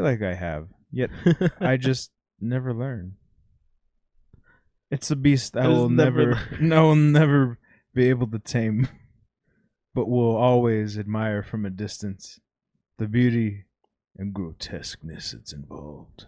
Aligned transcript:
like 0.00 0.22
I 0.22 0.34
have, 0.34 0.68
yet 0.90 1.10
I 1.60 1.76
just 1.78 2.10
never 2.40 2.74
learn. 2.74 3.16
It's 4.90 5.10
a 5.10 5.16
beast 5.16 5.56
I 5.56 5.64
I 5.64 5.68
will 5.68 5.88
never 5.88 6.34
never, 6.60 6.74
I 6.74 6.80
will 6.80 6.96
never 6.96 7.58
be 7.94 8.08
able 8.08 8.26
to 8.28 8.38
tame, 8.38 8.88
but 9.94 10.08
will 10.08 10.36
always 10.36 10.98
admire 10.98 11.42
from 11.42 11.64
a 11.64 11.70
distance 11.70 12.40
the 12.98 13.06
beauty 13.06 13.64
and 14.16 14.34
grotesqueness 14.34 15.32
that's 15.32 15.52
involved. 15.52 16.26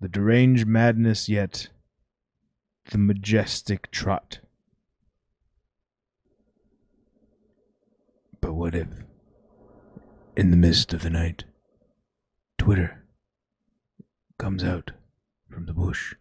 The 0.00 0.08
deranged 0.08 0.66
madness, 0.66 1.28
yet 1.28 1.68
the 2.90 2.98
majestic 2.98 3.90
trot. 3.90 4.40
But 8.40 8.54
what 8.54 8.74
if, 8.74 8.88
in 10.36 10.50
the 10.50 10.56
midst 10.56 10.92
of 10.92 11.02
the 11.02 11.10
night, 11.10 11.44
Twitter 12.66 13.04
comes 14.40 14.64
out 14.64 14.90
from 15.48 15.66
the 15.66 15.72
bush, 15.72 16.16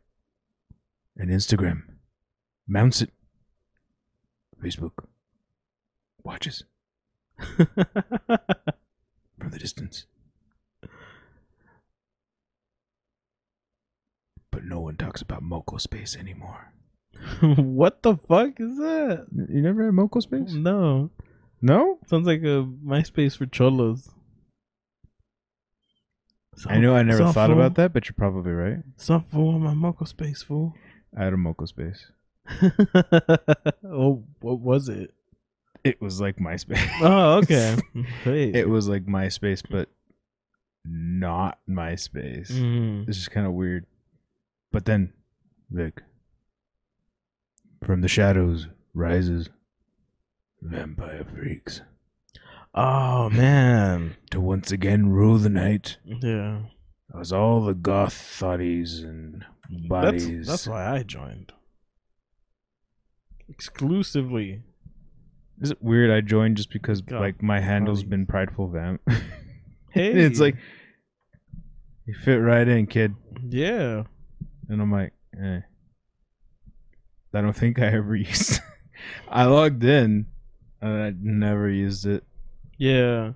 and 1.18 1.32
Instagram 1.32 1.82
mounts 2.68 3.02
it, 3.02 3.10
Facebook 4.64 5.06
watches 6.24 6.64
from 7.40 7.66
the 9.50 9.58
distance. 9.58 10.06
But 14.52 14.66
no 14.66 14.82
one 14.82 14.98
talks 14.98 15.24
about 15.24 15.42
Moco 15.42 15.78
Space 15.78 16.16
anymore. 16.16 16.74
what 17.42 18.04
the 18.04 18.16
fuck 18.16 18.60
is 18.60 18.78
that? 18.78 19.26
You 19.50 19.64
never 19.64 19.86
had 19.86 19.96
Moco 19.96 20.20
Space? 20.20 20.54
No. 20.54 21.10
No? 21.60 21.98
Sounds 22.06 22.28
like 22.28 22.42
a 22.42 22.70
MySpace 22.86 23.36
for 23.36 23.48
cholos. 23.48 24.12
I 26.68 26.78
know 26.80 26.96
I 26.96 27.04
never 27.04 27.18
Some 27.20 27.34
thought 27.34 27.50
fool- 27.50 27.58
about 27.60 27.76
that, 27.76 27.94
but 27.94 28.06
you're 28.08 28.16
probably 28.18 28.52
right. 28.52 28.80
Some 28.98 29.24
fool 29.24 29.56
on 29.56 29.62
my 29.62 29.74
Moco 29.74 30.06
Space 30.06 30.42
fool. 30.44 30.74
I 31.18 31.24
had 31.26 31.34
a 31.34 31.38
Moco 31.38 31.66
Space. 31.66 32.12
oh, 33.84 34.24
what 34.42 34.60
was 34.60 34.90
it? 34.90 35.14
It 35.84 36.02
was 36.02 36.20
like 36.22 36.38
MySpace. 36.38 36.90
Oh, 37.02 37.38
okay. 37.38 37.76
Wait. 38.26 38.56
it 38.56 38.68
was 38.70 38.88
like 38.88 39.06
MySpace, 39.06 39.62
but 39.70 39.90
not 40.86 41.60
MySpace. 41.70 42.52
Mhm. 42.52 43.06
This 43.06 43.18
is 43.18 43.28
kind 43.28 43.46
of 43.46 43.54
weird. 43.54 43.86
But 44.72 44.86
then, 44.86 45.14
Vic, 45.70 46.02
from 47.84 48.02
the 48.02 48.08
shadows 48.08 48.68
rises 48.94 49.50
vampire 50.62 51.24
freaks 51.24 51.82
Oh 52.78 53.30
man. 53.30 54.18
to 54.32 54.42
once 54.42 54.72
again 54.72 55.08
rule 55.10 55.38
the 55.38 55.50
night 55.50 55.98
Yeah. 56.06 56.64
as 57.20 57.32
all 57.32 57.64
the 57.64 57.74
goth 57.74 58.14
thotties 58.14 59.02
and 59.02 59.46
That's, 59.70 59.88
bodies. 59.88 60.48
that's 60.48 60.68
why 60.68 60.86
I 60.94 61.04
joined. 61.04 61.54
Exclusively. 63.48 64.64
Is 65.62 65.72
it 65.72 65.82
weird 65.82 66.12
I 66.12 66.20
joined 66.22 66.58
just 66.58 66.72
because 66.72 67.02
God, 67.02 67.22
like 67.22 67.42
my 67.42 67.60
handle's 67.62 68.04
thotties. 68.04 68.10
been 68.10 68.26
prideful 68.26 68.68
vamp? 68.70 69.02
Hey. 69.92 70.12
And 70.12 70.20
it's 70.20 70.42
like 70.42 70.58
you 72.06 72.14
fit 72.16 72.36
right 72.36 72.68
in, 72.68 72.86
kid. 72.86 73.16
Yeah. 73.48 74.04
And 74.68 74.82
I'm 74.82 74.92
like, 74.92 75.14
eh. 75.42 75.62
I 77.34 77.42
don't 77.42 77.56
think 77.56 77.80
I 77.80 77.86
ever 77.86 78.14
used. 78.18 78.60
I 79.30 79.46
logged 79.46 79.86
in, 79.86 80.26
and 80.82 80.92
I 81.02 81.14
never 81.18 81.70
used 81.70 82.06
it. 82.06 82.26
Yeah. 82.78 83.34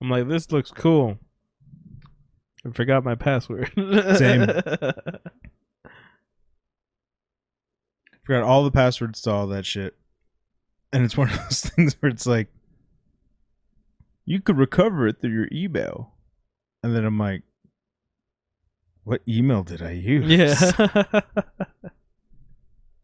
I'm 0.00 0.10
like, 0.10 0.28
this 0.28 0.52
looks 0.52 0.70
cool. 0.70 1.18
I 2.64 2.70
forgot 2.70 3.04
my 3.04 3.14
password. 3.14 3.72
Same. 3.76 4.46
Forgot 8.24 8.42
all 8.42 8.64
the 8.64 8.72
passwords 8.72 9.22
to 9.22 9.30
all 9.30 9.46
that 9.48 9.64
shit. 9.64 9.94
And 10.92 11.04
it's 11.04 11.16
one 11.16 11.30
of 11.30 11.36
those 11.36 11.60
things 11.76 11.94
where 12.00 12.10
it's 12.10 12.26
like, 12.26 12.48
you 14.24 14.40
could 14.40 14.58
recover 14.58 15.06
it 15.06 15.20
through 15.20 15.30
your 15.30 15.48
email. 15.52 16.14
And 16.82 16.94
then 16.94 17.04
I'm 17.04 17.18
like, 17.18 17.42
what 19.04 19.22
email 19.28 19.62
did 19.62 19.80
I 19.80 19.92
use? 19.92 20.28
yeah. 20.28 20.56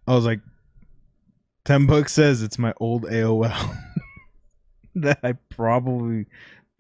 I 0.09 0.15
was 0.15 0.25
like, 0.25 0.41
10 1.65 1.87
bucks 1.87 2.13
says 2.13 2.43
it's 2.43 2.59
my 2.59 2.75
old 2.81 3.05
AOL 3.05 3.79
that 4.97 5.21
I 5.23 5.33
probably 5.51 6.27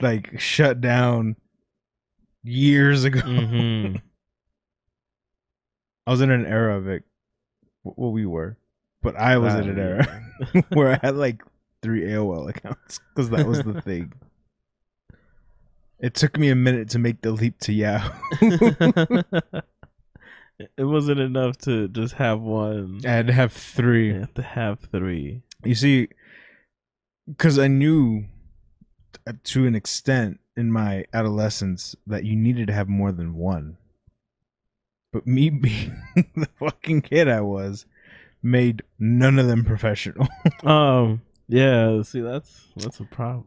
like 0.00 0.38
shut 0.40 0.80
down 0.80 1.36
years 2.42 3.04
ago. 3.04 3.20
hmm 3.20 3.96
I 6.06 6.10
was 6.10 6.20
in 6.20 6.30
an 6.30 6.46
era 6.46 6.76
of 6.76 6.88
it. 6.88 7.04
Well, 7.84 8.10
we 8.12 8.26
were, 8.26 8.56
but 9.02 9.14
I 9.16 9.38
was 9.38 9.54
in 9.54 9.68
an 9.68 9.78
era 9.78 10.22
where 10.72 10.92
I 10.92 10.98
had 11.00 11.16
like 11.16 11.42
three 11.80 12.02
AOL 12.02 12.48
accounts 12.48 12.98
because 13.14 13.30
that 13.30 13.46
was 13.46 13.62
the 13.62 13.80
thing. 13.82 14.12
It 16.00 16.14
took 16.14 16.36
me 16.36 16.48
a 16.50 16.56
minute 16.56 16.90
to 16.90 16.98
make 16.98 17.20
the 17.22 17.30
leap 17.30 17.60
to 17.60 17.72
Yahoo. 17.72 19.22
it 20.76 20.84
wasn't 20.84 21.20
enough 21.20 21.58
to 21.58 21.86
just 21.88 22.14
have 22.14 22.40
one. 22.40 23.00
I 23.04 23.10
had 23.10 23.28
to 23.28 23.32
have 23.32 23.52
three. 23.52 24.08
You 24.08 24.20
have 24.20 24.34
to 24.34 24.42
have 24.42 24.80
three. 24.80 25.42
You 25.64 25.76
see, 25.76 26.08
because 27.28 27.58
I 27.58 27.68
knew 27.68 28.24
to 29.44 29.66
an 29.66 29.74
extent 29.74 30.40
in 30.56 30.70
my 30.72 31.04
adolescence 31.12 31.94
that 32.06 32.24
you 32.24 32.36
needed 32.36 32.66
to 32.68 32.72
have 32.72 32.88
more 32.88 33.12
than 33.12 33.34
one. 33.34 33.76
But 35.12 35.26
me 35.26 35.50
being 35.50 35.96
the 36.34 36.48
fucking 36.58 37.02
kid 37.02 37.28
I 37.28 37.40
was 37.42 37.86
made 38.42 38.82
none 38.98 39.38
of 39.38 39.46
them 39.46 39.64
professional. 39.64 40.28
Um. 40.64 41.22
Yeah. 41.48 42.00
See, 42.02 42.20
that's 42.22 42.68
that's 42.76 42.98
a 43.00 43.04
problem. 43.04 43.44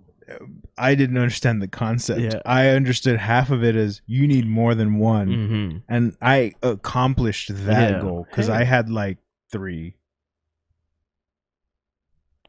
I 0.78 0.94
didn't 0.94 1.18
understand 1.18 1.59
the 1.59 1.68
concept. 1.68 2.19
Yeah. 2.22 2.40
I 2.46 2.68
understood 2.69 3.18
half 3.18 3.50
of 3.50 3.63
it 3.63 3.75
as 3.75 4.02
you 4.06 4.28
need 4.28 4.46
more 4.47 4.75
than 4.75 5.00
one. 5.00 5.28
Mm-hmm. 5.30 5.78
And 5.90 6.16
I 6.22 6.53
accomplished 6.62 7.50
that 7.66 7.92
Yeah. 7.94 8.02
goal 8.02 8.28
because 8.30 8.46
Hey. 8.47 8.53
I 8.53 8.63
had 8.63 8.92
like 8.92 9.18
three. 9.52 9.96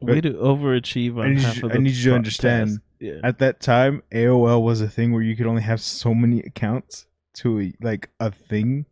Way 0.01 0.21
to 0.21 0.31
overachieve 0.33 1.17
on 1.17 1.25
I 1.25 1.29
need 1.29 1.41
half 1.41 1.57
you- 1.57 1.65
of 1.65 1.71
I 1.73 1.77
need 1.77 1.93
you 1.95 2.11
to 2.11 2.15
understand. 2.15 2.81
Yeah. 2.99 3.19
At 3.23 3.39
that 3.39 3.59
time, 3.59 4.01
AOL 4.11 4.63
was 4.63 4.81
a 4.81 4.87
thing 4.89 5.11
where 5.11 5.21
you 5.21 5.35
could 5.35 5.45
only 5.47 5.61
have 5.61 5.79
so 5.81 6.13
many 6.15 6.39
accounts 6.41 7.05
to 7.35 7.59
a, 7.61 7.73
like 7.81 8.09
a 8.19 8.31
thing 8.31 8.85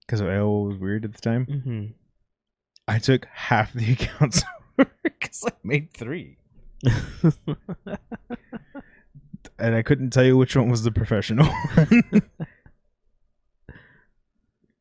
because 0.00 0.20
AOL 0.20 0.68
was 0.68 0.76
weird 0.78 1.04
at 1.04 1.14
the 1.14 1.20
time. 1.20 1.46
mm-hmm. 1.46 1.84
I 2.88 2.98
took 2.98 3.26
half 3.32 3.72
the 3.72 3.92
accounts 3.98 4.42
because 5.02 5.44
I 5.46 5.52
made 5.64 5.92
three, 5.92 6.38
and 9.58 9.74
I 9.74 9.82
couldn't 9.82 10.10
tell 10.10 10.24
you 10.24 10.36
which 10.36 10.56
one 10.56 10.68
was 10.70 10.82
the 10.82 10.90
professional. 10.92 11.46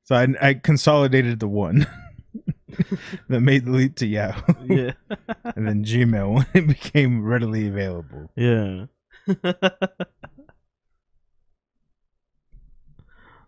so 0.03 0.15
I, 0.15 0.27
I 0.41 0.53
consolidated 0.55 1.39
the 1.39 1.47
one 1.47 1.85
that 3.29 3.41
made 3.41 3.65
the 3.65 3.71
leap 3.71 3.95
to 3.97 4.05
Yahoo, 4.05 4.53
yeah. 4.67 4.91
and 5.55 5.67
then 5.67 5.83
Gmail 5.83 6.35
when 6.35 6.47
it 6.53 6.67
became 6.67 7.23
readily 7.23 7.67
available. 7.67 8.31
Yeah. 8.35 8.85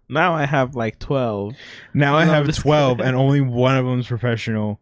now 0.10 0.34
I 0.34 0.46
have 0.46 0.76
like 0.76 1.00
12. 1.00 1.56
Now 1.94 2.16
I 2.16 2.26
have 2.26 2.54
12 2.56 3.00
and 3.00 3.16
only 3.16 3.42
one 3.42 3.78
of 3.78 3.86
them's 3.86 4.08
professional 4.08 4.80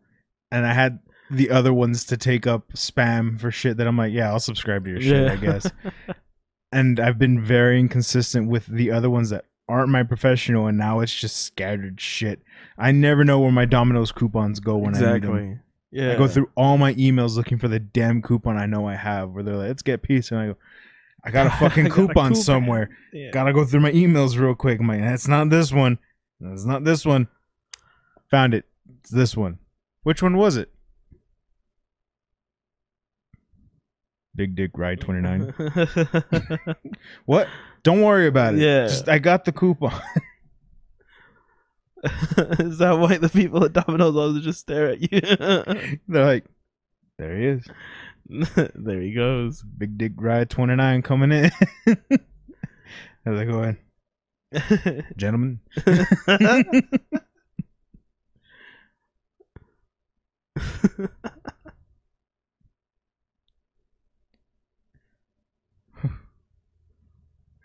and 0.52 0.66
I 0.66 0.74
had 0.74 1.00
the 1.30 1.50
other 1.50 1.74
ones 1.74 2.06
to 2.06 2.18
take 2.18 2.46
up 2.46 2.74
spam 2.74 3.40
for 3.40 3.52
shit 3.52 3.78
that 3.78 3.88
I'm 3.88 3.98
like, 3.98 4.12
yeah, 4.12 4.30
I'll 4.30 4.40
subscribe 4.40 4.84
to 4.86 4.92
your 4.92 5.02
shit, 5.02 5.32
I 5.32 5.38
guess. 5.38 5.72
And 6.74 7.00
I've 7.00 7.18
been 7.18 7.42
very 7.42 7.80
inconsistent 7.80 8.50
with 8.50 8.66
the 8.66 8.92
other 8.92 9.10
ones 9.10 9.30
that 9.30 9.46
aren't 9.72 9.90
my 9.90 10.04
professional 10.04 10.68
and 10.68 10.78
now 10.78 11.00
it's 11.00 11.14
just 11.14 11.38
scattered 11.38 12.00
shit. 12.00 12.42
I 12.78 12.92
never 12.92 13.24
know 13.24 13.40
where 13.40 13.52
my 13.52 13.66
Domino's 13.66 14.12
coupons 14.12 14.60
go 14.60 14.78
when 14.78 14.96
I 14.96 15.00
need 15.00 15.06
them. 15.06 15.16
exactly. 15.16 15.60
Yeah. 15.92 16.14
I 16.14 16.16
go 16.16 16.28
through 16.28 16.50
all 16.56 16.78
my 16.78 16.94
emails 16.94 17.36
looking 17.36 17.58
for 17.58 17.68
the 17.68 17.80
damn 17.80 18.22
coupon 18.22 18.58
I 18.58 18.66
know 18.66 18.88
I 18.88 18.96
have 18.96 19.32
where 19.32 19.44
they're 19.44 19.56
like, 19.56 19.68
let's 19.68 19.82
get 19.82 20.02
peace 20.04 20.32
and 20.32 20.40
I 20.40 20.48
go 20.48 20.58
I 21.24 21.32
got 21.32 21.48
a 21.48 21.50
fucking 21.60 21.86
I 21.86 21.90
got 21.90 21.94
a 21.94 21.96
coupon 21.96 22.14
coupon. 22.30 22.36
somewhere. 22.36 22.90
Yeah. 23.14 23.32
Gotta 23.32 23.54
go 23.54 23.66
through 23.66 23.82
my 23.82 23.92
emails 23.92 24.40
real 24.40 24.56
quick. 24.56 24.80
I'm 24.80 24.88
like, 24.88 25.02
that's 25.02 25.28
not 25.28 25.50
this 25.50 25.72
one. 25.72 26.00
That's 26.40 26.66
not 26.66 26.84
this 26.84 27.06
one. 27.06 27.28
Found 28.32 28.54
it. 28.54 28.66
It's 29.00 29.10
this 29.10 29.38
one. 29.38 29.60
Which 30.04 30.24
one 30.24 30.38
was 30.38 30.58
it? 30.58 30.72
Big 34.36 34.56
Dick 34.56 34.72
Ride 34.76 35.02
29. 35.02 35.54
what? 37.26 37.48
Don't 37.84 38.02
worry 38.02 38.28
about 38.28 38.56
it. 38.56 38.62
Yeah. 38.62 38.88
Just, 38.88 39.10
I 39.10 39.20
got 39.20 39.46
the 39.46 39.52
coupon. 39.52 40.00
Is 42.60 42.80
that 42.80 42.98
why 42.98 43.18
the 43.18 43.30
people 43.30 43.64
at 43.64 43.74
Domino's 43.74 44.16
always 44.16 44.44
just 44.44 44.60
stare 44.62 44.88
at 44.88 45.02
you? 45.02 45.22
They're 46.08 46.26
like, 46.26 46.46
there 47.20 47.38
he 47.38 47.46
is. 47.46 47.68
there 48.76 49.02
he 49.02 49.14
goes. 49.14 49.62
Big 49.62 49.98
Dick 50.00 50.14
Ride 50.16 50.50
29 50.50 51.02
coming 51.04 51.32
in. 51.32 51.52
I 51.88 53.30
was 53.30 53.38
like, 53.38 53.48
go 53.48 53.76
ahead, 54.52 55.06
gentlemen. 55.16 55.60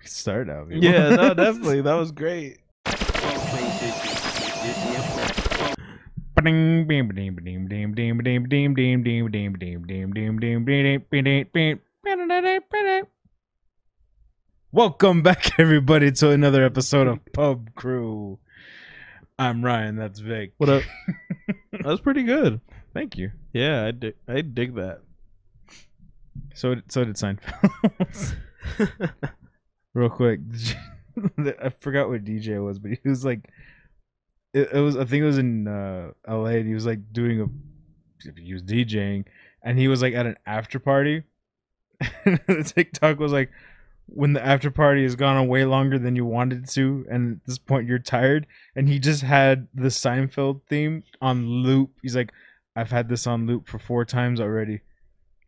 Start 0.06 0.48
out. 0.48 0.68
people. 0.68 0.84
yeah, 0.84 1.10
no, 1.10 1.34
definitely. 1.34 1.82
That 1.82 1.94
was 1.94 2.12
great. 2.12 2.58
Welcome 14.72 15.22
back, 15.22 15.58
everybody, 15.58 16.12
to 16.12 16.30
another 16.30 16.64
episode 16.64 17.06
of 17.08 17.18
Pub 17.32 17.74
Crew. 17.74 18.38
I'm 19.38 19.64
Ryan. 19.64 19.96
That's 19.96 20.20
Vic. 20.20 20.52
What 20.58 20.68
up? 20.68 20.82
That 21.72 21.84
was 21.84 22.00
pretty 22.00 22.22
good. 22.22 22.60
Thank 22.94 23.16
you. 23.16 23.32
Yeah, 23.52 23.86
I 23.86 23.90
dig, 23.90 24.14
I 24.28 24.40
dig 24.40 24.74
that. 24.76 25.00
So, 26.54 26.76
so 26.88 27.04
did 27.04 27.16
Seinfeld. 27.16 28.34
Real 29.96 30.10
quick, 30.10 30.40
I 31.62 31.70
forgot 31.70 32.10
what 32.10 32.22
DJ 32.22 32.62
was, 32.62 32.78
but 32.78 32.90
he 32.90 33.08
was 33.08 33.24
like, 33.24 33.48
it, 34.52 34.68
it 34.70 34.80
was. 34.80 34.94
I 34.94 35.06
think 35.06 35.22
it 35.22 35.26
was 35.26 35.38
in 35.38 35.66
uh, 35.66 36.10
L.A. 36.28 36.58
And 36.58 36.68
he 36.68 36.74
was 36.74 36.84
like 36.84 37.14
doing 37.14 37.40
a, 37.40 37.46
he 38.38 38.52
was 38.52 38.62
DJing, 38.62 39.24
and 39.62 39.78
he 39.78 39.88
was 39.88 40.02
like 40.02 40.12
at 40.12 40.26
an 40.26 40.36
after 40.44 40.78
party. 40.78 41.22
the 42.26 42.70
TikTok 42.76 43.18
was 43.18 43.32
like, 43.32 43.50
when 44.04 44.34
the 44.34 44.44
after 44.44 44.70
party 44.70 45.02
has 45.02 45.16
gone 45.16 45.38
on 45.38 45.48
way 45.48 45.64
longer 45.64 45.98
than 45.98 46.14
you 46.14 46.26
wanted 46.26 46.68
to, 46.68 47.06
and 47.10 47.36
at 47.36 47.46
this 47.46 47.56
point 47.56 47.88
you're 47.88 47.98
tired, 47.98 48.46
and 48.74 48.90
he 48.90 48.98
just 48.98 49.22
had 49.22 49.66
the 49.72 49.88
Seinfeld 49.88 50.60
theme 50.68 51.04
on 51.22 51.48
loop. 51.48 51.92
He's 52.02 52.14
like, 52.14 52.32
I've 52.76 52.90
had 52.90 53.08
this 53.08 53.26
on 53.26 53.46
loop 53.46 53.66
for 53.66 53.78
four 53.78 54.04
times 54.04 54.42
already. 54.42 54.80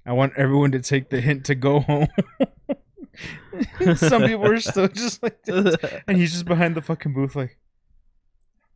I 0.06 0.12
want 0.12 0.32
everyone 0.38 0.72
to 0.72 0.80
take 0.80 1.10
the 1.10 1.20
hint 1.20 1.44
to 1.44 1.54
go 1.54 1.80
home. 1.80 2.08
Some 3.96 4.22
people 4.22 4.50
are 4.50 4.60
still 4.60 4.88
just 4.88 5.22
like 5.22 5.42
this. 5.44 5.76
And 6.06 6.16
he's 6.16 6.32
just 6.32 6.44
behind 6.44 6.74
the 6.74 6.82
fucking 6.82 7.14
booth, 7.14 7.36
like, 7.36 7.58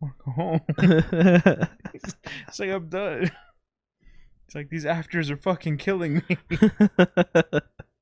I 0.02 0.04
want 0.04 0.14
to 0.18 0.24
go 0.24 0.30
home. 0.32 1.68
It's 2.48 2.58
like, 2.58 2.70
I'm 2.70 2.88
done. 2.88 3.30
It's 4.46 4.54
like, 4.54 4.68
these 4.70 4.86
afters 4.86 5.30
are 5.30 5.36
fucking 5.36 5.78
killing 5.78 6.22
me. 6.28 6.36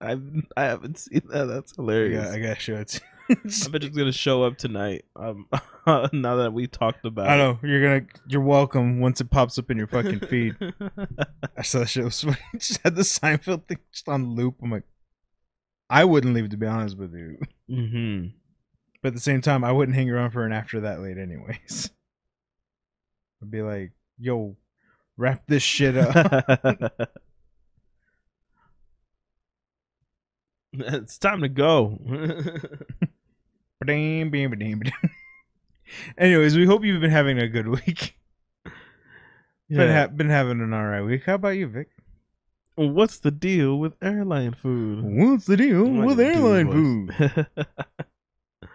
I 0.00 0.16
I 0.56 0.62
haven't 0.62 0.98
seen 0.98 1.22
that. 1.30 1.44
That's 1.44 1.76
hilarious. 1.76 2.26
Yeah, 2.26 2.32
I 2.32 2.40
gotta 2.40 2.58
show 2.58 2.76
it 2.76 3.00
I 3.30 3.68
bet 3.68 3.84
it's 3.84 3.96
gonna 3.96 4.12
show 4.12 4.42
up 4.42 4.56
tonight. 4.56 5.04
Um, 5.14 5.46
now 6.12 6.36
that 6.36 6.52
we 6.52 6.66
talked 6.66 7.04
about. 7.04 7.28
I 7.28 7.36
know. 7.36 7.58
You're 7.62 7.82
gonna, 7.82 8.06
you're 8.26 8.40
welcome 8.40 9.00
once 9.00 9.20
it 9.20 9.30
pops 9.30 9.58
up 9.58 9.70
in 9.70 9.76
your 9.76 9.86
fucking 9.86 10.20
feed. 10.20 10.56
I 11.56 11.62
saw 11.62 11.80
that 11.80 11.88
shit 11.88 12.04
was 12.04 12.20
funny. 12.22 12.36
just 12.54 12.80
had 12.82 12.96
the 12.96 13.02
Seinfeld 13.02 13.66
thing 13.66 13.78
just 13.92 14.08
on 14.08 14.34
loop. 14.34 14.56
I'm 14.62 14.70
like, 14.70 14.84
I 15.90 16.04
wouldn't 16.04 16.34
leave, 16.34 16.48
to 16.50 16.56
be 16.56 16.66
honest 16.66 16.96
with 16.96 17.12
you. 17.12 17.38
mm-hmm. 17.70 18.26
But 19.02 19.08
at 19.08 19.14
the 19.14 19.20
same 19.20 19.40
time, 19.40 19.64
I 19.64 19.72
wouldn't 19.72 19.96
hang 19.96 20.08
around 20.08 20.30
for 20.30 20.46
an 20.46 20.52
after 20.52 20.80
that 20.80 21.00
late, 21.00 21.18
anyways. 21.18 21.90
I'd 23.42 23.50
be 23.50 23.62
like, 23.62 23.90
yo, 24.18 24.56
wrap 25.16 25.42
this 25.48 25.64
shit 25.64 25.96
up. 25.96 26.14
it's 30.72 31.18
time 31.18 31.40
to 31.40 31.48
go. 31.48 31.98
Ba-ding, 33.80 34.30
bing, 34.30 34.50
ba-ding, 34.50 34.78
ba-ding. 34.78 34.92
Anyways, 36.16 36.56
we 36.56 36.66
hope 36.66 36.84
you've 36.84 37.00
been 37.00 37.10
having 37.10 37.38
a 37.38 37.48
good 37.48 37.66
week. 37.66 38.14
Been, 39.68 39.88
yeah. 39.88 40.02
ha- 40.02 40.08
been 40.08 40.28
having 40.28 40.60
an 40.60 40.74
alright 40.74 41.04
week. 41.04 41.24
How 41.24 41.34
about 41.34 41.56
you, 41.56 41.66
Vic? 41.66 41.88
What's 42.88 43.18
the 43.18 43.30
deal 43.30 43.78
with 43.78 43.94
airline 44.00 44.54
food? 44.54 45.04
What's 45.04 45.44
the 45.44 45.58
deal 45.58 45.84
I'm 45.86 46.04
with 46.04 46.18
airline 46.18 46.70
food? 46.70 47.46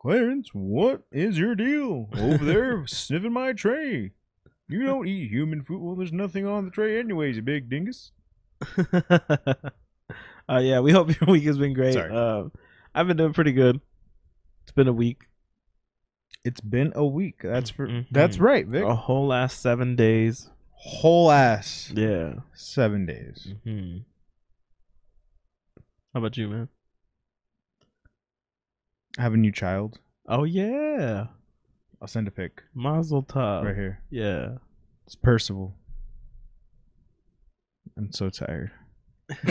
Clarence, 0.00 0.48
what 0.52 1.02
is 1.12 1.38
your 1.38 1.54
deal 1.54 2.08
over 2.16 2.44
there 2.44 2.84
sniffing 2.88 3.32
my 3.32 3.52
tray? 3.52 4.10
You 4.68 4.84
don't 4.84 5.06
eat 5.06 5.30
human 5.30 5.62
food. 5.62 5.80
Well, 5.80 5.94
there's 5.94 6.12
nothing 6.12 6.44
on 6.44 6.64
the 6.64 6.72
tray, 6.72 6.98
anyways, 6.98 7.36
you 7.36 7.42
big 7.42 7.70
dingus. 7.70 8.10
uh, 8.92 10.58
yeah, 10.58 10.80
we 10.80 10.90
hope 10.90 11.08
your 11.20 11.28
week 11.28 11.44
has 11.44 11.58
been 11.58 11.74
great. 11.74 11.96
Uh, 11.96 12.46
I've 12.92 13.06
been 13.06 13.16
doing 13.16 13.32
pretty 13.32 13.52
good. 13.52 13.80
It's 14.64 14.72
been 14.72 14.88
a 14.88 14.92
week, 14.92 15.28
It's 16.44 16.60
been 16.60 16.92
a 16.96 17.06
week. 17.06 17.42
That's 17.44 17.70
for. 17.70 17.86
Mhm. 17.86 18.06
That's 18.10 18.38
right, 18.38 18.66
Vic. 18.66 18.82
a 18.82 18.96
whole 18.96 19.28
last 19.28 19.60
seven 19.60 19.94
days. 19.94 20.50
Whole 20.84 21.30
ass 21.30 21.92
Yeah. 21.94 22.40
seven 22.54 23.06
days. 23.06 23.54
hmm 23.64 23.98
How 26.12 26.18
about 26.20 26.36
you, 26.36 26.48
man? 26.48 26.68
I 29.18 29.22
have 29.22 29.34
a 29.34 29.36
new 29.36 29.52
child. 29.52 29.98
Oh 30.26 30.44
yeah, 30.44 31.26
I'll 32.00 32.08
send 32.08 32.26
a 32.28 32.30
pic 32.30 32.62
Mazel 32.74 33.22
Tov. 33.22 33.64
right 33.64 33.74
here. 33.76 34.00
Yeah. 34.10 34.58
It's 35.06 35.14
Percival. 35.14 35.74
I'm 37.96 38.10
so 38.12 38.30
tired. 38.30 38.70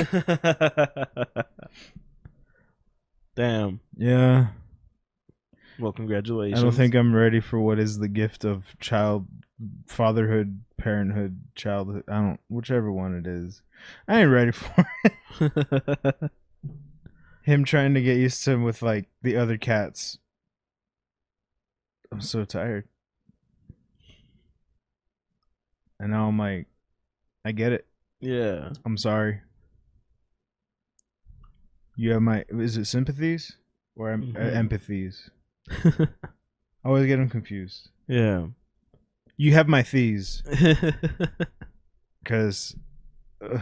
Damn. 3.35 3.79
Yeah, 3.95 4.47
Well, 5.81 5.91
congratulations. 5.91 6.59
I 6.59 6.63
don't 6.63 6.73
think 6.75 6.93
I'm 6.95 7.13
ready 7.15 7.39
for 7.39 7.59
what 7.59 7.79
is 7.79 7.97
the 7.99 8.07
gift 8.07 8.45
of 8.45 8.75
child 8.79 9.27
fatherhood, 9.87 10.61
parenthood, 10.77 11.41
childhood. 11.55 12.03
I 12.07 12.13
don't, 12.21 12.39
whichever 12.49 12.91
one 12.91 13.15
it 13.15 13.25
is. 13.27 13.61
I 14.07 14.21
ain't 14.21 14.29
ready 14.31 14.51
for 14.51 14.85
it. 15.41 16.31
him 17.43 17.63
trying 17.65 17.95
to 17.95 18.01
get 18.01 18.17
used 18.17 18.43
to 18.45 18.51
him 18.51 18.63
with 18.63 18.81
like 18.83 19.09
the 19.23 19.35
other 19.37 19.57
cats. 19.57 20.19
I'm 22.11 22.21
so 22.21 22.45
tired. 22.45 22.87
And 25.99 26.11
now 26.11 26.27
I'm 26.27 26.37
like, 26.37 26.67
I 27.45 27.51
get 27.51 27.71
it. 27.73 27.85
yeah. 28.19 28.69
I'm 28.85 28.97
sorry. 28.97 29.41
You 31.95 32.11
have 32.13 32.21
my 32.21 32.45
is 32.49 32.77
it 32.77 32.85
sympathies 32.85 33.57
or 33.95 34.09
em- 34.11 34.33
Mhm. 34.33 34.69
empathies? 34.69 35.29
I 35.69 36.07
always 36.85 37.05
get 37.07 37.17
them 37.17 37.29
confused. 37.29 37.89
yeah. 38.07 38.47
You 39.37 39.53
have 39.53 39.67
my 39.67 39.81
thees 39.81 40.43
because 42.23 42.75
I'm 43.41 43.61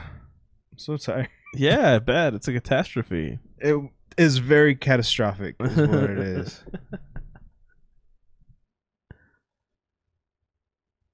so 0.75 0.97
tired. 0.97 1.29
yeah, 1.55 1.99
bad. 1.99 2.33
it's 2.33 2.49
a 2.49 2.53
catastrophe. 2.53 3.39
It 3.59 3.77
is 4.17 4.39
very 4.39 4.75
catastrophic. 4.75 5.55
Is 5.61 5.77
what 5.77 5.89
it 6.09 6.19
is. 6.19 6.63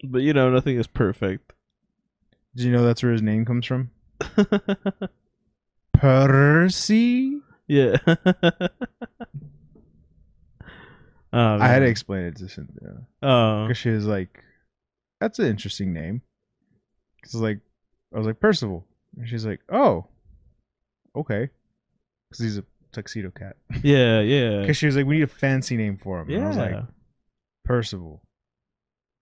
But 0.04 0.24
you 0.24 0.34
know, 0.34 0.50
nothing 0.50 0.78
is 0.78 0.88
perfect. 0.88 1.54
Did 2.56 2.66
you 2.66 2.72
know 2.72 2.84
that's 2.84 3.04
where 3.04 3.12
his 3.12 3.22
name 3.22 3.46
comes 3.46 3.68
from? 3.68 3.92
Percy. 5.94 7.40
yeah. 7.68 7.98
Oh, 11.36 11.58
I 11.60 11.68
had 11.68 11.80
to 11.80 11.86
explain 11.86 12.24
it 12.26 12.38
to 12.38 12.48
Cynthia 12.50 13.04
Oh. 13.22 13.64
because 13.68 13.78
she 13.78 13.90
was 13.90 14.06
like, 14.06 14.44
"That's 15.20 15.38
an 15.40 15.46
interesting 15.48 15.94
name." 15.94 16.22
Because 17.18 17.36
like, 17.36 17.60
I 18.14 18.18
was 18.18 18.28
like 18.28 18.40
Percival, 18.40 18.86
and 19.18 19.28
she's 19.28 19.46
like, 19.46 19.60
"Oh, 19.70 20.06
okay," 21.16 21.50
because 22.30 22.44
he's 22.44 22.58
a 22.58 22.64
tuxedo 22.92 23.30
cat. 23.32 23.58
Yeah, 23.84 24.22
yeah. 24.22 24.62
Because 24.62 24.78
she 24.78 24.86
was 24.86 24.96
like, 24.96 25.06
"We 25.06 25.16
need 25.18 25.24
a 25.24 25.28
fancy 25.28 25.76
name 25.78 25.98
for 25.98 26.22
him." 26.22 26.30
And 26.32 26.44
I 26.44 26.48
was 26.48 26.58
like, 26.58 26.72
Yeah. 26.72 26.84
Percival. 27.64 28.22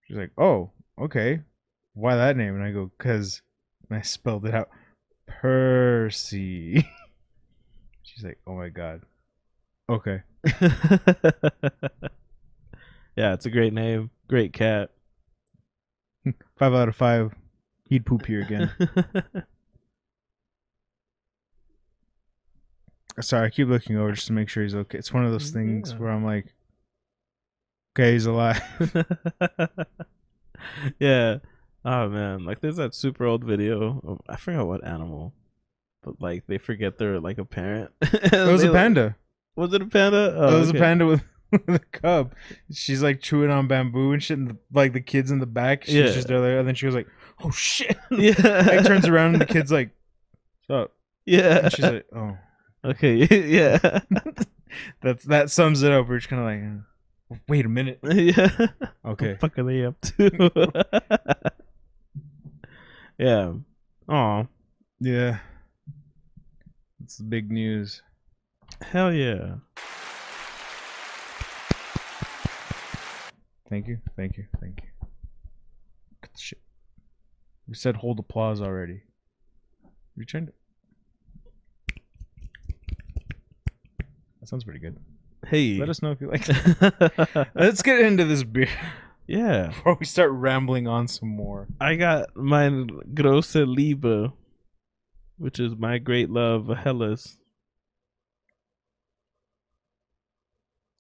She's 0.08 0.18
like, 0.18 0.32
"Oh, 0.38 0.72
okay. 1.00 1.42
Why 1.94 2.16
that 2.16 2.38
name?" 2.38 2.56
And 2.56 2.64
I 2.64 2.72
go, 2.72 2.92
"Cause," 2.98 3.42
and 3.90 3.98
I 3.98 4.02
spelled 4.02 4.46
it 4.46 4.54
out, 4.54 4.70
Percy. 5.28 6.86
She's 8.04 8.24
like, 8.24 8.40
"Oh 8.46 8.56
my 8.56 8.70
god." 8.70 9.02
Okay. 9.90 10.22
yeah, 13.16 13.34
it's 13.34 13.46
a 13.46 13.50
great 13.50 13.74
name. 13.74 14.10
Great 14.30 14.54
cat. 14.54 14.90
Five 16.58 16.74
out 16.74 16.88
of 16.90 16.96
five. 16.96 17.34
He'd 17.86 18.06
poop 18.06 18.26
here 18.26 18.42
again. 18.42 18.72
Sorry, 23.22 23.46
I 23.46 23.50
keep 23.52 23.68
looking 23.68 23.96
over 23.98 24.12
just 24.14 24.28
to 24.28 24.34
make 24.34 24.50
sure 24.50 24.64
he's 24.64 24.74
okay. 24.74 24.98
It's 24.98 25.14
one 25.14 25.24
of 25.26 25.32
those 25.32 25.52
things 25.52 25.92
Yeah. 25.92 25.98
where 25.98 26.10
I'm 26.12 26.26
like, 26.26 26.48
okay, 27.96 28.14
he's 28.14 28.26
alive. 28.26 28.60
yeah. 31.00 31.38
Oh 31.86 32.10
man, 32.10 32.44
like 32.46 32.62
there's 32.62 32.78
that 32.78 32.96
super 32.96 33.26
old 33.26 33.44
video. 33.44 34.02
Of, 34.04 34.22
I 34.28 34.36
forgot 34.38 34.66
what 34.66 34.84
animal, 34.84 35.34
but 36.02 36.20
like 36.22 36.48
they 36.48 36.58
forget 36.58 36.98
they're 36.98 37.20
like 37.20 37.38
a 37.38 37.46
parent. 37.46 37.92
It 38.02 38.48
was 38.52 38.64
a 38.64 38.72
panda. 38.72 39.16
Was 39.56 39.74
it 39.74 39.82
a 39.82 39.86
panda? 39.86 40.34
Oh, 40.38 40.56
it 40.56 40.60
was 40.60 40.70
okay. 40.70 40.78
a 40.78 40.82
panda 40.82 41.06
with, 41.06 41.22
with 41.52 41.70
a 41.70 41.80
cub. 41.80 42.34
She's 42.72 43.04
like 43.04 43.22
chewing 43.22 43.52
on 43.52 43.68
bamboo 43.68 44.12
and 44.12 44.22
shit, 44.24 44.38
and 44.38 44.48
the, 44.50 44.58
like 44.74 44.94
the 44.94 45.02
kids 45.02 45.30
in 45.32 45.40
the 45.40 45.46
back. 45.46 45.86
She's 45.86 45.94
Yeah. 45.96 46.12
just 46.12 46.28
there, 46.28 46.60
and 46.60 46.68
then 46.68 46.76
she 46.76 46.86
was 46.88 46.96
like, 46.96 47.08
"Oh 47.44 47.52
shit!" 47.52 47.96
Yeah. 48.12 48.34
like 48.68 48.86
turns 48.86 49.08
around 49.08 49.34
and 49.34 49.42
the 49.42 49.46
kid's 49.46 49.72
like, 49.72 49.92
"What's 50.68 50.84
up?" 50.86 50.92
Yeah. 51.26 51.60
And 51.64 51.72
she's 51.74 51.86
like, 51.86 52.06
"Oh." 52.16 52.38
okay. 52.86 53.16
Yeah. 53.48 54.00
That's 55.02 55.24
that 55.26 55.52
sums 55.52 55.84
it 55.84 55.92
up. 55.92 56.10
We're 56.10 56.18
just 56.18 56.30
kind 56.30 56.42
of 56.42 56.48
like, 56.48 57.38
uh, 57.38 57.40
wait 57.48 57.66
a 57.66 57.70
minute. 57.70 58.00
yeah. 58.04 58.50
Okay. 59.06 59.06
What 59.06 59.20
the 59.20 59.36
fuck 59.40 59.60
are 59.60 59.64
they 59.64 59.86
up 59.86 60.02
to? 60.02 60.84
yeah. 63.20 63.54
Oh, 64.10 64.48
Yeah. 65.00 65.38
It's 67.04 67.18
the 67.18 67.24
big 67.24 67.52
news. 67.52 68.02
Hell 68.82 69.14
yeah. 69.14 69.56
Thank 73.70 73.88
you. 73.88 74.00
Thank 74.16 74.38
you. 74.38 74.46
Thank 74.60 74.82
you. 74.84 75.08
The 76.22 76.40
shit. 76.40 76.60
We 77.68 77.76
said 77.76 77.98
hold 77.98 78.20
applause 78.20 78.62
already. 78.62 79.04
We 80.16 80.26
turned 80.26 80.50
it. 80.50 80.56
That 84.40 84.48
sounds 84.48 84.64
pretty 84.64 84.80
good. 84.80 84.98
Hey. 85.48 85.78
Let 85.78 85.90
us 85.90 86.02
know 86.02 86.12
if 86.12 86.22
you 86.22 86.30
like 86.30 86.46
it. 86.48 87.48
Let's 87.56 87.82
get 87.82 88.00
into 88.00 88.26
this 88.26 88.44
beer 88.44 88.70
yeah. 89.28 89.68
before 89.68 89.98
we 90.00 90.06
start 90.06 90.32
rambling 90.32 90.88
on 90.88 91.08
some 91.08 91.30
more. 91.30 91.68
I 91.80 91.96
got 91.96 92.36
my 92.36 92.86
Grosse 93.14 93.56
Liebe, 93.56 94.34
which 95.38 95.60
is 95.60 95.76
my 95.78 95.98
great 95.98 96.30
love, 96.30 96.68
Helles. 96.68 97.38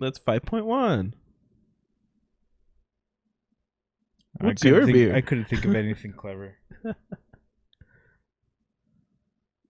That's 0.04 0.20
5.1. 0.20 1.14
I 4.42 4.46
What's 4.46 4.62
couldn't 4.62 4.76
your 4.78 4.86
think- 4.86 4.96
beer? 4.96 5.16
I 5.16 5.22
couldn't 5.22 5.46
think 5.46 5.64
of 5.66 5.76
anything 5.76 6.12
clever. 6.14 6.58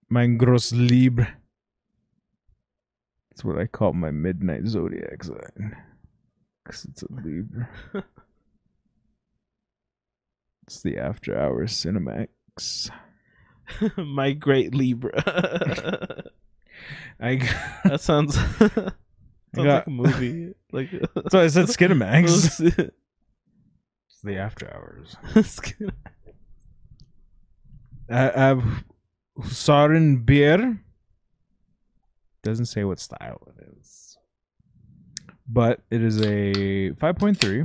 Mein 0.10 0.38
Gross 0.38 0.72
Libre. 0.74 1.28
That's 3.30 3.44
what 3.44 3.58
I 3.60 3.66
call 3.68 3.94
my 3.94 4.12
midnight 4.12 4.66
zodiac 4.68 5.24
sign. 5.24 5.76
Because 6.64 6.86
it's 6.86 7.04
a 7.04 7.08
Libra. 7.12 7.70
it's 10.68 10.82
the 10.82 10.98
after 10.98 11.38
hours 11.38 11.74
Cinemax. 11.74 12.90
my 13.98 14.34
great 14.34 14.74
Libra. 14.74 15.12
I, 17.20 17.36
that 17.86 18.02
sounds, 18.02 18.38
sounds 19.56 19.66
got- 19.66 19.76
like 19.76 19.88
a 19.88 19.90
movie. 19.90 20.54
Like 20.74 20.90
so 21.30 21.40
I 21.40 21.48
said 21.48 21.66
Skinemax. 21.68 22.60
Little 22.60 22.86
it's 24.10 24.22
the 24.24 24.38
after 24.38 24.74
hours. 24.74 25.16
I 28.10 28.16
have 28.40 28.84
Soren 29.46 30.18
beer. 30.24 30.80
Doesn't 32.42 32.66
say 32.66 32.84
what 32.84 33.00
style 33.00 33.48
it 33.56 33.68
is, 33.80 34.18
but 35.48 35.82
it 35.92 36.02
is 36.02 36.20
a 36.24 36.94
five 36.96 37.18
point 37.18 37.38
three, 37.40 37.64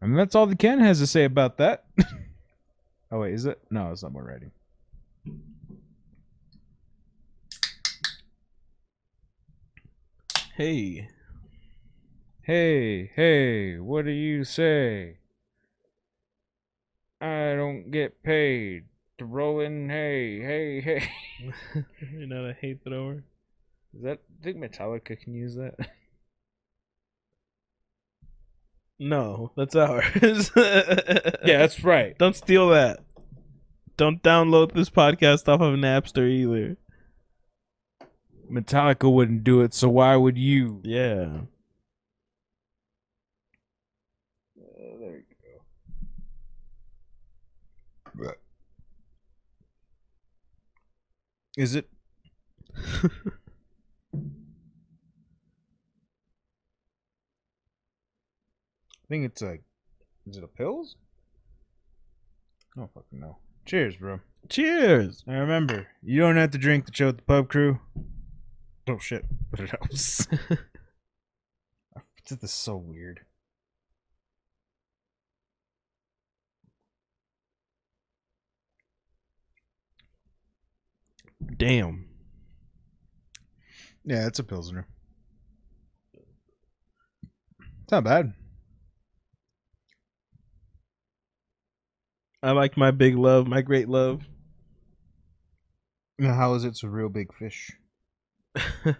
and 0.00 0.18
that's 0.18 0.34
all 0.34 0.46
the 0.46 0.56
can 0.56 0.80
has 0.80 0.98
to 0.98 1.06
say 1.06 1.24
about 1.24 1.58
that. 1.58 1.84
oh 3.12 3.20
wait, 3.20 3.34
is 3.34 3.44
it? 3.44 3.60
No, 3.70 3.92
it's 3.92 4.02
not 4.02 4.12
more 4.12 4.24
writing. 4.24 4.50
Hey. 10.56 11.08
Hey, 12.42 13.10
hey, 13.14 13.78
what 13.78 14.04
do 14.04 14.10
you 14.10 14.44
say? 14.44 15.18
I 17.20 17.54
don't 17.54 17.90
get 17.90 18.22
paid 18.22 18.84
to 19.18 19.24
roll 19.24 19.60
in. 19.60 19.88
Hey, 19.88 20.40
hey, 20.40 20.80
hey. 20.80 21.08
You're 22.12 22.26
not 22.26 22.50
a 22.50 22.54
hate 22.60 22.80
thrower. 22.84 23.22
Is 23.94 24.02
that? 24.02 24.18
I 24.40 24.44
think 24.44 24.56
Metallica 24.56 25.20
can 25.20 25.34
use 25.34 25.54
that. 25.54 25.74
No, 28.98 29.52
that's 29.56 29.74
ours. 29.74 30.50
yeah, 30.56 31.58
that's 31.58 31.82
right. 31.82 32.16
Don't 32.18 32.36
steal 32.36 32.68
that. 32.68 33.00
Don't 33.96 34.22
download 34.22 34.72
this 34.72 34.90
podcast 34.90 35.48
off 35.48 35.60
of 35.60 35.74
Napster 35.74 36.28
either. 36.28 36.76
Metallica 38.52 39.10
wouldn't 39.10 39.44
do 39.44 39.62
it, 39.62 39.72
so 39.72 39.88
why 39.88 40.14
would 40.14 40.36
you? 40.36 40.82
Yeah. 40.84 41.40
Uh, 44.60 44.98
there 45.00 45.16
you 45.16 45.24
go. 48.18 48.32
Is 51.56 51.74
it? 51.74 51.88
I 52.76 53.08
think 59.08 59.24
it's 59.26 59.42
like, 59.42 59.62
is 60.26 60.36
it 60.36 60.44
a 60.44 60.48
pills? 60.48 60.96
I 62.76 62.80
don't 62.80 62.92
fucking 62.92 63.20
know. 63.20 63.38
Cheers, 63.66 63.96
bro. 63.96 64.20
Cheers. 64.48 65.24
I 65.28 65.34
remember, 65.34 65.86
you 66.02 66.20
don't 66.20 66.36
have 66.36 66.50
to 66.52 66.58
drink 66.58 66.86
to 66.86 66.92
chill 66.92 67.08
with 67.08 67.18
the 67.18 67.22
pub 67.22 67.48
crew. 67.48 67.80
Oh 68.88 68.98
shit, 68.98 69.24
but 69.50 69.60
it 69.60 69.70
helps. 69.70 70.26
this 72.28 72.42
is 72.42 72.50
so 72.50 72.76
weird. 72.76 73.20
Damn. 81.56 82.08
Yeah, 84.04 84.26
it's 84.26 84.38
a 84.38 84.44
pilsner. 84.44 84.86
It's 86.12 87.92
not 87.92 88.04
bad. 88.04 88.32
I 92.42 92.50
like 92.50 92.76
my 92.76 92.90
big 92.90 93.16
love, 93.16 93.46
my 93.46 93.62
great 93.62 93.88
love. 93.88 94.26
Now, 96.18 96.34
how 96.34 96.54
is 96.54 96.64
it? 96.64 96.82
a 96.82 96.88
real 96.88 97.08
big 97.08 97.32
fish. 97.32 97.70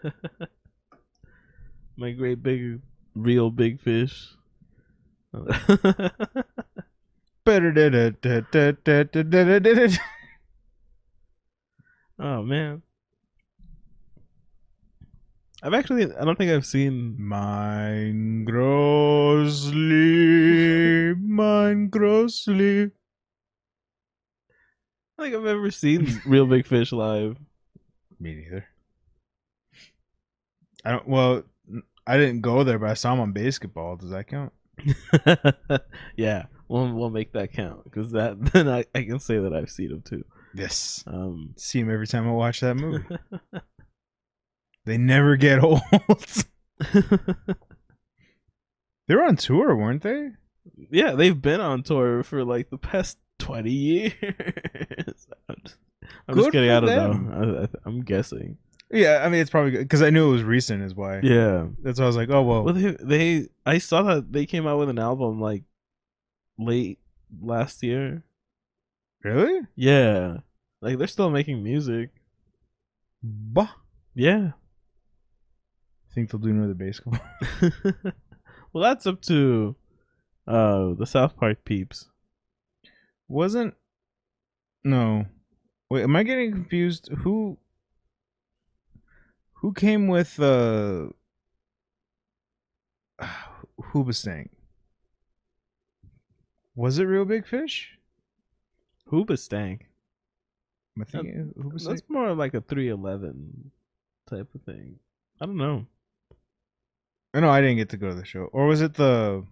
my 1.97 2.13
great 2.13 2.43
big, 2.43 2.81
real 3.15 3.51
big 3.51 3.81
fish. 3.81 4.35
Oh. 5.35 5.47
oh 12.19 12.43
man. 12.43 12.83
I've 15.63 15.75
actually 15.75 16.13
I 16.13 16.25
don't 16.25 16.37
think 16.37 16.51
I've 16.51 16.67
seen 16.67 17.15
Mine 17.23 18.45
grossly, 18.45 19.85
Mine 21.15 21.89
grossly. 21.89 22.91
I 25.19 25.23
think 25.23 25.37
I've 25.37 25.47
ever 25.47 25.71
seen 25.71 26.21
Real 26.27 26.47
Big 26.47 26.67
Fish 26.67 26.91
live. 26.91 27.37
Me 28.19 28.35
neither. 28.35 28.67
I 30.85 30.93
don't. 30.93 31.09
Well, 31.09 31.45
I 32.07 32.17
didn't 32.17 32.41
go 32.41 32.65
there, 32.65 32.79
but 32.79 32.91
I 32.91 32.95
saw 32.95 33.12
him 33.12 33.21
on 33.21 33.33
BASEketball. 33.33 34.01
Does 34.01 34.11
that 34.11 34.27
count? 34.27 34.53
yeah, 36.17 36.47
we'll 36.69 36.93
we'll 36.93 37.11
make 37.11 37.33
that 37.33 37.53
count 37.53 37.85
because 37.85 38.12
that 38.12 38.37
then 38.53 38.69
I, 38.69 38.85
I 38.95 39.05
can 39.05 39.21
say 39.21 39.39
that 39.39 39.53
I've 39.55 39.71
seen 39.71 39.91
him 39.91 40.03
too. 40.03 40.25
Yes. 40.55 41.05
Um, 41.07 41.55
See 41.57 41.81
him 41.81 41.91
every 41.91 42.07
time 42.07 42.29
I 42.29 42.33
watch 42.33 42.61
that 42.61 42.77
movie. 42.77 43.05
they 44.85 44.99
never 44.99 45.37
get 45.37 45.62
old. 45.62 45.81
they 49.07 49.15
were 49.15 49.25
on 49.25 49.37
tour, 49.37 49.75
weren't 49.77 50.03
they? 50.03 50.31
yeah, 50.91 51.12
they've 51.12 51.41
been 51.41 51.61
on 51.61 51.83
tour 51.83 52.23
for 52.23 52.45
like 52.45 52.71
the 52.71 52.79
past 52.79 53.19
twenty 53.39 53.73
years. 53.73 54.12
I'm 55.49 55.57
just, 55.65 55.77
I'm 56.29 56.37
just 56.37 56.53
kidding. 56.53 56.71
I 56.71 56.81
don't 56.81 56.87
them. 56.87 57.31
know. 57.31 57.59
I, 57.61 57.65
I, 57.65 57.69
I'm 57.85 58.03
guessing. 58.03 58.59
Yeah, 58.93 59.23
I 59.25 59.31
mean 59.31 59.41
it's 59.41 59.51
probably 59.51 59.79
because 59.79 60.03
I 60.03 60.11
knew 60.11 60.29
it 60.29 60.33
was 60.33 60.43
recent, 60.45 60.83
is 60.83 60.95
why. 60.95 61.21
Yeah. 61.23 61.69
That's 61.83 61.99
why 61.99 62.05
I 62.05 62.07
was 62.07 62.17
like, 62.17 62.29
oh 62.31 62.43
well. 62.43 62.63
Well, 62.63 62.75
they, 62.75 62.97
they 63.01 63.49
I 63.65 63.79
saw 63.79 64.03
that 64.03 64.33
they 64.33 64.45
came 64.45 64.67
out 64.67 64.79
with 64.79 64.91
an 64.91 64.99
album 64.99 65.41
like 65.41 65.65
late 66.59 66.99
last 67.41 67.83
year. 67.83 68.23
really? 69.25 69.61
Yeah, 69.77 70.39
like 70.83 70.99
they're 70.99 71.07
still 71.07 71.31
making 71.31 71.63
music. 71.63 72.11
Bah. 73.23 73.71
Yeah. 74.15 74.53
Think 76.15 76.31
they'll 76.31 76.41
do 76.41 76.51
another 76.51 76.75
baseball. 76.75 77.19
well, 78.73 78.83
that's 78.83 79.07
up 79.07 79.23
to 79.23 79.75
uh 80.47 80.93
the 80.99 81.07
South 81.07 81.37
Park 81.37 81.65
peeps. 81.65 82.11
Wasn't? 83.27 83.73
No. 84.85 85.25
Wait, 85.89 86.03
am 86.03 86.17
I 86.17 86.23
getting 86.25 86.53
confused? 86.53 87.09
Who? 87.19 87.57
Who 89.62 89.73
came 89.73 90.09
with 90.09 90.40
uh 90.40 91.07
Hoobastank? 93.81 94.49
Was 96.75 96.99
it 96.99 97.04
Real 97.04 97.25
Big 97.25 97.47
Fish? 97.47 97.97
Hooba 99.11 99.38
stank. 99.38 99.87
Am 100.97 101.02
I 101.02 101.04
thinking 101.04 101.54
Hoobastank? 101.57 101.88
That's 101.88 102.02
more 102.09 102.35
like 102.35 102.54
a 102.54 102.61
311 102.61 103.71
type 104.28 104.52
of 104.52 104.62
thing. 104.62 104.97
I 105.40 105.47
don't 105.47 105.57
know. 105.57 105.87
I 107.33 107.38
know 107.38 107.50
I 107.50 107.61
didn't 107.61 107.76
get 107.76 107.90
to 107.90 107.97
go 107.97 108.09
to 108.09 108.16
the 108.16 108.25
show. 108.25 108.49
Or 108.52 108.66
was 108.66 108.81
it 108.81 108.95
the 108.95 109.45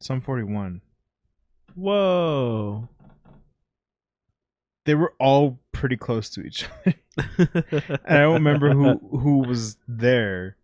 Sum 0.00 0.22
41? 0.22 0.80
Whoa. 1.74 2.88
They 4.90 4.96
were 4.96 5.14
all 5.20 5.60
pretty 5.70 5.96
close 5.96 6.30
to 6.30 6.42
each 6.42 6.64
other. 6.64 6.96
and 7.38 8.04
I 8.08 8.22
don't 8.22 8.42
remember 8.42 8.72
who 8.72 8.98
who 9.18 9.38
was 9.46 9.76
there. 9.86 10.56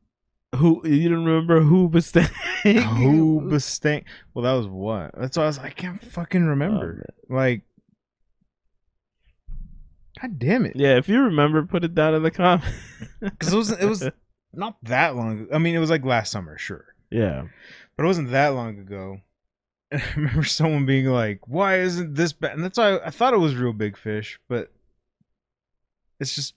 Who 0.56 0.84
you 0.84 1.08
don't 1.08 1.24
remember 1.24 1.60
Hooba 1.60 2.02
stank? 2.02 2.32
Hoobastank. 2.64 4.02
Well, 4.34 4.42
that 4.42 4.54
was 4.54 4.66
what? 4.66 5.12
That's 5.16 5.36
why 5.36 5.44
I 5.44 5.46
was 5.46 5.58
like, 5.58 5.66
I 5.66 5.70
can't 5.70 6.02
fucking 6.02 6.42
oh, 6.42 6.48
remember. 6.48 7.06
like, 7.28 7.62
God 10.20 10.40
damn 10.40 10.66
it. 10.66 10.74
Yeah, 10.74 10.96
if 10.96 11.08
you 11.08 11.20
remember, 11.20 11.64
put 11.64 11.84
it 11.84 11.94
down 11.94 12.14
in 12.14 12.24
the 12.24 12.32
comments. 12.32 12.66
Because 13.20 13.52
it 13.52 13.56
was 13.56 13.70
it 13.70 13.86
was 13.86 14.10
not 14.52 14.76
that 14.82 15.14
long. 15.14 15.42
ago. 15.42 15.54
I 15.54 15.58
mean, 15.58 15.76
it 15.76 15.78
was 15.78 15.90
like 15.90 16.04
last 16.04 16.32
summer, 16.32 16.58
sure, 16.58 16.84
yeah. 17.12 17.44
but 17.96 18.02
it 18.02 18.08
wasn't 18.08 18.32
that 18.32 18.48
long 18.48 18.76
ago. 18.80 19.20
And 19.90 20.02
I 20.02 20.14
remember 20.16 20.44
someone 20.44 20.86
being 20.86 21.06
like, 21.06 21.46
"Why 21.46 21.78
isn't 21.80 22.14
this 22.14 22.32
bad?" 22.32 22.52
And 22.54 22.64
that's 22.64 22.78
why 22.78 22.98
I 22.98 23.10
thought 23.10 23.34
it 23.34 23.38
was 23.38 23.54
real 23.54 23.72
big 23.72 23.96
fish, 23.96 24.38
but 24.48 24.72
it's 26.20 26.34
just 26.34 26.54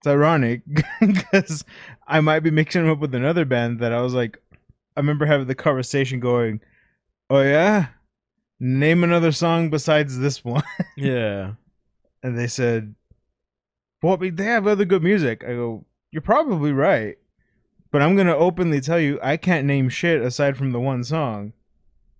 it's 0.00 0.06
ironic 0.06 0.62
because 1.00 1.64
I 2.06 2.20
might 2.20 2.40
be 2.40 2.50
mixing 2.50 2.82
them 2.82 2.90
up 2.90 2.98
with 3.00 3.14
another 3.14 3.44
band 3.44 3.80
that 3.80 3.92
I 3.92 4.00
was 4.00 4.14
like, 4.14 4.40
I 4.96 5.00
remember 5.00 5.26
having 5.26 5.46
the 5.46 5.54
conversation 5.54 6.20
going, 6.20 6.60
"Oh 7.30 7.42
yeah, 7.42 7.88
name 8.60 9.04
another 9.04 9.32
song 9.32 9.70
besides 9.70 10.18
this 10.18 10.44
one," 10.44 10.62
Yeah. 10.96 11.52
and 12.22 12.36
they 12.38 12.46
said, 12.48 12.94
"Well, 14.02 14.14
I 14.14 14.16
mean, 14.16 14.36
they 14.36 14.44
have 14.44 14.66
other 14.66 14.84
good 14.84 15.02
music." 15.02 15.44
I 15.44 15.48
go, 15.54 15.84
"You're 16.10 16.22
probably 16.22 16.72
right." 16.72 17.16
But 17.90 18.02
I'm 18.02 18.16
gonna 18.16 18.36
openly 18.36 18.80
tell 18.82 19.00
you, 19.00 19.18
I 19.22 19.36
can't 19.38 19.66
name 19.66 19.88
shit 19.88 20.20
aside 20.20 20.56
from 20.58 20.72
the 20.72 20.80
one 20.80 21.04
song. 21.04 21.52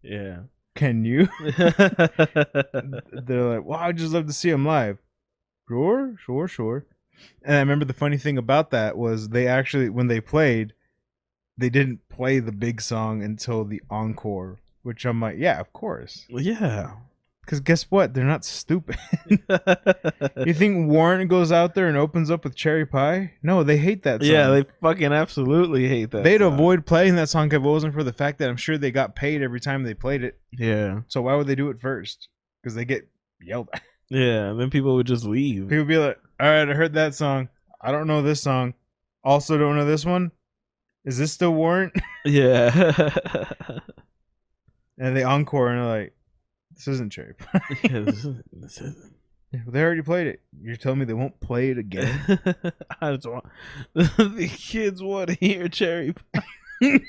Yeah. 0.08 0.38
Can 0.74 1.04
you? 1.04 1.28
They're 1.58 3.56
like, 3.56 3.64
well, 3.64 3.78
I'd 3.78 3.98
just 3.98 4.12
love 4.12 4.26
to 4.26 4.32
see 4.32 4.50
him 4.50 4.64
live. 4.64 4.98
Sure, 5.68 6.16
sure, 6.24 6.48
sure. 6.48 6.86
And 7.42 7.56
I 7.56 7.58
remember 7.58 7.84
the 7.84 7.92
funny 7.92 8.16
thing 8.16 8.38
about 8.38 8.70
that 8.70 8.96
was 8.96 9.30
they 9.30 9.46
actually, 9.46 9.88
when 9.90 10.06
they 10.06 10.20
played, 10.20 10.72
they 11.56 11.68
didn't 11.68 12.08
play 12.08 12.38
the 12.38 12.52
big 12.52 12.80
song 12.80 13.22
until 13.22 13.64
the 13.64 13.82
encore, 13.90 14.60
which 14.82 15.04
I'm 15.04 15.20
like, 15.20 15.36
yeah, 15.36 15.60
of 15.60 15.72
course. 15.72 16.26
Well, 16.30 16.42
yeah. 16.42 16.92
Because 17.48 17.60
guess 17.60 17.84
what? 17.84 18.12
They're 18.12 18.24
not 18.24 18.44
stupid. 18.44 18.98
you 20.44 20.52
think 20.52 20.90
Warrant 20.90 21.30
goes 21.30 21.50
out 21.50 21.74
there 21.74 21.88
and 21.88 21.96
opens 21.96 22.30
up 22.30 22.44
with 22.44 22.54
Cherry 22.54 22.84
Pie? 22.84 23.32
No, 23.42 23.62
they 23.62 23.78
hate 23.78 24.02
that 24.02 24.20
song. 24.20 24.30
yeah, 24.30 24.50
they 24.50 24.64
fucking 24.82 25.14
absolutely 25.14 25.88
hate 25.88 26.10
that. 26.10 26.24
They'd 26.24 26.42
song. 26.42 26.52
avoid 26.52 26.84
playing 26.84 27.14
that 27.16 27.30
song 27.30 27.46
if 27.46 27.54
it 27.54 27.60
wasn't 27.60 27.94
for 27.94 28.04
the 28.04 28.12
fact 28.12 28.38
that 28.40 28.50
I'm 28.50 28.58
sure 28.58 28.76
they 28.76 28.90
got 28.90 29.16
paid 29.16 29.40
every 29.40 29.60
time 29.60 29.82
they 29.82 29.94
played 29.94 30.24
it. 30.24 30.38
Yeah. 30.52 31.00
So 31.08 31.22
why 31.22 31.36
would 31.36 31.46
they 31.46 31.54
do 31.54 31.70
it 31.70 31.80
first? 31.80 32.28
Because 32.62 32.74
they 32.74 32.84
get 32.84 33.08
yelled 33.40 33.70
at. 33.72 33.80
Yeah. 34.10 34.50
And 34.50 34.60
then 34.60 34.68
people 34.68 34.94
would 34.96 35.06
just 35.06 35.24
leave. 35.24 35.68
People 35.70 35.84
be 35.86 35.96
like, 35.98 36.18
"All 36.40 36.48
right, 36.48 36.68
I 36.68 36.72
heard 36.74 36.92
that 36.94 37.14
song. 37.14 37.48
I 37.80 37.92
don't 37.92 38.06
know 38.06 38.20
this 38.22 38.42
song. 38.42 38.72
Also, 39.24 39.56
don't 39.56 39.76
know 39.76 39.84
this 39.86 40.04
one. 40.04 40.32
Is 41.06 41.16
this 41.16 41.32
still 41.32 41.52
Warrant? 41.54 41.94
Yeah. 42.26 43.10
And 44.98 45.16
they 45.16 45.22
encore 45.22 45.68
and 45.68 45.80
they're 45.80 45.88
like, 45.88 46.14
"This 46.78 46.88
isn't 46.88 47.12
Cherry 47.12 47.34
Pie. 47.34 47.60
Yeah, 47.84 48.00
this 48.00 48.24
is- 48.24 48.36
this 48.52 48.80
is- 48.80 49.10
Yeah, 49.52 49.60
they 49.66 49.82
already 49.82 50.02
played 50.02 50.26
it. 50.28 50.40
You're 50.62 50.76
telling 50.76 50.98
me 51.00 51.04
they 51.04 51.12
won't 51.14 51.38
play 51.40 51.70
it 51.70 51.78
again?" 51.78 52.38
I 53.00 53.14
just 53.14 53.26
want 53.28 53.44
the 53.94 54.50
kids 54.56 55.02
want 55.02 55.28
to 55.30 55.34
hear 55.34 55.68
cherry. 55.68 56.14
Pie. 56.32 57.00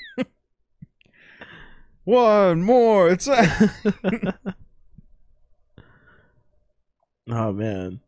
One 2.04 2.62
more. 2.62 3.08
It's 3.10 3.28
a... 3.28 4.38
oh 7.30 7.52
man. 7.52 8.00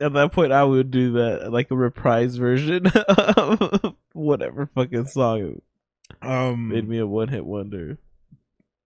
At 0.00 0.14
that 0.14 0.32
point, 0.32 0.50
I 0.52 0.64
would 0.64 0.90
do 0.90 1.12
that 1.12 1.52
like 1.52 1.70
a 1.70 1.76
reprise 1.76 2.36
version 2.36 2.86
of 2.86 3.94
whatever 4.14 4.66
fucking 4.66 5.06
song 5.06 5.60
um 6.22 6.68
made 6.70 6.88
me 6.88 6.98
a 6.98 7.06
one 7.06 7.28
hit 7.28 7.44
wonder. 7.44 7.98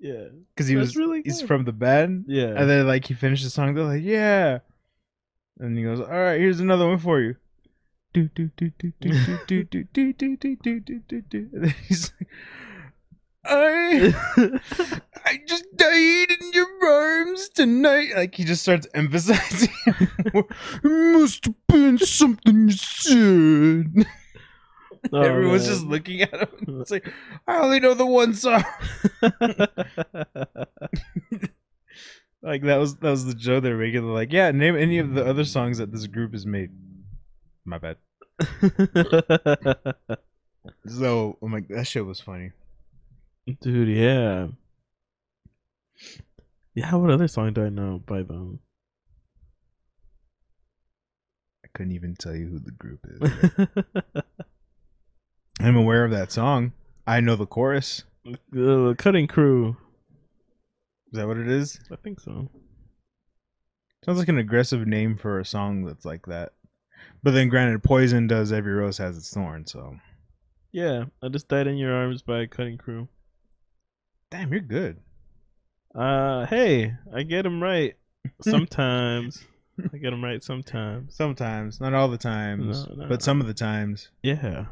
Yeah, 0.00 0.24
Because 0.54 0.68
he 0.68 0.74
That's 0.76 0.88
was 0.88 0.96
really 0.96 1.22
he's 1.24 1.40
good. 1.40 1.48
from 1.48 1.64
the 1.64 1.72
band. 1.72 2.24
yeah. 2.28 2.54
And 2.56 2.68
then 2.70 2.86
like 2.86 3.04
he 3.06 3.14
finished 3.14 3.44
the 3.44 3.50
song, 3.50 3.74
they're 3.74 3.84
like, 3.84 4.02
yeah. 4.04 4.58
And 5.58 5.76
he 5.76 5.82
goes, 5.84 6.00
all 6.00 6.06
right, 6.06 6.38
here's 6.40 6.60
another 6.60 6.86
one 6.86 6.98
for 6.98 7.20
you. 7.20 7.34
Do 8.12 8.28
do 8.34 8.50
do 8.56 8.70
do 8.78 8.92
do 9.00 9.10
do 9.46 9.64
do 9.64 9.64
do 9.64 9.84
do 9.92 10.12
do 10.12 10.56
do 10.56 10.80
do 10.80 11.00
do 11.08 11.20
do. 11.22 11.48
And 11.52 11.64
then 11.64 11.74
he's 11.88 12.12
like, 12.18 12.28
I 13.44 14.14
I 15.24 15.40
just 15.46 15.64
died 15.76 16.30
in 16.40 16.52
your 16.52 16.66
arms 16.86 17.48
tonight. 17.50 18.10
Like 18.16 18.34
he 18.34 18.44
just 18.44 18.62
starts 18.62 18.86
emphasizing. 18.94 19.68
It 19.86 20.84
must 20.84 21.44
have 21.46 21.54
been 21.66 21.98
something 21.98 22.68
you 22.68 22.74
said. 22.76 24.06
Oh, 25.12 25.22
Everyone's 25.22 25.62
man. 25.64 25.72
just 25.72 25.84
looking 25.86 26.22
at 26.22 26.34
him. 26.34 26.80
It's 26.80 26.90
like 26.90 27.12
I 27.46 27.58
only 27.58 27.80
know 27.80 27.94
the 27.94 28.06
one 28.06 28.34
song. 28.34 28.64
Like 32.42 32.62
that 32.62 32.76
was 32.76 32.96
that 32.96 33.10
was 33.10 33.24
the 33.24 33.34
joke 33.34 33.62
they're 33.64 33.76
making. 33.76 34.02
They're 34.02 34.14
like, 34.14 34.32
yeah, 34.32 34.50
name 34.52 34.76
any 34.76 34.98
of 34.98 35.14
the 35.14 35.26
other 35.26 35.44
songs 35.44 35.78
that 35.78 35.90
this 35.92 36.06
group 36.06 36.32
has 36.32 36.46
made. 36.46 36.70
My 37.64 37.78
bad. 37.78 37.96
So 40.86 41.36
I'm 41.42 41.52
like, 41.52 41.68
that 41.68 41.86
shit 41.86 42.06
was 42.06 42.20
funny. 42.20 42.52
Dude, 43.60 43.88
yeah. 43.88 44.48
Yeah, 46.74 46.94
what 46.94 47.10
other 47.10 47.28
song 47.28 47.52
do 47.52 47.64
I 47.64 47.68
know 47.70 48.00
by 48.06 48.22
them? 48.22 48.60
I 51.64 51.68
couldn't 51.74 51.92
even 51.92 52.14
tell 52.14 52.36
you 52.36 52.46
who 52.46 52.58
the 52.60 52.70
group 52.70 53.00
is. 53.04 54.22
I'm 55.60 55.76
aware 55.76 56.04
of 56.04 56.10
that 56.12 56.30
song. 56.32 56.72
I 57.06 57.20
know 57.20 57.36
the 57.36 57.46
chorus. 57.46 58.04
the 58.50 58.94
Cutting 58.98 59.26
Crew. 59.26 59.76
Is 61.12 61.18
that 61.18 61.26
what 61.26 61.38
it 61.38 61.48
is? 61.48 61.80
I 61.90 61.96
think 61.96 62.20
so. 62.20 62.48
Sounds 64.04 64.18
like 64.18 64.28
an 64.28 64.38
aggressive 64.38 64.86
name 64.86 65.16
for 65.16 65.38
a 65.40 65.44
song 65.44 65.84
that's 65.84 66.04
like 66.04 66.26
that. 66.26 66.52
But 67.22 67.32
then, 67.32 67.48
granted, 67.48 67.82
Poison 67.82 68.26
does 68.26 68.52
"Every 68.52 68.72
Rose 68.72 68.98
Has 68.98 69.16
Its 69.16 69.32
Thorn." 69.32 69.66
So, 69.66 69.96
Yeah, 70.72 71.04
I 71.22 71.28
just 71.28 71.48
died 71.48 71.66
in 71.66 71.76
your 71.76 71.92
arms 71.94 72.22
by 72.22 72.46
Cutting 72.46 72.78
Crew. 72.78 73.08
damn, 74.30 74.52
you're 74.52 74.60
good. 74.60 74.98
Uh, 75.94 76.46
hey, 76.46 76.94
I 77.14 77.22
get 77.22 77.42
them 77.42 77.62
right 77.62 77.96
sometimes. 78.42 79.42
I 79.92 79.96
get 79.96 80.10
them 80.10 80.22
right 80.22 80.42
sometimes. 80.42 81.14
Sometimes, 81.16 81.80
not 81.80 81.94
all 81.94 82.08
the 82.08 82.18
times, 82.18 82.84
No, 82.88 82.94
no. 82.96 83.08
but 83.08 83.22
some 83.22 83.40
of 83.40 83.46
the 83.46 83.54
times, 83.54 84.10
Yeah, 84.22 84.66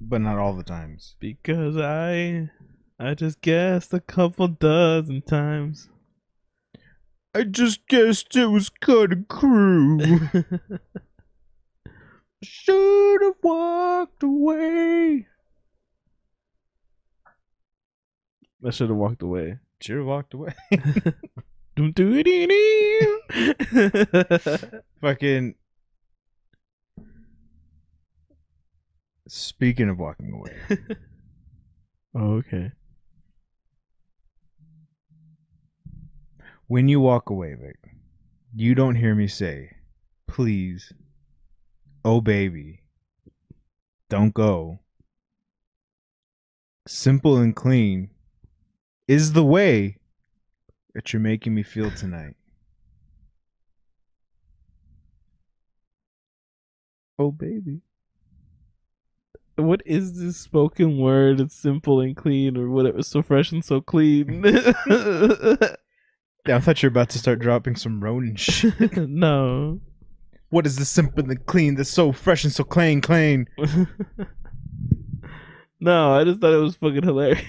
but 0.00 0.20
not 0.20 0.38
all 0.38 0.54
the 0.54 0.62
times. 0.62 1.16
because 1.20 1.76
I, 1.76 2.50
I 2.98 3.14
just 3.14 3.40
guessed 3.40 3.92
a 3.94 4.00
couple 4.00 4.48
dozen 4.48 5.22
times. 5.22 5.88
I 7.34 7.42
just 7.44 7.86
guessed 7.86 8.34
it 8.36 8.46
was 8.46 8.68
cut 8.70 9.12
a 9.12 9.16
crew. 9.16 9.98
Should 12.42 13.22
have 13.22 13.34
walked 13.42 14.22
away. 14.22 15.26
I 18.64 18.70
should 18.70 18.88
have 18.88 18.96
walked 18.98 19.22
away. 19.22 19.58
Should 19.80 19.98
have 19.98 20.06
walked 20.06 20.34
away. 20.34 20.54
Dum 21.76 21.92
doo 21.92 22.22
dee 22.22 22.46
dee. 22.46 23.16
Fucking. 25.00 25.54
Speaking 29.28 29.88
of 29.88 29.98
walking 29.98 30.32
away, 30.32 30.56
Oh, 32.14 32.36
okay. 32.36 32.72
When 36.66 36.88
you 36.88 37.00
walk 37.00 37.28
away, 37.28 37.54
Vic, 37.54 37.76
you 38.54 38.74
don't 38.74 38.94
hear 38.96 39.14
me 39.14 39.26
say, 39.28 39.70
please, 40.26 40.92
oh 42.04 42.20
baby, 42.20 42.82
don't 44.08 44.32
go. 44.32 44.80
Simple 46.88 47.36
and 47.36 47.54
clean 47.54 48.10
is 49.08 49.32
the 49.32 49.44
way 49.44 49.98
that 50.94 51.12
you're 51.12 51.20
making 51.20 51.54
me 51.54 51.62
feel 51.62 51.90
tonight. 51.90 52.36
Oh, 57.18 57.30
baby. 57.30 57.82
What 59.56 59.82
is 59.86 60.20
this 60.20 60.36
spoken 60.36 60.98
word? 60.98 61.40
It's 61.40 61.54
simple 61.54 62.00
and 62.00 62.14
clean, 62.16 62.56
or 62.56 62.68
whatever. 62.70 63.02
So 63.02 63.22
fresh 63.22 63.52
and 63.52 63.64
so 63.64 63.80
clean. 63.80 64.44
Yeah, 66.46 66.56
I 66.56 66.60
thought 66.60 66.80
you 66.80 66.86
were 66.88 66.92
about 66.92 67.08
to 67.10 67.18
start 67.18 67.40
dropping 67.40 67.74
some 67.74 68.00
Ronin 68.00 68.36
shit. 68.36 68.96
no. 68.96 69.80
what 70.50 70.64
is 70.64 70.76
this 70.76 70.88
simple 70.88 71.28
and 71.28 71.44
clean 71.46 71.74
that's 71.74 71.90
so 71.90 72.12
fresh 72.12 72.44
and 72.44 72.52
so 72.52 72.62
clean, 72.62 73.00
clean? 73.00 73.48
no, 75.80 76.12
I 76.12 76.22
just 76.22 76.40
thought 76.40 76.52
it 76.52 76.58
was 76.58 76.76
fucking 76.76 77.02
hilarious. 77.02 77.42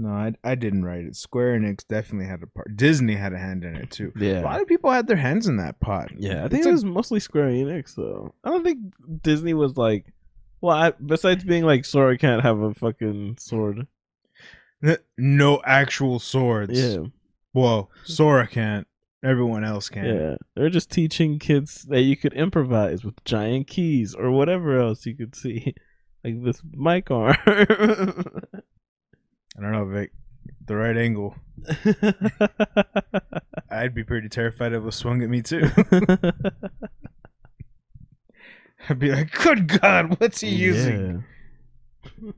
No, 0.00 0.10
I, 0.10 0.32
I 0.44 0.54
didn't 0.54 0.84
write 0.84 1.04
it. 1.06 1.16
Square 1.16 1.58
Enix 1.58 1.84
definitely 1.86 2.28
had 2.28 2.42
a 2.42 2.46
part. 2.46 2.76
Disney 2.76 3.16
had 3.16 3.32
a 3.32 3.38
hand 3.38 3.64
in 3.64 3.74
it 3.74 3.90
too. 3.90 4.12
Yeah, 4.16 4.40
A 4.40 4.42
lot 4.42 4.60
of 4.62 4.68
people 4.68 4.90
had 4.92 5.08
their 5.08 5.16
hands 5.16 5.48
in 5.48 5.56
that 5.56 5.80
pot. 5.80 6.10
Yeah, 6.16 6.44
I 6.44 6.48
think 6.48 6.60
It's 6.60 6.66
it 6.68 6.72
was 6.72 6.84
mostly 6.84 7.18
Square 7.18 7.48
Enix, 7.50 7.96
though. 7.96 8.32
I 8.44 8.50
don't 8.50 8.62
think 8.64 8.78
Disney 9.22 9.54
was 9.54 9.76
like. 9.76 10.12
Well, 10.60 10.76
I, 10.76 10.92
besides 11.04 11.44
being 11.44 11.64
like, 11.64 11.84
Sora 11.84 12.16
can't 12.18 12.42
have 12.42 12.60
a 12.60 12.74
fucking 12.74 13.36
sword. 13.38 13.86
No 15.16 15.60
actual 15.64 16.18
swords. 16.18 16.80
Yeah, 16.80 17.04
Well, 17.52 17.90
Sora 18.04 18.46
can't. 18.46 18.86
Everyone 19.24 19.64
else 19.64 19.88
can. 19.88 20.04
yeah. 20.04 20.36
They're 20.54 20.70
just 20.70 20.90
teaching 20.92 21.40
kids 21.40 21.82
that 21.88 22.02
you 22.02 22.16
could 22.16 22.32
improvise 22.34 23.04
with 23.04 23.24
giant 23.24 23.66
keys 23.66 24.14
or 24.14 24.30
whatever 24.30 24.78
else 24.78 25.06
you 25.06 25.16
could 25.16 25.34
see, 25.34 25.74
like 26.24 26.42
this 26.44 26.62
mic 26.72 27.10
arm. 27.10 27.34
I 29.58 29.62
don't 29.62 29.72
know, 29.72 29.84
Vic. 29.86 30.12
The 30.66 30.76
right 30.76 30.96
angle. 30.96 31.34
I'd 33.70 33.94
be 33.94 34.04
pretty 34.04 34.28
terrified 34.28 34.72
if 34.72 34.78
it 34.78 34.84
was 34.84 34.96
swung 34.96 35.22
at 35.22 35.28
me 35.28 35.42
too. 35.42 35.68
I'd 38.88 38.98
be 38.98 39.10
like, 39.10 39.32
"Good 39.32 39.80
God, 39.80 40.18
what's 40.20 40.40
he 40.40 40.48
using? 40.50 41.24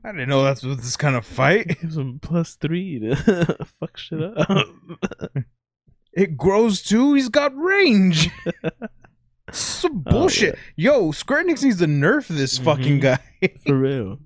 I 0.03 0.11
didn't 0.11 0.29
know 0.29 0.43
that's 0.43 0.63
what 0.63 0.77
this 0.77 0.97
kind 0.97 1.15
of 1.15 1.25
fight. 1.25 1.67
Gives 1.81 1.97
him 1.97 2.19
plus 2.21 2.55
three 2.55 2.99
to 2.99 3.15
fuck 3.79 3.97
shit 3.97 4.21
up. 4.21 4.67
It 6.13 6.37
grows 6.37 6.81
too. 6.81 7.13
He's 7.13 7.29
got 7.29 7.55
range. 7.55 8.29
Some 9.51 10.03
Oh, 10.07 10.11
bullshit. 10.11 10.57
Yo, 10.75 11.11
Square 11.11 11.45
Enix 11.45 11.63
needs 11.63 11.79
to 11.79 11.85
nerf 11.85 12.27
this 12.27 12.57
fucking 12.57 12.99
Mhm. 12.99 13.01
guy. 13.01 13.19
For 13.65 13.77
real. 13.77 14.19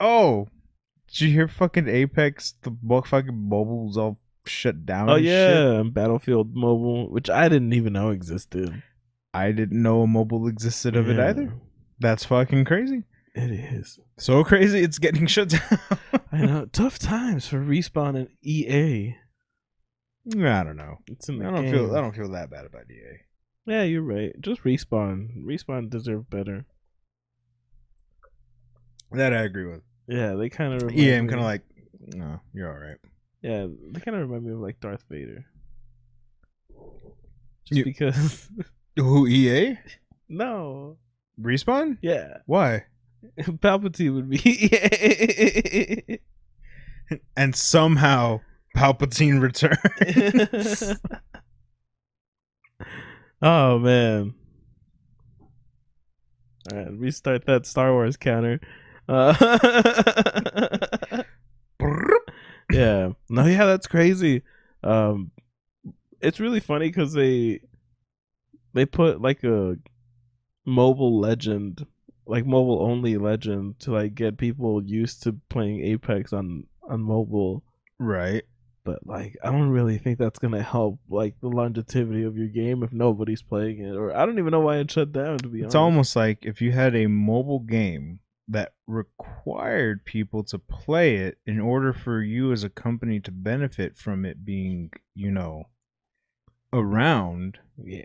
oh, 0.00 0.48
did 1.12 1.20
you 1.22 1.32
hear 1.32 1.48
fucking 1.48 1.88
Apex? 1.88 2.54
The 2.62 2.72
fucking 3.06 3.36
mobile's 3.36 3.96
all 3.96 4.18
shut 4.46 4.86
down. 4.86 5.08
Oh 5.10 5.14
and 5.14 5.24
shit? 5.24 5.32
yeah, 5.32 5.80
and 5.80 5.92
Battlefield 5.94 6.54
Mobile, 6.54 7.10
which 7.10 7.28
I 7.28 7.48
didn't 7.48 7.72
even 7.72 7.92
know 7.92 8.10
existed. 8.10 8.82
I 9.32 9.52
didn't 9.52 9.80
know 9.80 10.02
a 10.02 10.06
mobile 10.06 10.48
existed 10.48 10.96
of 10.96 11.08
it 11.08 11.18
either. 11.20 11.54
That's 12.00 12.24
fucking 12.24 12.64
crazy. 12.64 13.04
It 13.34 13.50
is. 13.52 14.00
So 14.18 14.42
crazy, 14.42 14.80
it's 14.80 14.98
getting 14.98 15.26
shut 15.28 15.50
down. 15.50 15.78
I 16.32 16.38
know. 16.38 16.66
Tough 16.66 16.98
times 16.98 17.46
for 17.46 17.58
Respawn 17.60 18.16
and 18.16 18.28
EA. 18.42 19.16
I 20.36 20.62
don't 20.64 20.76
know. 20.76 20.98
It's 21.06 21.28
in 21.28 21.38
the 21.38 21.46
I 21.46 21.50
don't 21.50 21.62
game. 21.64 21.74
feel. 21.74 21.96
I 21.96 22.00
don't 22.00 22.14
feel 22.14 22.30
that 22.32 22.50
bad 22.50 22.66
about 22.66 22.90
EA. 22.90 23.20
Yeah, 23.66 23.82
you're 23.82 24.02
right. 24.02 24.32
Just 24.40 24.64
Respawn. 24.64 25.44
Respawn 25.44 25.90
deserve 25.90 26.28
better. 26.28 26.66
That 29.12 29.32
I 29.32 29.42
agree 29.42 29.66
with. 29.66 29.82
Yeah, 30.10 30.34
they 30.34 30.48
kind 30.48 30.82
of. 30.82 30.92
Yeah, 30.92 31.18
I'm 31.18 31.28
kind 31.28 31.38
of 31.40 31.46
like, 31.46 31.62
no, 32.14 32.40
you're 32.52 32.68
all 32.72 32.78
right. 32.78 32.96
Yeah, 33.42 33.66
they 33.92 34.00
kind 34.00 34.16
of 34.16 34.28
remind 34.28 34.44
me 34.44 34.52
of 34.52 34.58
like 34.58 34.80
Darth 34.80 35.04
Vader. 35.08 35.44
Just 37.64 37.78
You- 37.78 37.84
because. 37.84 38.48
Who 38.96 39.26
EA? 39.28 39.78
no. 40.28 40.96
Respawn? 41.40 41.96
Yeah. 42.02 42.38
Why? 42.46 42.84
Palpatine 43.40 44.14
would 44.14 44.28
be 44.28 46.20
And 47.36 47.54
somehow 47.56 48.40
Palpatine 48.76 49.40
returns. 49.40 50.96
oh 53.40 53.78
man. 53.78 54.34
All 56.72 56.78
right, 56.78 56.92
restart 56.92 57.46
that 57.46 57.64
Star 57.64 57.92
Wars 57.92 58.16
counter. 58.16 58.60
Uh, 59.08 59.34
yeah. 62.72 63.10
No, 63.28 63.46
yeah, 63.46 63.66
that's 63.66 63.86
crazy. 63.86 64.42
Um, 64.82 65.32
it's 66.20 66.40
really 66.40 66.60
funny 66.60 66.88
because 66.88 67.12
they 67.12 67.60
they 68.72 68.86
put 68.86 69.20
like 69.20 69.42
a 69.44 69.76
mobile 70.64 71.18
legend, 71.18 71.86
like 72.26 72.46
mobile 72.46 72.82
only 72.82 73.16
legend, 73.16 73.78
to 73.80 73.92
like 73.92 74.14
get 74.14 74.38
people 74.38 74.82
used 74.82 75.22
to 75.24 75.36
playing 75.48 75.84
Apex 75.84 76.32
on 76.32 76.66
on 76.88 77.00
mobile 77.00 77.62
right. 77.98 78.42
but 78.84 79.06
like 79.06 79.36
I 79.44 79.52
don't 79.52 79.70
really 79.70 79.98
think 79.98 80.18
that's 80.18 80.38
gonna 80.38 80.62
help 80.62 80.98
like 81.08 81.34
the 81.40 81.48
longevity 81.48 82.24
of 82.24 82.36
your 82.36 82.48
game 82.48 82.82
if 82.82 82.92
nobody's 82.92 83.42
playing 83.42 83.80
it, 83.80 83.94
or 83.94 84.16
I 84.16 84.26
don't 84.26 84.38
even 84.38 84.50
know 84.50 84.60
why 84.60 84.78
it 84.78 84.90
shut 84.90 85.12
down. 85.12 85.38
To 85.38 85.48
be 85.48 85.58
It's 85.58 85.62
honest, 85.62 85.66
it's 85.66 85.74
almost 85.74 86.16
like 86.16 86.38
if 86.42 86.60
you 86.60 86.72
had 86.72 86.96
a 86.96 87.06
mobile 87.06 87.60
game 87.60 88.20
that 88.50 88.72
required 88.86 90.04
people 90.04 90.42
to 90.44 90.58
play 90.58 91.16
it 91.16 91.38
in 91.46 91.60
order 91.60 91.92
for 91.92 92.20
you 92.22 92.52
as 92.52 92.64
a 92.64 92.68
company 92.68 93.20
to 93.20 93.30
benefit 93.30 93.96
from 93.96 94.24
it 94.24 94.44
being, 94.44 94.90
you 95.14 95.30
know, 95.30 95.64
around, 96.72 97.58
yeah, 97.82 98.04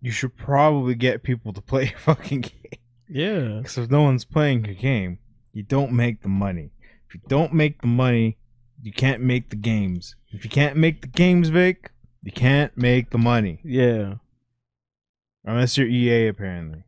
you 0.00 0.10
should 0.12 0.36
probably 0.36 0.94
get 0.94 1.22
people 1.22 1.52
to 1.52 1.60
play 1.60 1.84
your 1.90 1.98
fucking 1.98 2.42
game. 2.42 2.80
yeah, 3.08 3.58
Because 3.58 3.78
if 3.78 3.90
no 3.90 4.02
one's 4.02 4.24
playing 4.24 4.64
your 4.64 4.74
game, 4.74 5.18
you 5.52 5.62
don't 5.62 5.92
make 5.92 6.22
the 6.22 6.28
money. 6.28 6.70
If 7.08 7.14
you 7.14 7.20
don't 7.28 7.52
make 7.52 7.80
the 7.80 7.86
money, 7.88 8.38
you 8.82 8.92
can't 8.92 9.22
make 9.22 9.50
the 9.50 9.56
games. 9.56 10.14
If 10.30 10.44
you 10.44 10.50
can't 10.50 10.76
make 10.76 11.00
the 11.02 11.08
games, 11.08 11.48
Vic, 11.48 11.90
you 12.22 12.32
can't 12.32 12.76
make 12.76 13.10
the 13.10 13.18
money. 13.18 13.60
yeah. 13.64 14.14
Unless 15.48 15.78
you're 15.78 15.86
EA, 15.86 16.26
apparently. 16.26 16.82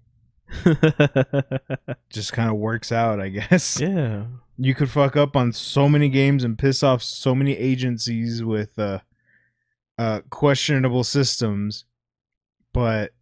Just 2.10 2.32
kind 2.32 2.50
of 2.50 2.56
works 2.56 2.90
out, 2.92 3.20
I 3.20 3.28
guess. 3.28 3.80
yeah, 3.80 4.26
You 4.56 4.74
could 4.74 4.90
fuck 4.90 5.16
up 5.16 5.36
on 5.36 5.52
so 5.52 5.88
many 5.88 6.08
games 6.08 6.44
and 6.44 6.58
piss 6.58 6.82
off 6.82 7.02
so 7.02 7.34
many 7.34 7.56
agencies 7.56 8.42
with 8.42 8.78
uh, 8.78 9.00
uh, 9.98 10.20
questionable 10.30 11.04
systems, 11.04 11.84
but 12.72 13.12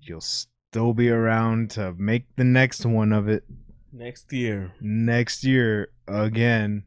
you'll 0.00 0.20
still 0.20 0.94
be 0.94 1.10
around 1.10 1.70
to 1.72 1.94
make 1.98 2.24
the 2.36 2.44
next 2.44 2.84
one 2.86 3.12
of 3.12 3.28
it 3.28 3.44
next 3.92 4.32
year. 4.32 4.72
next 4.80 5.44
year 5.44 5.88
again. 6.06 6.84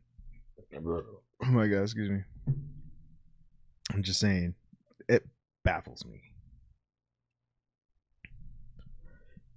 Oh 0.75 1.03
my 1.47 1.67
god, 1.67 1.81
excuse 1.83 2.09
me. 2.09 2.23
I'm 3.93 4.03
just 4.03 4.19
saying, 4.19 4.55
it 5.09 5.27
baffles 5.63 6.05
me. 6.05 6.21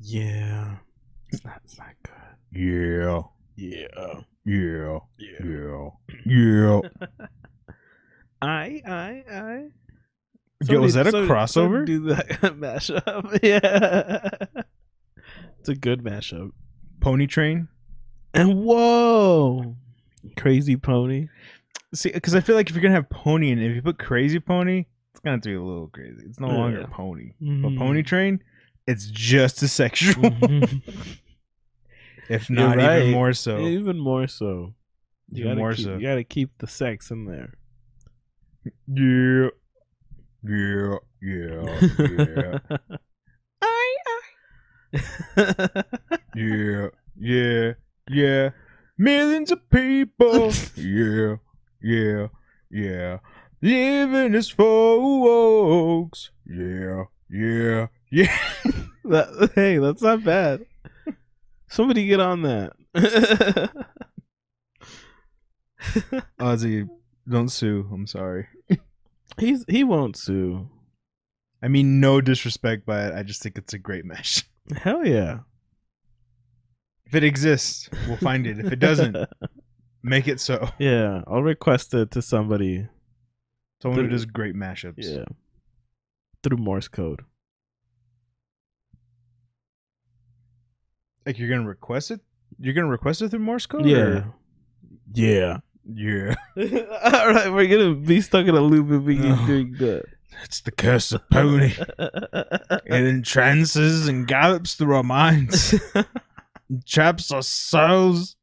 Yeah, 0.06 0.76
it's 1.32 1.44
not. 1.44 1.60
It's 1.64 1.78
not 1.78 1.94
good. 2.02 2.12
Yeah, 2.60 3.22
Yeah, 3.56 4.20
yeah, 4.44 4.98
yeah. 5.18 5.38
yeah, 5.44 5.88
yeah. 6.26 6.80
I, 8.42 8.82
I, 8.86 9.24
I. 9.32 9.64
Yo, 10.68 10.80
was 10.80 10.94
that 10.94 11.06
a 11.06 11.10
Somebody- 11.10 11.32
crossover? 11.32 11.48
somebody 11.48 11.86
Do 11.86 12.00
that 12.08 12.28
mashup? 12.58 13.38
Yeah, 13.42 14.62
it's 15.58 15.68
a 15.70 15.74
good 15.74 16.02
mashup. 16.04 16.50
Pony 17.00 17.26
Train. 17.26 17.68
And 18.34 18.62
whoa, 18.64 19.76
crazy 20.36 20.76
pony. 20.76 21.28
See, 21.94 22.10
because 22.10 22.34
I 22.34 22.40
feel 22.40 22.56
like 22.56 22.68
if 22.68 22.74
you're 22.76 22.82
gonna 22.82 22.94
have 22.94 23.08
Pony, 23.08 23.52
and 23.52 23.62
if 23.62 23.74
you 23.74 23.80
put 23.82 23.98
Crazy 23.98 24.40
Pony, 24.40 24.84
it's 25.12 25.20
gonna 25.20 25.36
have 25.36 25.42
to 25.42 25.48
be 25.50 25.54
a 25.54 25.62
little 25.62 25.86
crazy. 25.88 26.24
It's 26.26 26.40
no 26.40 26.48
longer 26.48 26.78
Yeah. 26.80 26.84
a 26.84 26.88
Pony, 26.88 27.32
but 27.40 27.46
mm-hmm. 27.46 27.78
Pony 27.78 28.02
Train, 28.02 28.42
it's 28.86 29.06
just 29.06 29.62
as 29.62 29.72
sexual, 29.72 30.24
if 32.28 32.50
not 32.50 32.76
right. 32.76 33.02
even 33.02 33.12
more 33.12 33.32
so. 33.32 33.60
Even 33.60 33.98
more 33.98 34.26
so. 34.26 34.74
You 35.30 35.46
Even 35.46 35.58
more 35.58 35.72
keep, 35.72 35.84
so. 35.84 35.96
You 35.96 36.02
gotta 36.02 36.24
keep 36.24 36.58
the 36.58 36.66
sex 36.66 37.10
in 37.10 37.24
there. 37.24 37.54
Yeah, 38.86 39.48
yeah, 40.42 40.96
yeah, 41.20 41.78
yeah, 41.98 42.58
I, 43.62 43.96
yeah, 46.34 46.88
yeah, 47.18 47.72
yeah. 48.08 48.50
Millions 48.96 49.50
of 49.50 49.68
people, 49.70 50.52
yeah, 50.76 51.36
yeah, 51.82 52.28
yeah. 52.70 53.18
Living 53.60 54.34
as 54.34 54.50
folks, 54.50 56.30
yeah, 56.46 57.04
yeah, 57.30 57.86
yeah. 58.10 58.38
That, 59.04 59.50
hey, 59.54 59.78
that's 59.94 60.02
not 60.02 60.24
bad. 60.24 60.66
Somebody 61.68 62.06
get 62.06 62.18
on 62.20 62.42
that. 62.42 62.72
Ozzy, 66.40 66.88
don't 67.28 67.48
sue. 67.48 67.88
I'm 67.92 68.08
sorry. 68.08 68.48
He's 69.38 69.64
he 69.68 69.84
won't 69.84 70.16
sue. 70.16 70.68
I 71.62 71.68
mean, 71.68 72.00
no 72.00 72.20
disrespect 72.20 72.84
by 72.84 73.06
it. 73.06 73.14
I 73.14 73.22
just 73.22 73.40
think 73.42 73.56
it's 73.56 73.72
a 73.72 73.78
great 73.78 74.04
mesh. 74.04 74.44
Hell 74.76 75.06
yeah. 75.06 75.40
If 77.06 77.14
it 77.14 77.22
exists, 77.24 77.88
we'll 78.08 78.16
find 78.16 78.46
it. 78.46 78.58
If 78.58 78.72
it 78.72 78.80
doesn't, 78.80 79.16
make 80.02 80.26
it 80.26 80.40
so. 80.40 80.70
yeah, 80.78 81.22
I'll 81.26 81.42
request 81.42 81.94
it 81.94 82.10
to 82.12 82.22
somebody. 82.22 82.88
Someone 83.80 84.04
who 84.04 84.10
does 84.10 84.24
great 84.24 84.56
mashups. 84.56 84.94
Yeah. 84.98 85.24
Through 86.42 86.58
Morse 86.58 86.88
code. 86.88 87.22
Like 91.26 91.38
you're 91.38 91.48
gonna 91.48 91.66
request 91.66 92.10
it. 92.10 92.20
You're 92.58 92.74
gonna 92.74 92.88
request 92.88 93.22
it 93.22 93.30
through 93.30 93.40
Morse 93.40 93.66
code. 93.66 93.86
Yeah. 93.86 93.96
or- 93.98 94.34
Yeah. 95.12 95.58
Yeah. 95.92 96.34
All 96.56 97.32
right, 97.32 97.52
we're 97.52 97.66
gonna 97.68 97.94
be 97.94 98.20
stuck 98.20 98.46
in 98.46 98.54
a 98.54 98.60
loop 98.60 98.90
if 98.90 99.02
we 99.02 99.16
keep 99.16 99.46
doing 99.46 99.72
that. 99.78 100.04
It's 100.42 100.60
the 100.60 100.72
curse 100.72 101.12
of 101.12 101.28
pony. 101.30 101.74
it 101.98 102.82
entrances 102.90 104.08
and 104.08 104.26
gallops 104.26 104.74
through 104.74 104.96
our 104.96 105.02
minds, 105.04 105.74
traps 106.86 107.30
our 107.30 107.42
souls, 107.42 108.34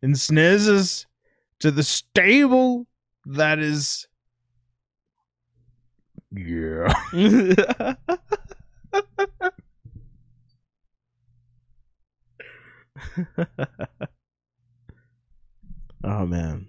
and 0.00 0.18
snares 0.18 0.68
us 0.68 1.06
to 1.60 1.70
the 1.70 1.82
stable 1.82 2.86
that 3.26 3.58
is. 3.58 4.06
Yeah. 6.30 6.92
oh 16.04 16.26
man. 16.26 16.66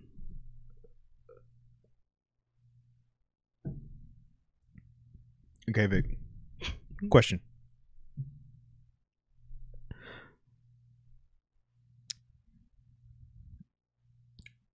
Okay, 5.69 5.87
Vic. 5.87 6.17
Question. 7.09 7.39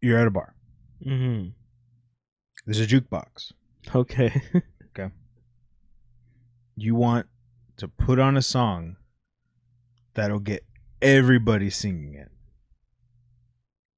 You're 0.01 0.19
at 0.19 0.27
a 0.27 0.31
bar. 0.31 0.55
hmm 1.03 1.49
There's 2.67 2.81
a 2.81 2.87
jukebox. 2.87 3.53
Okay. 3.95 4.43
Okay. 4.93 5.09
You 6.75 6.97
want 6.97 7.29
to 7.77 7.87
put 7.87 8.19
on 8.19 8.37
a 8.37 8.43
song 8.43 8.97
that'll 10.15 10.41
get 10.41 10.65
everybody 11.03 11.71
singing 11.71 12.15
it, 12.15 12.31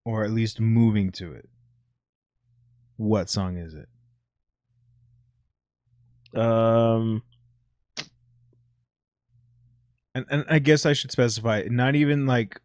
or 0.04 0.24
at 0.24 0.30
least 0.30 0.60
moving 0.60 1.10
to 1.12 1.32
it. 1.32 1.48
What 2.96 3.30
song 3.30 3.56
is 3.56 3.74
it? 3.74 3.88
um. 6.38 7.22
And 10.14 10.26
and 10.30 10.44
I 10.48 10.58
guess 10.58 10.84
I 10.84 10.92
should 10.92 11.10
specify 11.10 11.64
not 11.70 11.94
even 11.94 12.26
like 12.26 12.60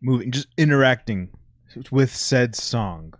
moving, 0.00 0.30
just 0.30 0.48
interacting 0.56 1.30
with 1.90 2.14
said 2.14 2.54
song. 2.54 3.14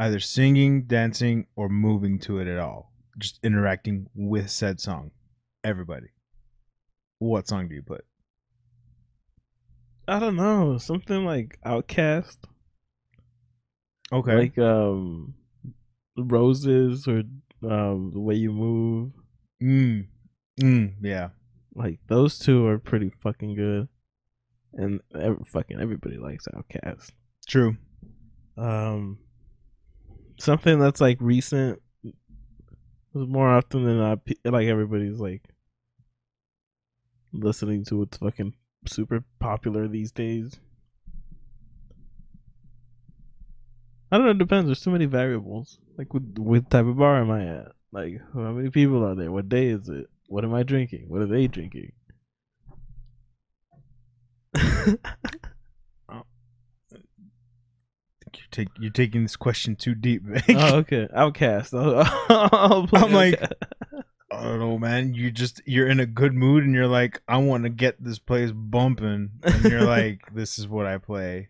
Either 0.00 0.20
singing, 0.20 0.82
dancing, 0.82 1.46
or 1.56 1.68
moving 1.68 2.18
to 2.20 2.38
it 2.38 2.46
at 2.48 2.58
all. 2.58 2.92
Just 3.18 3.40
interacting 3.42 4.08
with 4.14 4.50
said 4.50 4.80
song. 4.80 5.10
Everybody. 5.64 6.08
What 7.18 7.48
song 7.48 7.68
do 7.68 7.74
you 7.74 7.82
put? 7.82 8.04
I 10.08 10.18
don't 10.18 10.36
know. 10.36 10.78
Something 10.78 11.24
like 11.24 11.58
OutKast. 11.66 12.38
Okay. 14.10 14.34
Like 14.36 14.58
um, 14.58 15.34
roses 16.16 17.06
or 17.06 17.22
um, 17.68 18.10
the 18.12 18.20
way 18.20 18.34
you 18.34 18.52
move. 18.52 19.12
mm. 19.62 20.06
Mm, 20.60 20.94
yeah. 21.02 21.28
Like 21.74 22.00
those 22.08 22.38
two 22.38 22.66
are 22.66 22.78
pretty 22.78 23.10
fucking 23.22 23.54
good, 23.54 23.86
and 24.72 25.00
ev- 25.14 25.46
fucking 25.46 25.80
everybody 25.80 26.16
likes 26.16 26.48
OutKast. 26.48 27.12
True. 27.46 27.76
Um, 28.56 29.18
something 30.40 30.78
that's 30.80 31.00
like 31.00 31.18
recent. 31.20 31.80
More 33.14 33.48
often 33.48 33.84
than 33.84 33.98
not, 33.98 34.20
like 34.44 34.66
everybody's 34.66 35.20
like 35.20 35.42
listening 37.32 37.84
to 37.84 37.98
what's 37.98 38.16
fucking 38.16 38.54
super 38.86 39.24
popular 39.38 39.88
these 39.88 40.12
days. 40.12 40.58
I 44.10 44.16
don't 44.16 44.24
know. 44.26 44.30
It 44.32 44.38
depends. 44.38 44.66
There's 44.68 44.80
too 44.80 44.90
many 44.90 45.04
variables. 45.06 45.78
Like, 45.98 46.14
what, 46.14 46.22
what 46.38 46.70
type 46.70 46.86
of 46.86 46.96
bar 46.96 47.20
am 47.20 47.30
I 47.30 47.44
at? 47.46 47.72
Like, 47.92 48.20
how 48.32 48.52
many 48.52 48.70
people 48.70 49.04
are 49.04 49.14
there? 49.14 49.30
What 49.30 49.48
day 49.48 49.66
is 49.68 49.88
it? 49.88 50.06
What 50.28 50.44
am 50.44 50.54
I 50.54 50.62
drinking? 50.62 51.06
What 51.08 51.22
are 51.22 51.26
they 51.26 51.46
drinking? 51.46 51.92
Oh. 56.10 56.22
You're, 58.34 58.46
take, 58.50 58.68
you're 58.78 58.90
taking 58.90 59.22
this 59.22 59.36
question 59.36 59.76
too 59.76 59.94
deep, 59.94 60.22
Vic. 60.24 60.44
oh, 60.56 60.76
okay. 60.76 61.06
OutKast. 61.14 61.74
I'll, 62.30 62.48
I'll 62.52 62.88
I'm 63.04 63.12
like- 63.12 63.38
OutKast. 63.38 63.52
I 64.38 64.42
don't 64.44 64.60
know, 64.60 64.78
man. 64.78 65.14
You 65.14 65.30
just 65.30 65.60
you're 65.66 65.88
in 65.88 66.00
a 66.00 66.06
good 66.06 66.34
mood 66.34 66.64
and 66.64 66.74
you're 66.74 66.86
like, 66.86 67.20
I 67.26 67.38
want 67.38 67.64
to 67.64 67.70
get 67.70 68.02
this 68.02 68.18
place 68.18 68.50
bumping, 68.52 69.30
and 69.42 69.64
you're 69.64 69.82
like, 69.84 70.20
this 70.34 70.58
is 70.58 70.68
what 70.68 70.86
I 70.86 70.98
play. 70.98 71.48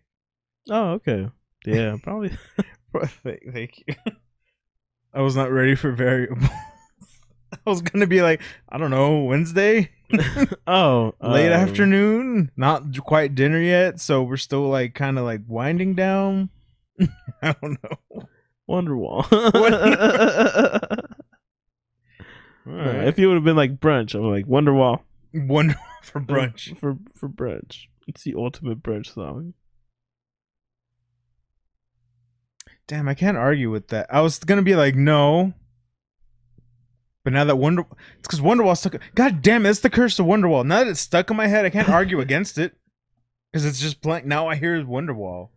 oh, 0.69 0.91
okay. 0.93 1.29
Yeah, 1.65 1.97
probably. 2.03 2.31
thank, 3.23 3.53
thank 3.53 3.83
you. 3.87 3.95
I 5.13 5.21
was 5.21 5.35
not 5.35 5.51
ready 5.51 5.75
for 5.75 5.91
variables. 5.91 6.49
I 7.65 7.69
was 7.69 7.81
gonna 7.81 8.07
be 8.07 8.21
like, 8.21 8.41
I 8.67 8.77
don't 8.77 8.91
know, 8.91 9.23
Wednesday, 9.23 9.89
oh, 10.67 11.13
late 11.21 11.51
um, 11.51 11.59
afternoon, 11.59 12.51
not 12.55 12.83
quite 13.03 13.33
dinner 13.33 13.59
yet, 13.59 13.99
so 13.99 14.21
we're 14.21 14.37
still 14.37 14.69
like 14.69 14.93
kind 14.93 15.17
of 15.17 15.25
like 15.25 15.41
winding 15.47 15.95
down. 15.95 16.49
I 17.41 17.55
don't 17.61 17.79
know. 17.83 18.27
Wonderwall. 18.69 19.25
Right. 22.69 23.07
If 23.07 23.17
you 23.17 23.27
would 23.27 23.35
have 23.35 23.43
been 23.43 23.55
like 23.55 23.79
brunch, 23.79 24.13
I'm 24.13 24.29
like 24.29 24.45
Wonderwall 24.45 25.01
One 25.33 25.75
for 26.03 26.21
brunch. 26.21 26.77
for 26.77 26.97
for 27.15 27.27
brunch. 27.27 27.85
It's 28.07 28.23
the 28.23 28.35
ultimate 28.35 28.83
brunch 28.83 29.13
song. 29.13 29.53
Damn, 32.87 33.07
I 33.07 33.13
can't 33.13 33.37
argue 33.37 33.69
with 33.71 33.87
that. 33.89 34.07
I 34.09 34.21
was 34.21 34.39
gonna 34.39 34.61
be 34.61 34.75
like, 34.75 34.95
no. 34.95 35.53
But 37.23 37.33
now 37.33 37.43
that 37.43 37.57
Wonder, 37.57 37.83
it's 38.17 38.27
because 38.27 38.39
Wonderwall 38.41 38.77
stuck. 38.77 38.95
God 39.15 39.41
damn, 39.41 39.65
it's 39.65 39.79
the 39.81 39.89
curse 39.89 40.19
of 40.19 40.25
Wonderwall. 40.25 40.65
Now 40.65 40.79
that 40.79 40.87
it's 40.87 41.01
stuck 41.01 41.29
in 41.29 41.37
my 41.37 41.47
head, 41.47 41.65
I 41.65 41.69
can't 41.69 41.89
argue 41.89 42.19
against 42.21 42.57
it 42.57 42.75
because 43.51 43.65
it's 43.65 43.79
just 43.79 44.01
blank. 44.01 44.25
Now 44.25 44.47
I 44.47 44.55
hear 44.55 44.83
Wonderwall. 44.83 45.49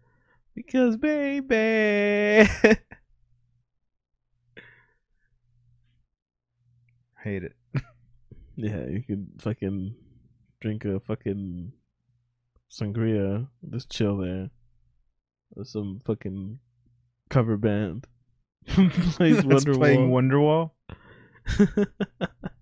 Because 0.54 0.96
baby, 0.96 2.48
Hate 7.22 7.44
it. 7.44 7.56
yeah, 8.56 8.86
you 8.86 9.02
could 9.06 9.28
fucking 9.40 9.94
drink 10.60 10.84
a 10.84 11.00
fucking 11.00 11.72
sangria, 12.70 13.48
just 13.70 13.90
chill 13.90 14.16
there. 14.18 14.50
With 15.54 15.68
some 15.68 16.00
fucking 16.06 16.58
cover 17.28 17.56
band 17.56 18.06
plays 18.66 19.42
That's 19.44 19.64
playing 19.64 20.10
Wonderwall. 20.10 20.70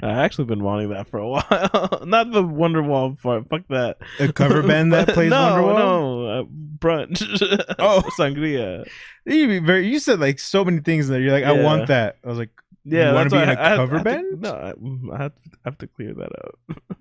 I 0.00 0.10
actually 0.24 0.44
been 0.44 0.62
wanting 0.62 0.90
that 0.90 1.08
for 1.08 1.18
a 1.18 1.28
while. 1.28 2.02
Not 2.06 2.30
the 2.30 2.42
Wonderwall 2.42 3.20
part. 3.20 3.48
Fuck 3.48 3.62
that. 3.68 3.98
A 4.20 4.32
cover 4.32 4.62
band 4.62 4.92
that 4.92 5.08
plays 5.14 5.30
no, 5.30 5.36
Wonderwall. 5.36 5.78
No, 5.78 6.26
uh, 6.40 6.42
brunch. 6.78 7.74
Oh. 7.80 8.02
sangria. 8.18 8.88
You, 9.26 9.60
very, 9.60 9.88
you 9.88 9.98
said 9.98 10.20
like 10.20 10.38
so 10.38 10.64
many 10.64 10.80
things 10.80 11.06
in 11.08 11.12
there. 11.14 11.20
You're 11.22 11.32
like, 11.32 11.44
I 11.44 11.52
want 11.52 11.88
that. 11.88 12.16
I 12.24 12.28
was 12.28 12.38
like, 12.38 12.50
Yeah, 12.84 13.08
You 13.08 13.14
wanna 13.16 13.30
be 13.30 13.36
in 13.38 13.48
a 13.48 13.52
I- 13.54 13.72
I- 13.72 13.76
cover 13.76 13.94
I 13.96 13.98
have 13.98 14.04
to- 14.06 14.10
band? 14.10 14.40
no, 14.40 14.50
I, 14.52 14.72
mm, 14.74 15.12
I 15.18 15.22
have 15.22 15.34
to, 15.34 15.40
I 15.52 15.58
have 15.64 15.78
to 15.78 15.86
clear 15.88 16.14
that 16.14 16.30
up. 16.44 16.96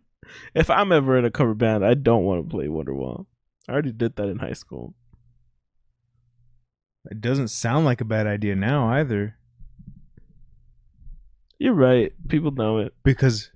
if 0.55 0.69
I'm 0.71 0.91
ever 0.91 1.17
in 1.17 1.25
a 1.25 1.31
cover 1.31 1.53
band, 1.53 1.85
I 1.85 1.93
don't 1.93 2.23
want 2.23 2.43
to 2.43 2.49
play 2.49 2.65
Wonderwall. 2.65 3.27
I 3.69 3.73
already 3.73 3.91
did 3.91 4.15
that 4.15 4.27
in 4.27 4.39
high 4.39 4.53
school. 4.53 4.95
it 7.11 7.21
doesn't 7.21 7.49
sound 7.49 7.85
like 7.85 8.01
a 8.01 8.05
bad 8.05 8.25
idea 8.27 8.55
now 8.55 8.89
either 8.89 9.37
You're 11.59 11.73
right. 11.73 12.11
People 12.27 12.51
know 12.51 12.77
it. 12.79 12.93
because 13.03 13.51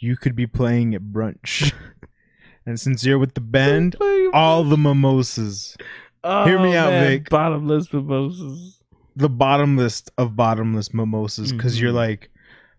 you 0.00 0.16
could 0.16 0.36
be 0.36 0.46
playing 0.46 0.94
at 0.94 1.02
brunch. 1.02 1.72
And 2.66 2.78
since 2.78 3.02
you're 3.02 3.18
with 3.18 3.32
the 3.32 3.40
band, 3.40 3.96
all 4.34 4.62
the 4.62 4.76
mimosas. 4.76 5.74
Hear 6.22 6.58
me 6.60 6.76
out, 6.76 6.90
Vic. 6.90 7.28
Oh, 7.30 7.30
Bottomless 7.30 7.90
mimosas. 7.94 8.82
The 9.16 9.30
bottomless 9.30 10.02
of 10.18 10.36
bottomless 10.36 10.92
mimosas. 10.92 11.50
because 11.50 11.80
you're 11.80 11.92
Mhm. 11.92 11.94
like, 11.94 12.30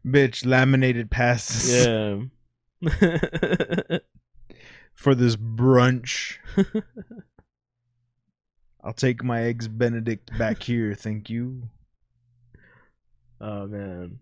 bitch, 0.05 0.45
laminated 0.45 1.09
passes 1.09 1.87
Yeah. 1.87 2.21
for 4.93 5.15
this 5.15 5.35
brunch. 5.35 6.37
I'll 8.83 8.93
take 8.93 9.23
my 9.23 9.41
eggs 9.41 9.67
Benedict 9.67 10.37
back 10.37 10.61
here, 10.61 10.93
thank 10.93 11.31
you. 11.31 11.63
Oh 13.41 13.67
man. 13.67 14.19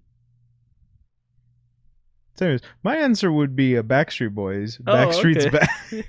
So 2.36 2.46
Anyways, 2.46 2.62
my 2.84 2.98
answer 2.98 3.32
would 3.32 3.56
be 3.56 3.76
a 3.76 3.84
Backstreet 3.84 4.34
Boys. 4.34 4.80
Oh, 4.86 4.94
Backstreet's 4.94 5.48
okay. 5.48 6.04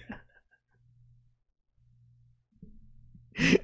back. 3.40 3.62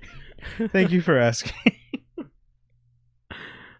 Thank 0.73 0.93
you 0.93 1.03
for 1.03 1.19
asking. 1.19 1.53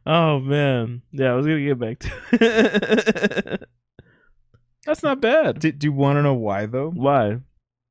Oh 0.07 0.39
man. 0.39 1.03
Yeah, 1.13 1.33
I 1.33 1.35
was 1.35 1.47
gonna 1.47 1.65
get 1.65 1.79
back 1.79 1.99
to 2.01 3.67
That's 4.87 5.03
not 5.03 5.23
bad. 5.23 5.61
do, 5.61 5.73
do 5.73 5.87
you 5.87 5.93
want 5.93 6.19
to 6.19 6.23
know 6.23 6.35
why 6.35 6.67
though? 6.67 6.91
Why? 6.91 7.39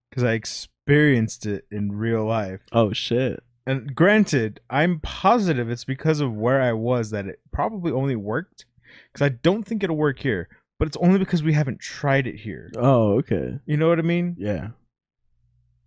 Because 0.10 0.24
I 0.24 0.34
experienced 0.34 1.48
it 1.48 1.66
in 1.72 1.92
real 1.92 2.24
life. 2.24 2.62
Oh 2.72 2.94
shit. 2.94 3.42
And 3.65 3.95
granted, 3.95 4.60
I'm 4.69 4.99
positive 4.99 5.69
it's 5.69 5.86
because 5.86 6.19
of 6.19 6.34
where 6.34 6.62
I 6.62 6.73
was 6.73 7.12
that 7.12 7.26
it 7.28 7.39
probably 7.52 7.91
only 7.91 8.15
worked. 8.15 8.65
Because 9.12 9.26
I 9.26 9.30
don't 9.30 9.63
think 9.63 9.84
it'll 9.84 9.95
work 9.97 10.19
here. 10.19 10.49
But 10.80 10.88
it's 10.88 10.97
only 10.97 11.17
because 11.19 11.43
we 11.43 11.54
haven't 11.54 11.80
tried 11.80 12.28
it 12.28 12.36
here. 12.36 12.71
Oh, 12.76 13.13
okay. 13.19 13.60
You 13.65 13.78
know 13.78 13.88
what 13.88 13.99
I 13.99 14.04
mean? 14.04 14.36
Yeah. 14.38 14.69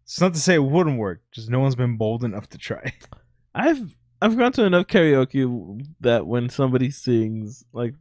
It's 0.05 0.21
not 0.21 0.35
to 0.35 0.41
say 0.41 0.55
it 0.55 0.59
wouldn't 0.63 0.99
work. 0.99 1.21
Just 1.33 1.51
no 1.51 1.61
one's 1.61 1.75
been 1.75 1.97
bold 1.97 2.25
enough 2.25 2.49
to 2.51 2.59
try. 2.59 2.95
I've 3.55 3.97
I've 4.23 4.39
gone 4.39 4.53
to 4.53 4.65
enough 4.65 4.87
karaoke 4.87 5.85
that 6.01 6.27
when 6.27 6.49
somebody 6.49 6.91
sings 6.91 7.65
like 7.73 7.95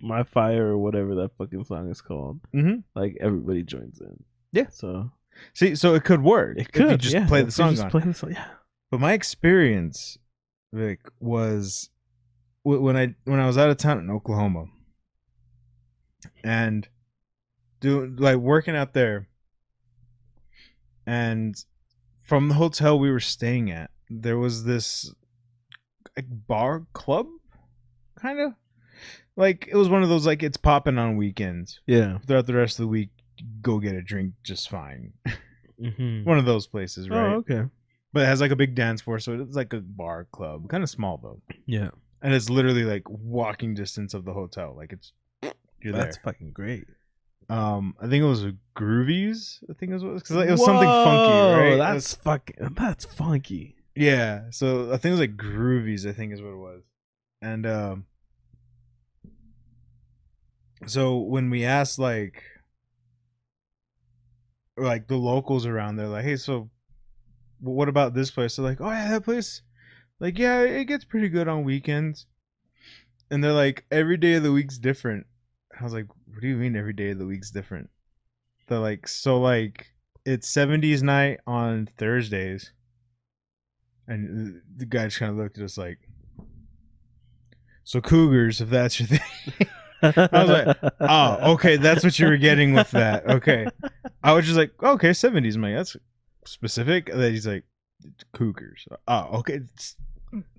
My 0.00 0.22
Fire 0.22 0.68
or 0.68 0.78
whatever 0.78 1.14
that 1.16 1.36
fucking 1.38 1.64
song 1.64 1.90
is 1.90 2.00
called, 2.00 2.40
Mm-hmm. 2.54 2.80
like 2.94 3.16
everybody 3.20 3.62
joins 3.62 4.00
in. 4.00 4.22
Yeah. 4.52 4.68
So 4.70 5.10
See, 5.54 5.74
so 5.74 5.94
it 5.94 6.04
could 6.04 6.22
work. 6.22 6.58
it 6.58 6.72
could 6.72 7.00
just 7.00 7.14
yeah, 7.14 7.26
play 7.26 7.42
the 7.42 7.50
song 7.50 7.70
just 7.72 7.84
on. 7.84 7.90
play 7.90 8.02
the 8.02 8.14
song. 8.14 8.32
Yeah. 8.32 8.46
But 8.90 9.00
my 9.00 9.12
experience, 9.12 10.18
Vic, 10.72 11.00
was 11.20 11.90
when 12.62 12.96
I 12.96 13.14
when 13.24 13.40
I 13.40 13.46
was 13.46 13.58
out 13.58 13.70
of 13.70 13.76
town 13.76 13.98
in 13.98 14.10
Oklahoma, 14.10 14.66
and 16.44 16.88
doing 17.80 18.16
like 18.16 18.36
working 18.36 18.76
out 18.76 18.92
there, 18.92 19.28
and 21.06 21.56
from 22.24 22.48
the 22.48 22.54
hotel 22.54 22.98
we 22.98 23.10
were 23.10 23.20
staying 23.20 23.70
at, 23.70 23.90
there 24.08 24.38
was 24.38 24.64
this 24.64 25.12
like 26.16 26.26
bar 26.28 26.86
club, 26.92 27.26
kind 28.16 28.40
of 28.40 28.52
like 29.36 29.68
it 29.70 29.76
was 29.76 29.88
one 29.88 30.02
of 30.02 30.08
those 30.08 30.26
like 30.26 30.42
it's 30.42 30.56
popping 30.56 30.98
on 30.98 31.16
weekends. 31.16 31.80
Yeah. 31.86 32.18
Throughout 32.26 32.46
the 32.46 32.54
rest 32.54 32.78
of 32.78 32.84
the 32.84 32.88
week, 32.88 33.10
go 33.60 33.78
get 33.78 33.94
a 33.94 34.02
drink 34.02 34.34
just 34.42 34.68
fine. 34.68 35.12
Mm-hmm. 35.78 36.24
one 36.24 36.38
of 36.38 36.46
those 36.46 36.66
places, 36.66 37.10
right? 37.10 37.34
Oh, 37.34 37.36
okay. 37.36 37.64
But 38.16 38.22
it 38.22 38.26
has 38.26 38.40
like 38.40 38.50
a 38.50 38.56
big 38.56 38.74
dance 38.74 39.02
floor, 39.02 39.18
so 39.18 39.38
it's 39.40 39.54
like 39.54 39.74
a 39.74 39.80
bar 39.80 40.26
club, 40.32 40.68
kind 40.70 40.82
of 40.82 40.88
small 40.88 41.18
though, 41.22 41.42
Yeah. 41.66 41.90
and 42.22 42.32
it's 42.32 42.48
literally 42.48 42.84
like 42.84 43.02
walking 43.10 43.74
distance 43.74 44.14
of 44.14 44.24
the 44.24 44.32
hotel. 44.32 44.74
Like 44.74 44.92
it's 44.94 45.12
you're 45.82 45.92
That's 45.92 46.16
there. 46.16 46.22
fucking 46.32 46.52
great. 46.52 46.84
Um, 47.50 47.94
I 48.00 48.08
think 48.08 48.22
it 48.22 48.26
was 48.26 48.44
Groovies. 48.74 49.62
I 49.70 49.74
think 49.74 49.92
it 49.92 50.00
was 50.02 50.22
because 50.22 50.36
it 50.36 50.50
was 50.50 50.64
something 50.64 50.88
funky, 50.88 51.60
right? 51.60 51.76
That's 51.76 52.14
fucking. 52.14 52.56
That's 52.74 53.04
funky. 53.04 53.76
yeah. 53.94 54.44
So 54.50 54.86
I 54.92 54.96
think 54.96 55.10
it 55.10 55.18
was 55.18 55.20
like 55.20 55.36
Groovies. 55.36 56.08
I 56.08 56.12
think 56.12 56.32
is 56.32 56.40
what 56.40 56.52
it 56.52 56.56
was, 56.56 56.82
and 57.42 57.66
um, 57.66 58.06
so 60.86 61.18
when 61.18 61.50
we 61.50 61.64
asked 61.64 61.98
like 61.98 62.42
like 64.76 65.06
the 65.06 65.16
locals 65.16 65.66
around 65.66 65.96
there, 65.96 66.08
like, 66.08 66.24
hey, 66.24 66.36
so 66.36 66.70
what 67.60 67.88
about 67.88 68.14
this 68.14 68.30
place? 68.30 68.56
They're 68.56 68.64
like, 68.64 68.80
oh 68.80 68.90
yeah, 68.90 69.10
that 69.10 69.24
place, 69.24 69.62
like, 70.20 70.38
yeah, 70.38 70.62
it 70.62 70.84
gets 70.84 71.04
pretty 71.04 71.28
good 71.28 71.48
on 71.48 71.64
weekends. 71.64 72.26
And 73.30 73.42
they're 73.42 73.52
like, 73.52 73.84
every 73.90 74.16
day 74.16 74.34
of 74.34 74.42
the 74.42 74.52
week's 74.52 74.78
different. 74.78 75.26
I 75.78 75.84
was 75.84 75.92
like, 75.92 76.06
what 76.26 76.40
do 76.40 76.48
you 76.48 76.56
mean 76.56 76.76
every 76.76 76.92
day 76.92 77.10
of 77.10 77.18
the 77.18 77.26
week's 77.26 77.50
different? 77.50 77.90
They're 78.68 78.78
like, 78.78 79.08
so 79.08 79.38
like 79.38 79.88
it's 80.24 80.52
70s 80.52 81.02
night 81.02 81.40
on 81.46 81.88
Thursdays. 81.98 82.72
And 84.08 84.62
the 84.76 84.86
guy 84.86 85.04
just 85.04 85.18
kind 85.18 85.32
of 85.32 85.38
looked 85.38 85.58
at 85.58 85.64
us 85.64 85.76
like, 85.76 85.98
so 87.84 88.00
cougars, 88.00 88.60
if 88.60 88.68
that's 88.70 88.98
your 88.98 89.06
thing. 89.06 89.68
I 90.02 90.28
was 90.32 90.48
like, 90.50 90.92
oh, 91.00 91.52
okay, 91.54 91.76
that's 91.76 92.04
what 92.04 92.18
you 92.18 92.26
were 92.26 92.36
getting 92.36 92.74
with 92.74 92.90
that. 92.90 93.28
Okay. 93.28 93.66
I 94.22 94.32
was 94.32 94.44
just 94.44 94.56
like, 94.56 94.72
okay, 94.82 95.10
70s, 95.10 95.56
man. 95.56 95.76
That's 95.76 95.96
specific. 96.46 97.08
And 97.08 97.20
then 97.20 97.32
he's 97.32 97.46
like, 97.46 97.64
cougars. 98.32 98.86
Oh, 99.08 99.38
okay. 99.38 99.54
It's- 99.54 99.96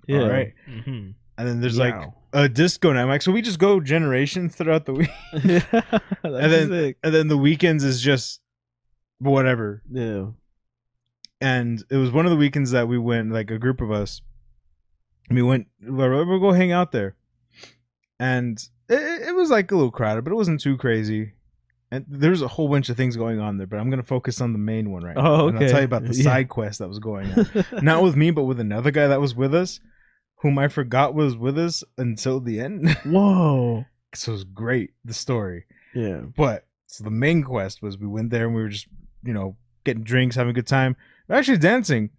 Yeah. 0.06 0.22
All 0.22 0.30
right. 0.30 0.54
Mhm. 0.68 1.14
And 1.36 1.46
then 1.48 1.60
there's 1.60 1.78
like 1.78 1.94
a 2.32 2.48
disco 2.48 2.92
night. 2.92 3.02
I'm 3.02 3.08
like, 3.08 3.22
so 3.22 3.30
we 3.30 3.42
just 3.42 3.58
go 3.60 3.78
generations 3.80 4.56
throughout 4.56 4.86
the 4.86 4.92
week. 5.00 5.10
yeah. 5.44 5.62
And 6.24 6.52
then 6.52 6.68
sick. 6.68 6.96
and 7.04 7.14
then 7.14 7.28
the 7.28 7.38
weekends 7.38 7.84
is 7.84 8.00
just 8.00 8.40
whatever. 9.20 9.82
Yeah. 9.90 10.26
And 11.40 11.84
it 11.90 11.96
was 11.96 12.10
one 12.10 12.26
of 12.26 12.30
the 12.30 12.36
weekends 12.36 12.72
that 12.72 12.88
we 12.88 12.98
went, 12.98 13.30
like 13.32 13.50
a 13.52 13.58
group 13.58 13.80
of 13.80 13.92
us. 13.92 14.20
We 15.30 15.42
went, 15.42 15.68
we'll, 15.80 16.08
we'll 16.26 16.40
go 16.40 16.50
hang 16.52 16.72
out 16.72 16.90
there. 16.90 17.14
And 18.18 18.58
it, 18.88 19.28
it 19.28 19.34
was 19.36 19.48
like 19.50 19.70
a 19.70 19.76
little 19.76 19.92
crowded, 19.92 20.24
but 20.24 20.32
it 20.32 20.36
wasn't 20.36 20.60
too 20.60 20.76
crazy. 20.76 21.34
And 21.90 22.04
there's 22.08 22.42
a 22.42 22.48
whole 22.48 22.68
bunch 22.68 22.88
of 22.90 22.96
things 22.98 23.16
going 23.16 23.40
on 23.40 23.56
there, 23.56 23.66
but 23.66 23.78
I'm 23.78 23.88
gonna 23.88 24.02
focus 24.02 24.40
on 24.42 24.52
the 24.52 24.58
main 24.58 24.90
one 24.90 25.02
right 25.04 25.16
now. 25.16 25.26
Oh, 25.42 25.48
And 25.48 25.58
I'll 25.58 25.68
tell 25.68 25.80
you 25.80 25.84
about 25.86 26.04
the 26.04 26.14
Yeah. 26.14 26.22
side 26.24 26.48
quest 26.50 26.80
that 26.80 26.88
was 26.88 26.98
going 26.98 27.32
on. 27.32 27.46
Not 27.82 28.02
with 28.02 28.14
me, 28.16 28.30
but 28.30 28.44
with 28.44 28.60
another 28.60 28.90
guy 28.90 29.06
that 29.06 29.20
was 29.20 29.34
with 29.34 29.54
us, 29.54 29.80
whom 30.42 30.58
I 30.58 30.68
forgot 30.68 31.14
was 31.14 31.36
with 31.36 31.58
us 31.58 31.82
until 31.96 32.40
the 32.40 32.60
end. 32.60 32.90
Whoa. 33.06 33.86
so 34.14 34.32
it 34.32 34.34
was 34.34 34.44
great, 34.44 34.90
the 35.04 35.14
story. 35.14 35.64
Yeah. 35.94 36.20
But 36.36 36.66
so 36.86 37.04
the 37.04 37.10
main 37.10 37.42
quest 37.42 37.80
was 37.82 37.96
we 37.98 38.06
went 38.06 38.30
there 38.30 38.46
and 38.46 38.54
we 38.54 38.60
were 38.62 38.68
just, 38.68 38.88
you 39.24 39.32
know, 39.32 39.56
getting 39.84 40.02
drinks, 40.04 40.36
having 40.36 40.50
a 40.50 40.54
good 40.54 40.66
time. 40.66 40.94
We're 41.26 41.36
actually 41.36 41.58
dancing. 41.58 42.10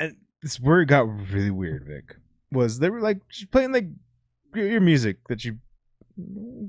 And 0.00 0.16
this 0.40 0.58
where 0.58 0.80
it 0.80 0.86
got 0.86 1.02
really 1.30 1.50
weird, 1.50 1.84
Vic. 1.86 2.16
Was 2.50 2.78
they 2.78 2.88
were 2.90 3.00
like 3.00 3.18
just 3.28 3.50
playing 3.50 3.72
like 3.72 3.86
your, 4.54 4.66
your 4.66 4.80
music 4.80 5.18
that 5.28 5.44
you 5.44 5.58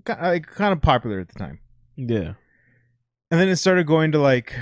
got 0.04 0.22
like 0.22 0.46
kind 0.48 0.74
of 0.74 0.82
popular 0.82 1.20
at 1.20 1.30
the 1.30 1.40
time. 1.40 1.60
Yeah. 1.96 2.34
And 3.32 3.40
then 3.40 3.48
it 3.48 3.56
started 3.58 3.88
going 3.88 4.12
to 4.12 4.20
like 4.20 4.54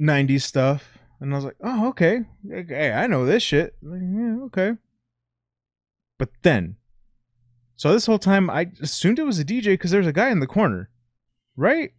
90s 0.00 0.42
stuff. 0.42 0.98
And 1.20 1.32
I 1.32 1.36
was 1.36 1.44
like, 1.44 1.56
oh, 1.62 1.88
okay. 1.88 2.24
Like, 2.44 2.68
Hey, 2.68 2.92
I 2.92 3.06
know 3.06 3.24
this 3.24 3.42
shit. 3.42 3.74
Like, 3.82 4.00
yeah, 4.02 4.36
okay. 4.46 4.72
But 6.18 6.30
then, 6.42 6.76
so 7.76 7.92
this 7.92 8.06
whole 8.06 8.18
time 8.18 8.50
I 8.50 8.70
assumed 8.80 9.18
it 9.18 9.24
was 9.24 9.38
a 9.38 9.44
DJ 9.44 9.64
because 9.64 9.90
there 9.90 10.00
was 10.00 10.06
a 10.06 10.12
guy 10.12 10.30
in 10.30 10.40
the 10.40 10.46
corner, 10.46 10.90
right? 11.56 11.92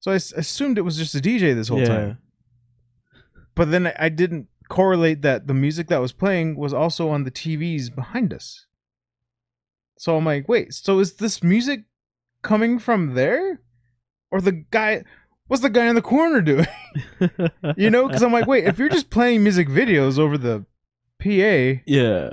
So 0.00 0.12
I 0.12 0.16
assumed 0.16 0.76
it 0.76 0.82
was 0.82 0.96
just 0.96 1.14
a 1.14 1.18
DJ 1.18 1.54
this 1.54 1.68
whole 1.68 1.80
yeah. 1.80 1.88
time. 1.88 2.18
But 3.54 3.70
then 3.70 3.92
I 3.98 4.08
didn't 4.08 4.48
correlate 4.68 5.22
that 5.22 5.46
the 5.46 5.54
music 5.54 5.88
that 5.88 6.00
was 6.00 6.12
playing 6.12 6.56
was 6.56 6.74
also 6.74 7.08
on 7.08 7.24
the 7.24 7.30
TVs 7.30 7.94
behind 7.94 8.32
us. 8.32 8.66
So 9.98 10.16
I'm 10.16 10.24
like, 10.24 10.48
wait, 10.48 10.74
so 10.74 10.98
is 10.98 11.14
this 11.14 11.42
music 11.42 11.84
coming 12.42 12.78
from 12.78 13.14
there? 13.14 13.60
Or 14.34 14.40
the 14.40 14.50
guy, 14.50 15.04
what's 15.46 15.62
the 15.62 15.70
guy 15.70 15.86
in 15.86 15.94
the 15.94 16.02
corner 16.02 16.40
doing? 16.40 16.66
you 17.76 17.88
know, 17.88 18.08
because 18.08 18.20
I'm 18.24 18.32
like, 18.32 18.48
wait, 18.48 18.64
if 18.64 18.80
you're 18.80 18.88
just 18.88 19.08
playing 19.10 19.44
music 19.44 19.68
videos 19.68 20.18
over 20.18 20.36
the 20.36 20.66
PA, 21.20 21.80
Yeah. 21.86 22.30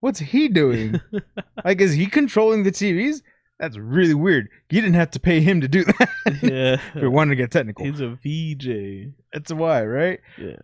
what's 0.00 0.18
he 0.18 0.48
doing? 0.48 1.00
like, 1.64 1.80
is 1.80 1.94
he 1.94 2.04
controlling 2.04 2.62
the 2.64 2.70
TVs? 2.70 3.22
That's 3.58 3.78
really 3.78 4.12
weird. 4.12 4.48
You 4.68 4.82
didn't 4.82 4.96
have 4.96 5.10
to 5.12 5.20
pay 5.20 5.40
him 5.40 5.62
to 5.62 5.68
do 5.68 5.84
that. 5.84 6.08
Yeah. 6.42 6.76
if 6.94 7.02
you 7.02 7.10
wanted 7.10 7.30
to 7.30 7.36
get 7.36 7.50
technical, 7.50 7.86
He's 7.86 8.00
a 8.00 8.18
VJ. 8.22 9.14
that's 9.32 9.50
why, 9.52 9.82
right? 9.86 10.20
Yeah. 10.36 10.56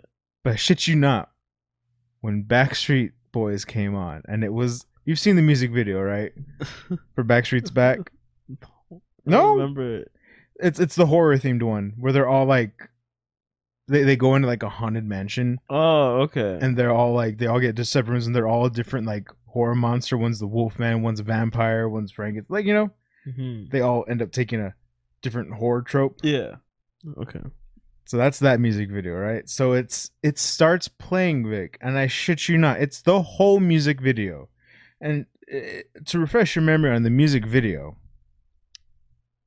But 0.45 0.59
shit 0.61 0.87
you 0.87 0.95
not, 0.95 1.31
when 2.21 2.45
Backstreet 2.45 3.13
Boys 3.33 3.65
came 3.65 3.95
on, 3.95 4.23
and 4.29 4.45
it 4.45 4.53
was 4.53 4.85
you've 5.07 5.19
seen 5.19 5.37
the 5.37 5.43
music 5.43 5.71
video, 5.73 6.01
right? 6.03 6.33
For 7.15 7.25
Backstreet's 7.25 7.71
Back. 7.71 8.11
I 8.51 8.97
No? 9.27 9.57
remember 9.57 9.97
it. 10.01 10.13
It's 10.61 10.81
it's 10.81 10.95
the 10.97 11.07
horror 11.07 11.37
themed 11.37 11.63
one 11.63 11.93
where 11.99 12.13
they're 12.13 12.29
all 12.29 12.47
like 12.47 12.89
they, 13.89 14.03
they 14.03 14.17
go 14.17 14.35
into 14.35 14.49
like 14.49 14.63
a 14.63 14.69
haunted 14.69 15.05
mansion 15.05 15.61
Oh, 15.71 16.23
okay. 16.23 16.59
and 16.61 16.77
they're 16.77 16.93
all 16.93 17.13
like 17.15 17.39
they 17.39 17.47
all 17.47 17.61
get 17.61 17.77
to 17.77 17.85
separate 17.85 18.13
rooms 18.13 18.27
and 18.27 18.35
they're 18.35 18.49
all 18.49 18.69
different 18.69 19.07
like 19.07 19.29
horror 19.47 19.75
monster. 19.75 20.17
One's 20.19 20.39
the 20.41 20.47
wolfman, 20.47 21.03
one's 21.03 21.21
a 21.21 21.25
vampire, 21.25 21.89
one's 21.89 22.11
Frankenstein. 22.11 22.55
Like, 22.55 22.67
you 22.67 22.75
know, 22.75 22.91
Mhm. 23.29 23.71
they 23.71 23.81
all 23.81 24.05
end 24.09 24.23
up 24.23 24.33
taking 24.33 24.61
a 24.61 24.75
different 25.23 25.53
horror 25.55 25.83
trope. 25.83 26.19
Yeah. 26.23 26.57
Okay. 27.19 27.41
So 28.07 28.17
that's 28.17 28.39
that 28.41 28.61
music 28.61 28.89
video, 28.91 29.15
right? 29.15 29.49
So 29.49 29.73
it's 29.73 30.11
it 30.23 30.39
starts 30.39 30.89
playing 30.89 31.49
Vic, 31.51 31.77
and 31.81 31.99
I 31.99 32.07
shit 32.07 32.49
you 32.49 32.57
not, 32.57 32.81
it's 32.81 33.03
the 33.03 33.21
whole 33.23 33.59
music 33.61 34.01
video. 34.01 34.49
And 35.01 35.27
uh, 35.53 35.83
to 36.07 36.19
refresh 36.19 36.55
your 36.57 36.63
memory 36.65 36.91
on 36.93 37.03
the 37.03 37.11
music 37.11 37.45
video, 37.47 37.97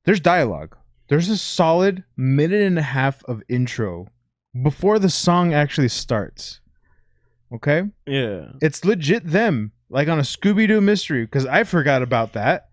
there's 0.04 0.20
dialogue. 0.20 0.76
There's 1.10 1.28
a 1.28 1.36
solid 1.36 2.04
minute 2.16 2.62
and 2.62 2.78
a 2.78 2.82
half 2.82 3.24
of 3.24 3.42
intro 3.48 4.06
before 4.62 5.00
the 5.00 5.10
song 5.10 5.52
actually 5.52 5.88
starts. 5.88 6.60
Okay? 7.52 7.82
Yeah. 8.06 8.52
It's 8.62 8.84
legit 8.84 9.26
them, 9.26 9.72
like 9.88 10.06
on 10.06 10.20
a 10.20 10.22
Scooby 10.22 10.68
Doo 10.68 10.80
mystery, 10.80 11.24
because 11.24 11.46
I 11.46 11.64
forgot 11.64 12.02
about 12.02 12.34
that. 12.34 12.68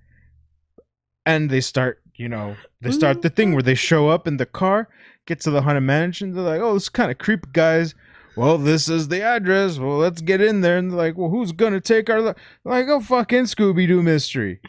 And 1.25 1.49
they 1.49 1.61
start, 1.61 1.99
you 2.15 2.29
know, 2.29 2.55
they 2.79 2.91
start 2.91 3.23
the 3.23 3.31
thing 3.31 3.53
where 3.53 3.63
they 3.63 3.73
show 3.73 4.09
up 4.09 4.27
in 4.27 4.37
the 4.37 4.45
car, 4.45 4.87
get 5.25 5.41
to 5.41 5.49
the 5.49 5.63
haunted 5.63 5.83
mansion. 5.83 6.33
They're 6.33 6.43
like, 6.43 6.61
"Oh, 6.61 6.75
this 6.75 6.89
kind 6.89 7.09
of 7.09 7.17
creepy, 7.17 7.49
guys." 7.51 7.95
Well, 8.37 8.59
this 8.59 8.87
is 8.87 9.07
the 9.07 9.23
address. 9.23 9.79
Well, 9.79 9.97
let's 9.97 10.21
get 10.21 10.41
in 10.41 10.61
there. 10.61 10.77
And 10.77 10.91
they're 10.91 10.97
like, 10.97 11.17
"Well, 11.17 11.31
who's 11.31 11.51
gonna 11.51 11.81
take 11.81 12.07
our?" 12.09 12.21
Li-? 12.21 12.33
Like, 12.63 12.85
oh, 12.87 13.01
fucking 13.01 13.45
Scooby 13.45 13.87
Doo 13.87 14.03
mystery. 14.03 14.61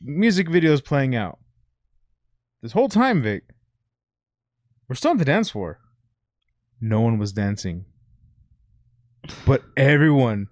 Music 0.00 0.48
videos 0.48 0.82
playing 0.82 1.16
out. 1.16 1.38
This 2.66 2.72
whole 2.72 2.88
time, 2.88 3.22
Vic, 3.22 3.44
we're 4.88 4.96
still 4.96 5.12
on 5.12 5.18
the 5.18 5.24
dance 5.24 5.50
floor. 5.50 5.78
No 6.80 7.00
one 7.00 7.16
was 7.16 7.32
dancing, 7.32 7.84
but 9.46 9.62
everyone 9.76 10.48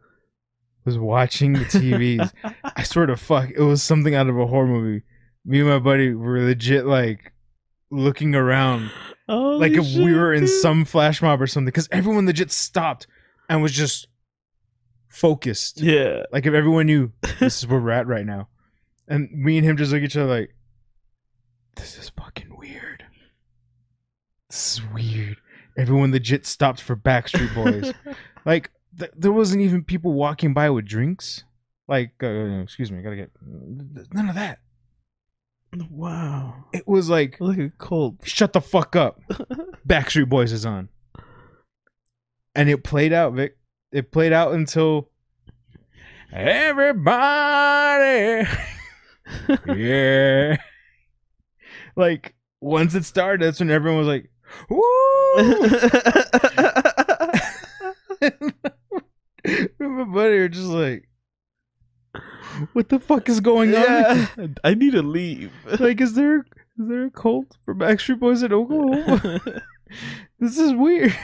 was 0.85 0.97
watching 0.97 1.55
the 1.55 1.65
TVs. 1.65 2.33
I 2.62 2.83
swear 2.85 3.07
to 3.07 3.17
fuck, 3.17 3.51
it 3.51 3.59
was 3.59 3.83
something 3.83 4.15
out 4.15 4.29
of 4.29 4.39
a 4.39 4.47
horror 4.47 4.69
movie. 4.69 5.03
Me 5.45 5.59
and 5.59 5.69
my 5.69 5.81
buddy 5.81 6.15
were 6.15 6.39
legit 6.39 6.87
like 6.87 7.33
looking 7.91 8.37
around, 8.37 8.93
Oh, 9.29 9.57
like 9.57 9.73
if 9.73 9.97
we 9.97 10.15
were 10.15 10.33
in 10.33 10.47
some 10.47 10.85
flash 10.85 11.21
mob 11.21 11.43
or 11.43 11.49
something, 11.49 11.65
because 11.67 11.89
everyone 11.91 12.27
legit 12.27 12.53
stopped 12.53 13.09
and 13.49 13.61
was 13.61 13.73
just 13.73 14.07
focused. 15.09 15.81
Yeah. 15.81 16.23
Like 16.31 16.47
if 16.47 16.55
everyone 16.55 16.87
knew 16.87 17.11
this 17.41 17.59
is 17.59 17.67
where 17.67 17.81
we're 17.81 17.91
at 17.91 18.07
right 18.07 18.25
now, 18.25 18.51
and 19.09 19.33
me 19.33 19.59
and 19.59 19.67
him 19.67 19.77
just 19.77 19.91
look 19.91 19.99
at 19.99 20.05
each 20.05 20.17
other 20.17 20.31
like, 20.31 20.55
this 21.77 21.99
is 21.99 22.09
fucking 22.11 22.57
weird. 22.57 23.05
This 24.51 24.75
is 24.79 24.83
weird. 24.93 25.37
Everyone 25.77 26.12
legit 26.12 26.47
stopped 26.47 26.81
for 26.81 26.95
Backstreet 26.97 27.55
Boys. 27.55 27.93
like 28.45 28.70
th- 28.99 29.11
there 29.16 29.33
wasn't 29.33 29.62
even 29.62 29.83
people 29.85 30.12
walking 30.12 30.55
by 30.55 30.70
with 30.70 30.87
drinks. 30.87 31.45
Like, 31.89 32.12
uh, 32.22 32.61
excuse 32.62 32.91
me, 32.93 32.99
I 32.99 33.03
gotta 33.03 33.16
get 33.16 33.31
none 33.43 34.29
of 34.29 34.35
that. 34.37 34.61
wow. 35.91 36.64
It 36.72 36.87
was 36.89 37.11
like, 37.11 37.37
Like 37.41 37.59
a 37.59 37.70
cult. 37.79 38.16
shut 38.27 38.53
the 38.53 38.61
fuck 38.61 38.95
up. 38.97 39.20
Backstreet 39.89 40.29
Boys 40.29 40.53
is 40.53 40.64
on, 40.64 40.89
and 42.55 42.70
it 42.70 42.85
played 42.85 43.12
out. 43.12 43.35
Vic. 43.35 43.57
It 43.93 44.11
played 44.11 44.33
out 44.33 44.55
until 44.55 45.11
everybody, 46.33 46.89
yeah. 49.77 50.57
Like 51.97 52.35
once 52.61 52.95
it 52.95 53.05
started, 53.05 53.47
that's 53.47 53.61
when 53.61 53.71
everyone 53.71 53.99
was 53.99 54.09
like, 54.09 54.31
"Woo!" 54.69 54.81
My 59.79 60.05
buddy 60.05 60.39
were 60.39 60.49
just 60.49 60.69
like, 60.69 61.09
"What 62.73 62.89
the 62.89 62.99
fuck 62.99 63.29
is 63.29 63.41
going 63.41 63.75
on?" 63.75 64.57
I 64.65 64.75
need 64.75 64.93
to 64.93 65.03
leave. 65.03 65.53
Like, 65.79 66.01
is 66.01 66.15
there 66.15 66.39
is 66.39 66.89
there 66.89 67.07
a 67.07 67.11
cult 67.11 67.57
for 67.65 67.75
Backstreet 67.75 68.19
Boys 68.19 68.43
in 68.43 68.53
Oklahoma? 68.53 69.41
this 70.39 70.59
is 70.59 70.73
weird. 70.75 71.15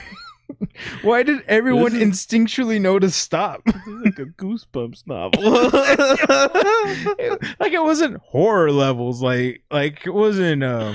Why 1.02 1.22
did 1.22 1.42
everyone 1.46 1.94
is- 1.96 2.02
instinctually 2.02 2.80
know 2.80 2.98
to 2.98 3.10
stop? 3.10 3.62
This 3.64 3.76
is 3.86 4.04
like 4.04 4.18
a 4.18 4.24
Goosebumps 4.26 5.06
novel. 5.06 5.42
Like 7.60 7.72
it 7.72 7.82
wasn't 7.82 8.16
horror 8.18 8.72
levels, 8.72 9.22
like 9.22 9.62
like 9.70 10.06
it 10.06 10.14
wasn't 10.14 10.62
uh, 10.64 10.94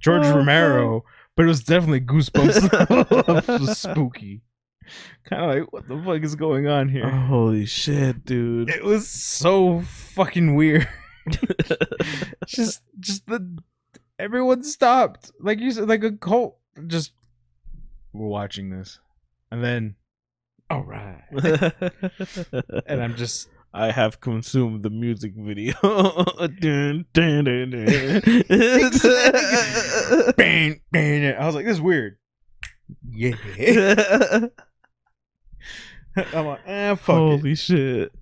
George 0.00 0.26
Oh, 0.26 0.36
Romero, 0.36 1.04
but 1.36 1.44
it 1.44 1.48
was 1.48 1.62
definitely 1.64 2.00
Goosebumps 2.00 3.48
level 3.48 3.66
spooky. 3.74 4.42
Kind 5.24 5.42
of 5.42 5.48
like, 5.50 5.72
what 5.72 5.88
the 5.88 6.00
fuck 6.04 6.22
is 6.22 6.36
going 6.36 6.68
on 6.68 6.88
here? 6.88 7.08
Holy 7.10 7.66
shit, 7.66 8.24
dude. 8.24 8.70
It 8.70 8.84
was 8.84 9.08
so 9.08 9.80
fucking 9.80 10.54
weird. 10.54 10.88
just 12.46 12.82
just 13.00 13.26
the 13.26 13.58
everyone 14.18 14.62
stopped 14.62 15.32
like 15.40 15.58
you 15.58 15.72
said 15.72 15.88
like 15.88 16.04
a 16.04 16.12
cult 16.12 16.56
just 16.86 17.10
we're 18.16 18.26
watching 18.26 18.70
this. 18.70 18.98
And 19.50 19.62
then 19.62 19.96
all 20.68 20.84
right. 20.84 21.22
And 22.86 23.02
i'm 23.02 23.16
just 23.16 23.48
I 23.72 23.90
have 23.90 24.20
consumed 24.20 24.82
the 24.82 24.90
music 24.90 25.34
video. 25.36 25.74
Dun, 25.82 27.04
dun, 27.12 27.44
dun, 27.44 27.70
dun. 27.70 28.22
bang 30.36 30.80
bang. 30.90 31.34
I 31.36 31.44
was 31.44 31.54
like 31.54 31.66
this 31.66 31.74
is 31.74 31.80
weird. 31.80 32.16
Yeah. 33.10 33.34
I'm 36.32 36.46
like 36.46 36.60
eh, 36.66 36.94
fuck 36.94 37.16
Holy 37.16 37.54
shit. 37.54 38.12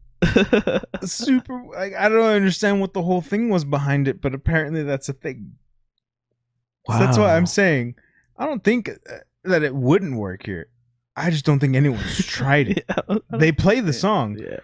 super 1.03 1.63
like 1.77 1.93
i 1.93 2.09
don't 2.09 2.25
understand 2.25 2.81
what 2.81 2.95
the 2.95 3.03
whole 3.03 3.21
thing 3.21 3.51
was 3.51 3.63
behind 3.63 4.09
it 4.09 4.23
but 4.23 4.35
apparently 4.35 4.83
that's 4.83 5.09
a 5.09 5.13
thing. 5.13 5.53
So 6.91 6.99
that's 6.99 7.17
why 7.19 7.37
i'm 7.37 7.47
saying. 7.47 7.95
I 8.37 8.47
don't 8.47 8.65
think 8.65 8.89
uh, 8.89 9.19
that 9.45 9.63
it 9.63 9.75
wouldn't 9.75 10.17
work 10.17 10.47
here 10.47 10.69
i 11.17 11.31
just 11.31 11.45
don't 11.45 11.59
think 11.61 11.77
anyone's 11.77 12.25
tried 12.27 12.69
it 12.69 12.85
Yeah. 13.09 13.19
they 13.31 13.53
play 13.53 13.81
the 13.81 13.93
song 13.93 14.37
Yeah. 14.39 14.59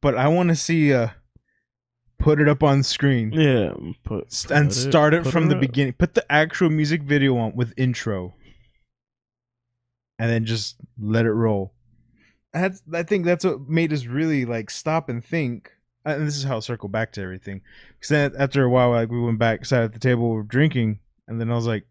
but 0.00 0.16
I 0.16 0.28
want 0.28 0.48
to 0.50 0.56
see 0.56 0.92
uh 0.94 1.08
put 2.18 2.40
it 2.40 2.48
up 2.48 2.62
on 2.62 2.82
screen 2.84 3.32
Yeah. 3.32 3.72
Put, 4.04 4.32
St- 4.32 4.52
and 4.58 4.68
put 4.68 4.74
start 4.76 5.12
it 5.14 5.24
put 5.24 5.32
from 5.32 5.48
the 5.48 5.56
up. 5.56 5.60
beginning. 5.60 5.94
Put 5.94 6.14
the 6.14 6.24
actual 6.30 6.70
music 6.70 7.02
video 7.02 7.36
on 7.36 7.56
with 7.56 7.74
intro, 7.76 8.34
and 10.18 10.30
then 10.30 10.44
just 10.44 10.76
let 11.00 11.26
it 11.26 11.32
roll. 11.32 11.72
That's 12.52 12.82
I 12.92 13.02
think 13.02 13.24
that's 13.24 13.44
what 13.44 13.68
made 13.68 13.92
us 13.92 14.04
really 14.06 14.44
like 14.44 14.70
stop 14.70 15.08
and 15.08 15.24
think. 15.24 15.72
And 16.04 16.26
this 16.26 16.36
is 16.36 16.44
how 16.44 16.54
I'll 16.54 16.60
circle 16.62 16.88
back 16.88 17.12
to 17.12 17.22
everything. 17.22 17.60
Because 17.94 18.08
then 18.10 18.32
after 18.38 18.62
a 18.64 18.70
while, 18.70 18.90
like 18.90 19.10
we 19.10 19.20
went 19.20 19.38
back, 19.38 19.64
sat 19.64 19.84
at 19.84 19.92
the 19.92 19.98
table, 20.00 20.30
we 20.30 20.36
were 20.36 20.42
drinking, 20.42 20.98
and 21.28 21.40
then 21.40 21.50
I 21.50 21.54
was 21.54 21.66
like, 21.66 21.84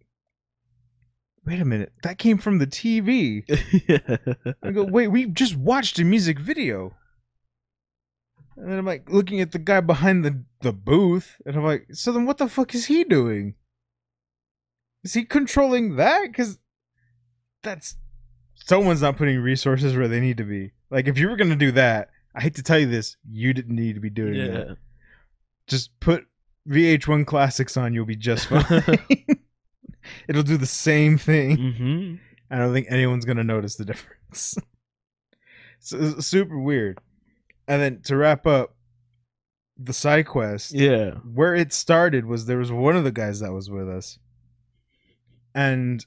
"Wait 1.46 1.60
a 1.60 1.66
minute, 1.66 1.92
that 2.04 2.18
came 2.18 2.38
from 2.38 2.58
the 2.60 2.68
TV." 2.68 3.44
yeah. 3.88 4.54
I 4.64 4.72
go, 4.72 4.84
wait, 4.84 5.08
we 5.10 5.26
just 5.26 5.56
watched 5.56 6.00
a 6.00 6.04
music 6.04 6.40
video. 6.40 6.94
And 8.58 8.70
then 8.70 8.78
I'm 8.80 8.86
like 8.86 9.10
looking 9.10 9.42
at 9.42 9.52
the 9.54 9.60
guy 9.60 9.80
behind 9.82 10.24
the, 10.24 10.44
the 10.62 10.74
booth, 10.74 11.38
and 11.46 11.56
I'm 11.56 11.64
like, 11.64 11.88
so 11.94 12.12
then 12.12 12.26
what 12.26 12.38
the 12.38 12.48
fuck 12.48 12.76
is 12.76 12.86
he 12.86 13.04
doing? 13.04 13.56
Is 15.04 15.14
he 15.14 15.24
controlling 15.26 15.96
that? 15.96 16.24
Because 16.28 16.60
that's 17.64 17.96
someone's 18.66 19.02
not 19.02 19.18
putting 19.18 19.40
resources 19.40 19.96
where 19.98 20.08
they 20.08 20.20
need 20.20 20.38
to 20.38 20.44
be. 20.44 20.74
Like, 20.92 21.08
if 21.08 21.18
you 21.18 21.28
were 21.30 21.38
gonna 21.38 21.56
do 21.56 21.72
that, 21.72 22.10
I 22.36 22.42
hate 22.42 22.56
to 22.56 22.64
tell 22.64 22.78
you 22.78 22.86
this, 22.88 23.18
you 23.28 23.54
didn't 23.54 23.76
need 23.76 23.94
to 23.96 24.00
be 24.02 24.10
doing 24.12 24.36
Yeah. 24.36 24.48
that. 24.48 24.78
Just 25.68 25.98
put 26.00 26.26
VH1 26.70 27.26
classics 27.26 27.78
on, 27.78 27.94
you'll 27.94 28.06
be 28.06 28.16
just 28.16 28.46
fine. 28.48 29.00
It'll 30.28 30.44
do 30.44 30.58
the 30.58 30.66
same 30.66 31.18
thing. 31.18 31.58
hmm 31.74 32.16
I 32.54 32.58
don't 32.58 32.74
think 32.74 32.88
anyone's 32.90 33.26
gonna 33.26 33.44
notice 33.46 33.76
the 33.76 33.86
difference. 33.86 34.56
so 35.80 35.98
it's 36.00 36.28
super 36.28 36.60
weird. 36.60 37.00
And 37.68 37.82
then 37.82 38.02
to 38.04 38.18
wrap 38.18 38.46
up 38.46 38.76
the 39.78 39.94
side 39.94 40.28
quest, 40.28 40.74
Yeah. 40.74 41.12
where 41.34 41.56
it 41.56 41.72
started 41.74 42.26
was 42.26 42.46
there 42.46 42.58
was 42.58 42.72
one 42.72 42.96
of 42.98 43.04
the 43.06 43.12
guys 43.12 43.40
that 43.40 43.54
was 43.54 43.70
with 43.70 43.88
us, 43.90 44.20
and 45.56 46.06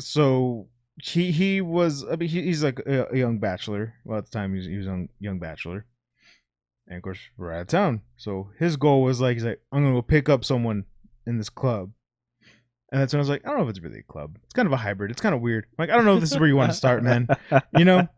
so 0.00 0.68
he 1.02 1.30
he 1.30 1.60
was 1.60 2.04
I 2.10 2.16
mean 2.16 2.28
he, 2.28 2.42
he's 2.42 2.62
like 2.64 2.80
a, 2.80 3.06
a 3.12 3.16
young 3.16 3.38
bachelor. 3.38 3.94
Well, 4.04 4.18
at 4.18 4.24
the 4.26 4.30
time 4.32 4.52
he 4.52 4.58
was, 4.58 4.66
he 4.66 4.76
was 4.76 4.86
young, 4.86 5.08
young 5.20 5.38
bachelor, 5.38 5.86
and 6.86 6.96
of 6.96 7.02
course 7.02 7.20
we're 7.36 7.52
out 7.52 7.62
of 7.62 7.66
town. 7.68 8.02
So 8.16 8.50
his 8.58 8.76
goal 8.76 9.02
was 9.02 9.20
like 9.20 9.34
he's 9.36 9.44
like 9.44 9.60
I'm 9.72 9.82
gonna 9.84 9.94
go 9.94 10.02
pick 10.02 10.28
up 10.28 10.44
someone 10.44 10.84
in 11.26 11.38
this 11.38 11.48
club. 11.50 11.92
And 12.90 13.00
that's 13.00 13.12
when 13.12 13.18
I 13.18 13.22
was 13.22 13.28
like, 13.28 13.44
I 13.46 13.50
don't 13.50 13.58
know 13.58 13.64
if 13.64 13.70
it's 13.70 13.80
really 13.80 13.98
a 13.98 14.02
club. 14.02 14.38
It's 14.44 14.54
kind 14.54 14.64
of 14.66 14.72
a 14.72 14.76
hybrid. 14.78 15.10
It's 15.10 15.20
kind 15.20 15.34
of 15.34 15.42
weird. 15.42 15.66
Like, 15.78 15.90
I 15.90 15.96
don't 15.96 16.06
know 16.06 16.14
if 16.14 16.20
this 16.20 16.32
is 16.32 16.38
where 16.38 16.48
you 16.48 16.56
want 16.56 16.70
to 16.70 16.76
start, 16.76 17.02
man. 17.02 17.28
You 17.76 17.84
know, 17.84 18.08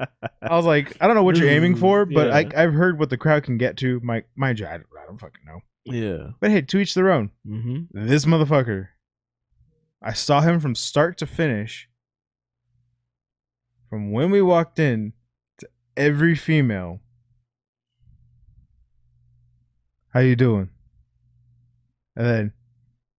I 0.42 0.56
was 0.56 0.64
like, 0.64 0.96
I 1.00 1.06
don't 1.08 1.16
know 1.16 1.24
what 1.24 1.36
you're 1.36 1.48
aiming 1.48 1.74
for, 1.74 2.06
but 2.06 2.28
Yeah. 2.28 2.36
I, 2.36 2.62
I've 2.62 2.72
heard 2.72 2.98
what 2.98 3.10
the 3.10 3.16
crowd 3.16 3.42
can 3.42 3.58
get 3.58 3.76
to. 3.78 3.98
My, 4.04 4.22
mind 4.36 4.60
you, 4.60 4.66
I 4.66 4.72
don't, 4.74 4.86
I 5.02 5.06
don't 5.06 5.18
fucking 5.18 5.44
know. 5.44 5.60
Yeah. 5.84 6.30
But 6.38 6.50
hey, 6.52 6.62
to 6.62 6.78
each 6.78 6.94
their 6.94 7.10
own. 7.10 7.30
hmm 7.44 7.80
This 7.90 8.26
motherfucker, 8.26 8.88
I 10.00 10.12
saw 10.12 10.40
him 10.40 10.60
from 10.60 10.76
start 10.76 11.18
to 11.18 11.26
finish. 11.26 11.88
From 13.88 14.12
when 14.12 14.30
we 14.30 14.40
walked 14.40 14.78
in 14.78 15.14
to 15.58 15.68
every 15.96 16.36
female. 16.36 17.00
How 20.14 20.20
you 20.20 20.36
doing? 20.36 20.70
And 22.14 22.26
then, 22.26 22.52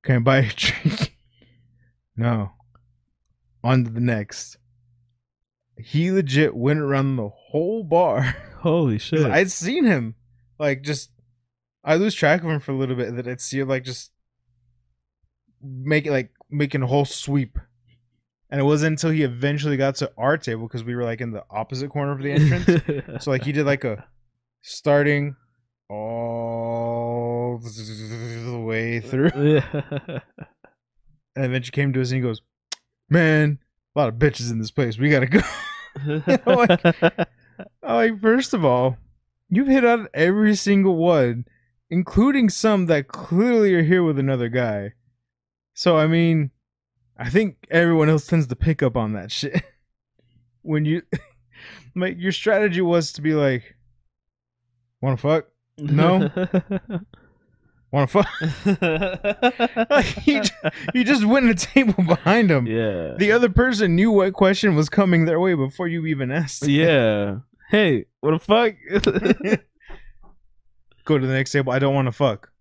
can 0.04 0.16
I 0.16 0.20
buy 0.20 0.38
a 0.38 0.50
drink? 0.56 1.18
No. 2.22 2.52
on 3.64 3.84
to 3.84 3.90
the 3.90 4.00
next. 4.00 4.58
He 5.78 6.12
legit 6.12 6.56
went 6.56 6.80
around 6.80 7.16
the 7.16 7.30
whole 7.30 7.84
bar. 7.84 8.36
Holy 8.60 9.00
shit! 9.00 9.26
I'd 9.26 9.52
seen 9.52 9.86
him 9.86 10.16
like 10.60 10.84
just 10.84 11.12
I 11.84 11.96
lose 11.96 12.14
track 12.14 12.44
of 12.44 12.50
him 12.50 12.60
for 12.60 12.72
a 12.72 12.76
little 12.78 12.96
bit 12.96 13.16
that 13.16 13.28
I'd 13.28 13.42
see 13.42 13.60
him 13.60 13.68
like 13.68 13.84
just 13.84 14.12
make 15.62 16.06
it 16.06 16.12
like 16.12 16.32
making 16.50 16.84
a 16.84 16.88
whole 16.88 17.06
sweep. 17.06 17.58
And 18.50 18.60
it 18.60 18.66
wasn't 18.66 18.94
until 18.94 19.12
he 19.12 19.24
eventually 19.24 19.78
got 19.78 19.96
to 19.96 20.12
our 20.18 20.38
table 20.38 20.68
because 20.68 20.84
we 20.84 20.94
were 20.94 21.06
like 21.06 21.22
in 21.22 21.32
the 21.32 21.46
opposite 21.50 21.90
corner 21.90 22.12
of 22.12 22.22
the 22.22 22.32
entrance. 22.32 23.24
so 23.24 23.32
like 23.32 23.44
he 23.44 23.54
did 23.54 23.66
like 23.66 23.86
a 23.86 24.06
starting 24.62 25.36
all 25.90 27.60
the 27.60 28.60
way 28.60 29.00
through. 29.00 29.32
yeah. 31.36 31.48
then 31.48 31.62
she 31.62 31.72
came 31.72 31.94
to 31.94 32.02
us 32.02 32.12
and 32.12 32.18
he 32.18 32.22
goes, 32.22 32.42
Man, 33.10 33.60
a 33.96 34.00
lot 34.00 34.10
of 34.10 34.16
bitches 34.16 34.52
in 34.52 34.60
this 34.60 34.72
place. 34.72 34.98
We 34.98 35.10
gotta 35.10 35.28
go. 35.28 35.42
like- 36.46 37.28
I'm 37.84 37.96
like, 37.96 38.22
first 38.22 38.54
of 38.54 38.64
all, 38.66 38.98
you've 39.50 39.68
hit 39.68 39.86
on 39.86 40.08
every 40.14 40.56
single 40.56 40.96
one, 40.96 41.46
including 41.90 42.50
some 42.50 42.88
that 42.88 43.08
clearly 43.08 43.74
are 43.76 43.84
here 43.84 44.04
with 44.04 44.18
another 44.18 44.50
guy. 44.50 44.94
So 45.74 45.98
I 45.98 46.08
mean, 46.08 46.52
I 47.18 47.30
think 47.30 47.68
everyone 47.70 48.10
else 48.10 48.26
tends 48.26 48.48
to 48.48 48.56
pick 48.56 48.82
up 48.82 48.96
on 48.96 49.14
that 49.14 49.32
shit. 49.32 49.64
when 50.62 50.86
you 50.86 51.02
like 51.96 52.18
your 52.18 52.32
strategy 52.32 52.82
was 52.82 53.12
to 53.14 53.22
be 53.22 53.34
like, 53.34 53.76
wanna 55.02 55.18
fuck? 55.18 55.48
No. 55.78 56.30
Wanna 57.92 58.08
fuck? 58.08 58.28
like 59.90 60.26
you, 60.26 60.42
you 60.94 61.04
just 61.04 61.26
went 61.26 61.48
to 61.48 61.54
the 61.54 61.60
table 61.60 62.04
behind 62.04 62.50
him. 62.50 62.66
yeah. 62.66 63.16
The 63.18 63.32
other 63.34 63.50
person 63.50 63.96
knew 63.96 64.12
what 64.12 64.32
question 64.34 64.76
was 64.76 64.88
coming 64.88 65.26
their 65.26 65.40
way 65.42 65.56
before 65.56 65.88
you 65.90 66.06
even 66.06 66.32
asked. 66.32 66.66
yeah. 66.68 67.40
Hey, 67.70 68.06
what 68.22 68.32
the 68.32 68.40
fuck? 68.40 68.76
Go 71.06 71.18
to 71.18 71.26
the 71.26 71.34
next 71.34 71.52
table. 71.52 71.72
I 71.74 71.80
don't 71.80 71.96
want 71.96 72.08
to 72.08 72.12
fuck. 72.12 72.52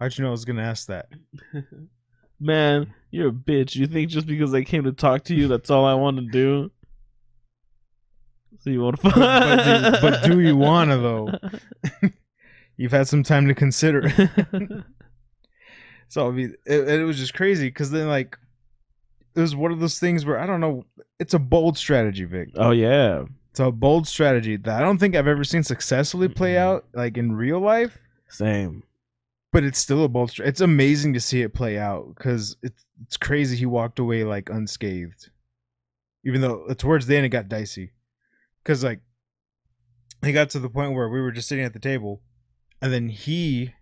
How'd 0.00 0.16
you 0.16 0.22
know 0.22 0.28
I 0.28 0.32
was 0.32 0.44
gonna 0.44 0.62
ask 0.62 0.86
that? 0.88 1.06
Man, 2.40 2.92
you're 3.10 3.28
a 3.28 3.32
bitch. 3.32 3.74
You 3.76 3.86
think 3.86 4.10
just 4.10 4.26
because 4.26 4.52
I 4.54 4.62
came 4.62 4.84
to 4.84 4.92
talk 4.92 5.24
to 5.24 5.34
you, 5.34 5.48
that's 5.48 5.70
all 5.70 5.84
I 5.86 5.94
want 5.94 6.16
to 6.18 6.26
do? 6.26 6.70
So 8.60 8.70
you 8.70 8.80
want 8.82 8.96
to 9.00 9.02
fuck? 9.02 9.14
But 9.14 9.64
do, 9.64 10.00
but 10.00 10.24
do 10.24 10.40
you 10.40 10.56
wanna 10.56 10.96
though? 10.98 11.28
You've 12.76 12.92
had 12.92 13.08
some 13.08 13.22
time 13.22 13.46
to 13.48 13.54
consider. 13.54 14.02
it. 14.04 14.84
so 16.08 16.28
I 16.28 16.30
mean, 16.32 16.54
it, 16.66 16.88
it 16.88 17.04
was 17.04 17.18
just 17.18 17.34
crazy 17.34 17.68
because 17.68 17.90
then 17.90 18.08
like 18.08 18.36
it 19.34 19.40
was 19.40 19.54
one 19.56 19.72
of 19.72 19.80
those 19.80 19.98
things 19.98 20.24
where 20.24 20.38
I 20.38 20.46
don't 20.46 20.60
know. 20.60 20.84
It's 21.18 21.34
a 21.34 21.38
bold 21.38 21.76
strategy, 21.78 22.24
Vic. 22.24 22.50
oh 22.56 22.70
yeah, 22.72 23.24
It's 23.50 23.60
a 23.60 23.70
bold 23.70 24.06
strategy 24.08 24.56
that 24.56 24.76
I 24.78 24.80
don't 24.80 24.98
think 24.98 25.14
I've 25.16 25.26
ever 25.28 25.44
seen 25.44 25.62
successfully 25.62 26.28
play 26.28 26.56
out 26.58 26.84
like 26.92 27.16
in 27.16 27.32
real 27.32 27.60
life. 27.60 27.98
same. 28.28 28.82
but 29.52 29.62
it's 29.64 29.78
still 29.78 30.04
a 30.04 30.08
bold. 30.08 30.32
It's 30.38 30.60
amazing 30.60 31.14
to 31.14 31.20
see 31.20 31.42
it 31.42 31.54
play 31.54 31.78
out 31.78 32.14
because 32.16 32.56
it's 32.62 32.84
it's 33.02 33.16
crazy. 33.16 33.56
He 33.56 33.66
walked 33.66 33.98
away 33.98 34.24
like 34.24 34.48
unscathed, 34.50 35.30
even 36.24 36.40
though 36.40 36.64
uh, 36.68 36.74
towards 36.74 37.06
the 37.06 37.16
end 37.16 37.26
it 37.26 37.30
got 37.30 37.48
dicey, 37.48 37.92
because 38.62 38.82
like 38.84 39.00
he 40.24 40.32
got 40.32 40.50
to 40.50 40.58
the 40.58 40.70
point 40.70 40.94
where 40.94 41.08
we 41.08 41.20
were 41.20 41.32
just 41.32 41.48
sitting 41.48 41.64
at 41.64 41.72
the 41.72 41.78
table, 41.80 42.20
and 42.84 42.92
then 42.92 43.08
he 43.08 43.72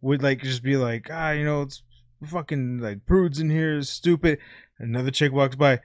would 0.00 0.20
like 0.20 0.42
just 0.42 0.64
be 0.64 0.76
like, 0.76 1.06
ah, 1.08 1.30
you 1.30 1.44
know, 1.44 1.62
it's 1.62 1.84
fucking 2.26 2.78
like 2.78 3.06
prudes 3.06 3.38
in 3.38 3.48
here, 3.48 3.74
is 3.74 3.88
stupid. 3.88 4.40
Another 4.76 5.12
chick 5.12 5.32
walks 5.32 5.54
by, 5.54 5.78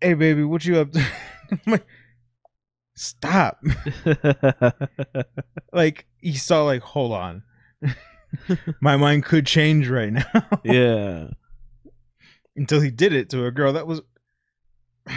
hey 0.00 0.14
baby, 0.14 0.44
what 0.44 0.64
you 0.64 0.78
up 0.78 0.92
to? 0.92 1.00
I'm 1.50 1.58
like, 1.66 1.86
stop. 2.96 3.62
like 5.74 6.06
he 6.22 6.32
saw 6.32 6.62
like, 6.64 6.80
hold 6.80 7.12
on. 7.12 7.42
My 8.80 8.96
mind 8.96 9.26
could 9.26 9.46
change 9.46 9.86
right 9.90 10.14
now. 10.14 10.48
yeah. 10.64 11.26
Until 12.56 12.80
he 12.80 12.90
did 12.90 13.12
it 13.12 13.28
to 13.28 13.44
a 13.44 13.50
girl 13.50 13.74
that 13.74 13.86
was 13.86 14.00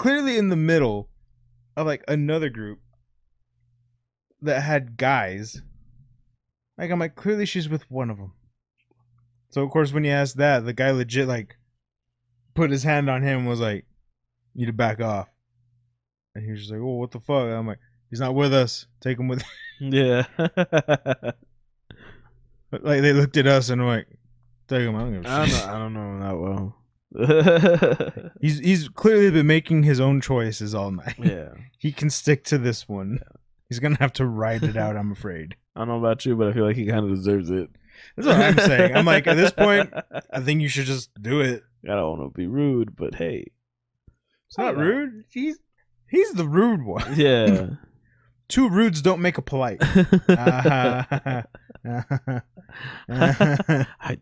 clearly 0.00 0.36
in 0.36 0.48
the 0.48 0.56
middle 0.56 1.10
of 1.76 1.86
like 1.86 2.02
another 2.08 2.48
group 2.48 2.80
that 4.42 4.62
had 4.62 4.96
guys. 4.96 5.62
Like 6.78 6.90
I'm 6.90 6.98
like, 7.00 7.16
clearly 7.16 7.44
she's 7.44 7.68
with 7.68 7.90
one 7.90 8.08
of 8.10 8.16
them. 8.18 8.32
So 9.50 9.62
of 9.62 9.70
course 9.70 9.92
when 9.92 10.04
you 10.04 10.10
asked 10.12 10.36
that, 10.36 10.64
the 10.64 10.72
guy 10.72 10.90
legit 10.92 11.26
like 11.28 11.56
put 12.54 12.70
his 12.70 12.84
hand 12.84 13.10
on 13.10 13.22
him 13.22 13.40
and 13.40 13.48
was 13.48 13.60
like, 13.60 13.84
"You 14.54 14.60
need 14.60 14.66
to 14.66 14.72
back 14.72 15.00
off." 15.00 15.28
And 16.34 16.44
he 16.44 16.50
was 16.52 16.60
just 16.60 16.72
like, 16.72 16.80
"Oh, 16.80 16.96
what 16.96 17.10
the 17.10 17.20
fuck?" 17.20 17.48
I'm 17.48 17.66
like, 17.66 17.78
"He's 18.10 18.20
not 18.20 18.34
with 18.34 18.52
us. 18.54 18.86
Take 19.00 19.18
him 19.18 19.28
with." 19.28 19.42
Yeah. 19.80 20.24
Like 22.70 23.00
they 23.02 23.12
looked 23.12 23.36
at 23.36 23.46
us 23.46 23.70
and 23.70 23.80
were 23.80 23.86
like, 23.88 24.08
"Take 24.68 24.82
him." 24.82 24.96
I 24.96 25.00
don't 25.00 25.26
I 25.26 25.38
don't 25.38 25.48
shit." 25.48 25.66
know. 25.66 25.72
I 25.72 25.78
don't 25.78 25.94
know 25.94 26.10
him 26.10 26.20
that 26.20 26.38
well. 26.38 26.74
He's 28.40 28.58
he's 28.58 28.88
clearly 28.90 29.30
been 29.30 29.46
making 29.46 29.84
his 29.84 29.98
own 30.00 30.20
choices 30.20 30.74
all 30.74 30.90
night. 30.90 31.14
yeah. 31.18 31.50
He 31.78 31.92
can 31.92 32.10
stick 32.10 32.44
to 32.46 32.58
this 32.58 32.86
one. 32.88 33.20
He's 33.70 33.78
gonna 33.78 33.96
have 33.98 34.12
to 34.14 34.26
ride 34.26 34.62
it 34.64 34.76
out. 34.76 34.96
I'm 34.96 35.12
afraid. 35.12 35.54
I 35.78 35.82
don't 35.82 35.88
know 35.90 35.98
about 35.98 36.26
you, 36.26 36.34
but 36.34 36.48
I 36.48 36.52
feel 36.52 36.64
like 36.64 36.74
he 36.74 36.86
kind 36.86 37.04
of 37.04 37.14
deserves 37.14 37.50
it. 37.50 37.70
That's 38.16 38.26
what 38.26 38.36
I'm 38.36 38.58
saying. 38.58 38.96
I'm 38.96 39.04
like, 39.04 39.28
at 39.28 39.36
this 39.36 39.52
point, 39.52 39.94
I 40.32 40.40
think 40.40 40.60
you 40.60 40.66
should 40.68 40.86
just 40.86 41.10
do 41.22 41.40
it. 41.40 41.62
I 41.84 41.94
don't 41.94 42.18
want 42.18 42.34
to 42.34 42.36
be 42.36 42.48
rude, 42.48 42.96
but 42.96 43.14
hey, 43.14 43.52
It's 44.48 44.58
not 44.58 44.76
rude. 44.76 45.22
He's 45.30 45.56
he's 46.10 46.32
the 46.32 46.48
rude 46.48 46.82
one. 46.84 47.04
yeah. 47.16 47.68
Two 48.48 48.68
rudes 48.68 49.02
don't 49.02 49.20
make 49.20 49.38
a 49.38 49.42
polite. 49.42 49.78
I 49.80 51.44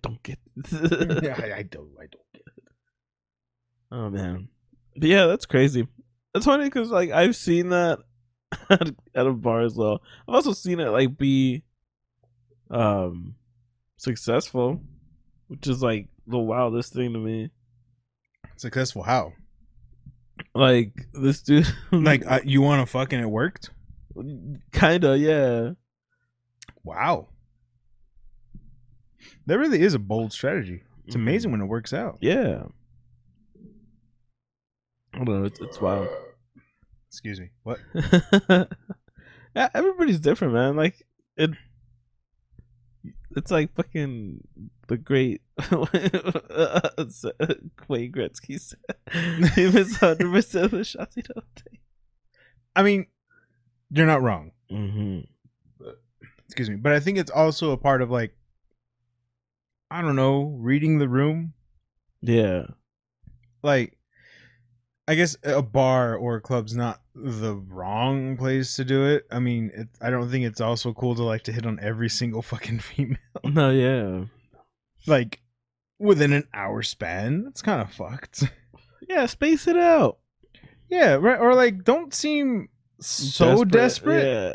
don't 0.03 0.23
get. 0.23 0.39
I, 0.73 1.53
I 1.57 1.63
don't. 1.63 1.91
I 1.99 2.07
don't 2.11 2.33
get 2.35 2.43
it. 2.45 2.65
oh 3.93 4.11
man, 4.11 4.49
but 4.95 5.09
yeah, 5.09 5.25
that's 5.25 5.47
crazy. 5.47 5.89
It's 6.35 6.45
funny 6.45 6.65
because 6.65 6.91
like 6.91 7.13
I've 7.13 7.37
seen 7.37 7.71
that 7.71 8.01
at, 8.71 8.93
a 9.15 9.33
bar 9.33 9.63
as 9.63 9.75
well. 9.75 10.03
I've 10.29 10.35
also 10.37 10.53
seen 10.53 10.81
it 10.81 10.89
like 10.89 11.17
be 11.17 11.63
um 12.71 13.35
successful, 13.97 14.81
which 15.49 15.67
is 15.67 15.83
like 15.83 16.09
the 16.27 16.39
wildest 16.39 16.93
thing 16.93 17.13
to 17.13 17.19
me. 17.19 17.51
Successful? 18.57 19.03
How? 19.03 19.33
Like 20.55 20.93
this 21.13 21.43
dude, 21.43 21.67
Like 21.93 22.23
uh, 22.27 22.41
you 22.45 22.61
want 22.63 22.83
to 22.87 22.91
fuck 22.91 23.13
and 23.13 23.23
it 23.23 23.27
worked? 23.27 23.71
kinda, 24.73 25.17
yeah. 25.19 25.71
Wow. 26.83 27.29
That 29.47 29.59
really 29.59 29.83
is 29.83 29.93
a 29.95 29.99
bold 29.99 30.33
strategy. 30.33 30.83
It's 31.07 31.15
Mhm. 31.17 31.21
amazing 31.21 31.51
when 31.53 31.61
it 31.61 31.67
works 31.67 31.93
out. 31.93 32.19
Yeah. 32.21 32.65
I 35.15 35.19
don't 35.19 35.29
know. 35.29 35.45
It's, 35.45 35.61
it's 35.61 35.81
wild. 35.81 36.09
Excuse 37.09 37.41
me. 37.41 37.51
What? 37.63 37.79
yeah, 39.55 39.69
everybody's 39.75 40.21
different, 40.21 40.55
man. 40.55 40.77
Like 40.77 41.07
it. 41.37 41.51
It's 43.37 43.51
like 43.51 43.75
fucking 43.75 44.47
the 44.89 44.97
great 44.97 45.43
Wayne 47.89 48.13
Gretzky 48.13 48.61
said. 48.61 48.79
He 49.55 49.71
missed 49.71 49.97
hundred 49.97 50.33
percent 50.33 50.67
of 50.67 50.71
the 50.73 50.85
shots 50.85 51.15
he 51.15 51.23
don't 51.23 51.45
take. 51.57 51.81
I 52.75 52.83
mean, 52.83 53.07
you're 53.91 54.07
not 54.07 54.23
wrong. 54.23 54.53
Mm-hmm. 54.71 55.21
Excuse 56.47 56.71
me, 56.71 56.77
but 56.77 56.93
I 56.93 57.01
think 57.01 57.19
it's 57.19 57.31
also 57.31 57.73
a 57.73 57.77
part 57.77 58.03
of 58.03 58.11
like, 58.11 58.35
I 59.91 60.01
don't 60.03 60.17
know, 60.17 60.57
reading 60.59 60.99
the 60.99 61.09
room. 61.09 61.55
Yeah. 62.23 62.67
Like, 63.63 63.96
I 65.09 65.15
guess 65.15 65.37
a 65.45 65.63
bar 65.63 66.17
or 66.17 66.37
a 66.37 66.41
club's 66.41 66.75
not 66.75 67.01
the 67.15 67.55
wrong 67.55 68.37
place 68.37 68.75
to 68.77 68.85
do 68.85 69.05
it. 69.07 69.25
I 69.31 69.39
mean, 69.39 69.71
it, 69.75 69.89
I 70.01 70.11
don't 70.11 70.29
think 70.31 70.45
it's 70.45 70.61
also 70.61 70.93
cool 70.93 71.15
to 71.15 71.23
like 71.23 71.43
to 71.45 71.53
hit 71.53 71.65
on 71.65 71.79
every 71.81 72.09
single 72.09 72.43
fucking 72.53 72.81
female. 72.81 73.17
No. 73.45 73.71
Yeah. 73.71 74.25
like 75.07 75.41
within 75.99 76.33
an 76.33 76.49
hour 76.53 76.83
span. 76.83 77.45
That's 77.45 77.63
kind 77.63 77.81
of 77.81 77.93
fucked. 77.93 78.45
Yeah. 79.09 79.27
Space 79.27 79.69
it 79.69 79.77
out. 79.77 80.19
yeah, 80.89 81.15
right. 81.15 81.39
Or 81.39 81.55
like, 81.55 81.85
don't 81.85 82.13
seem 82.13 82.69
so 83.01 83.65
desperate. 83.65 84.25
Yeah. 84.27 84.55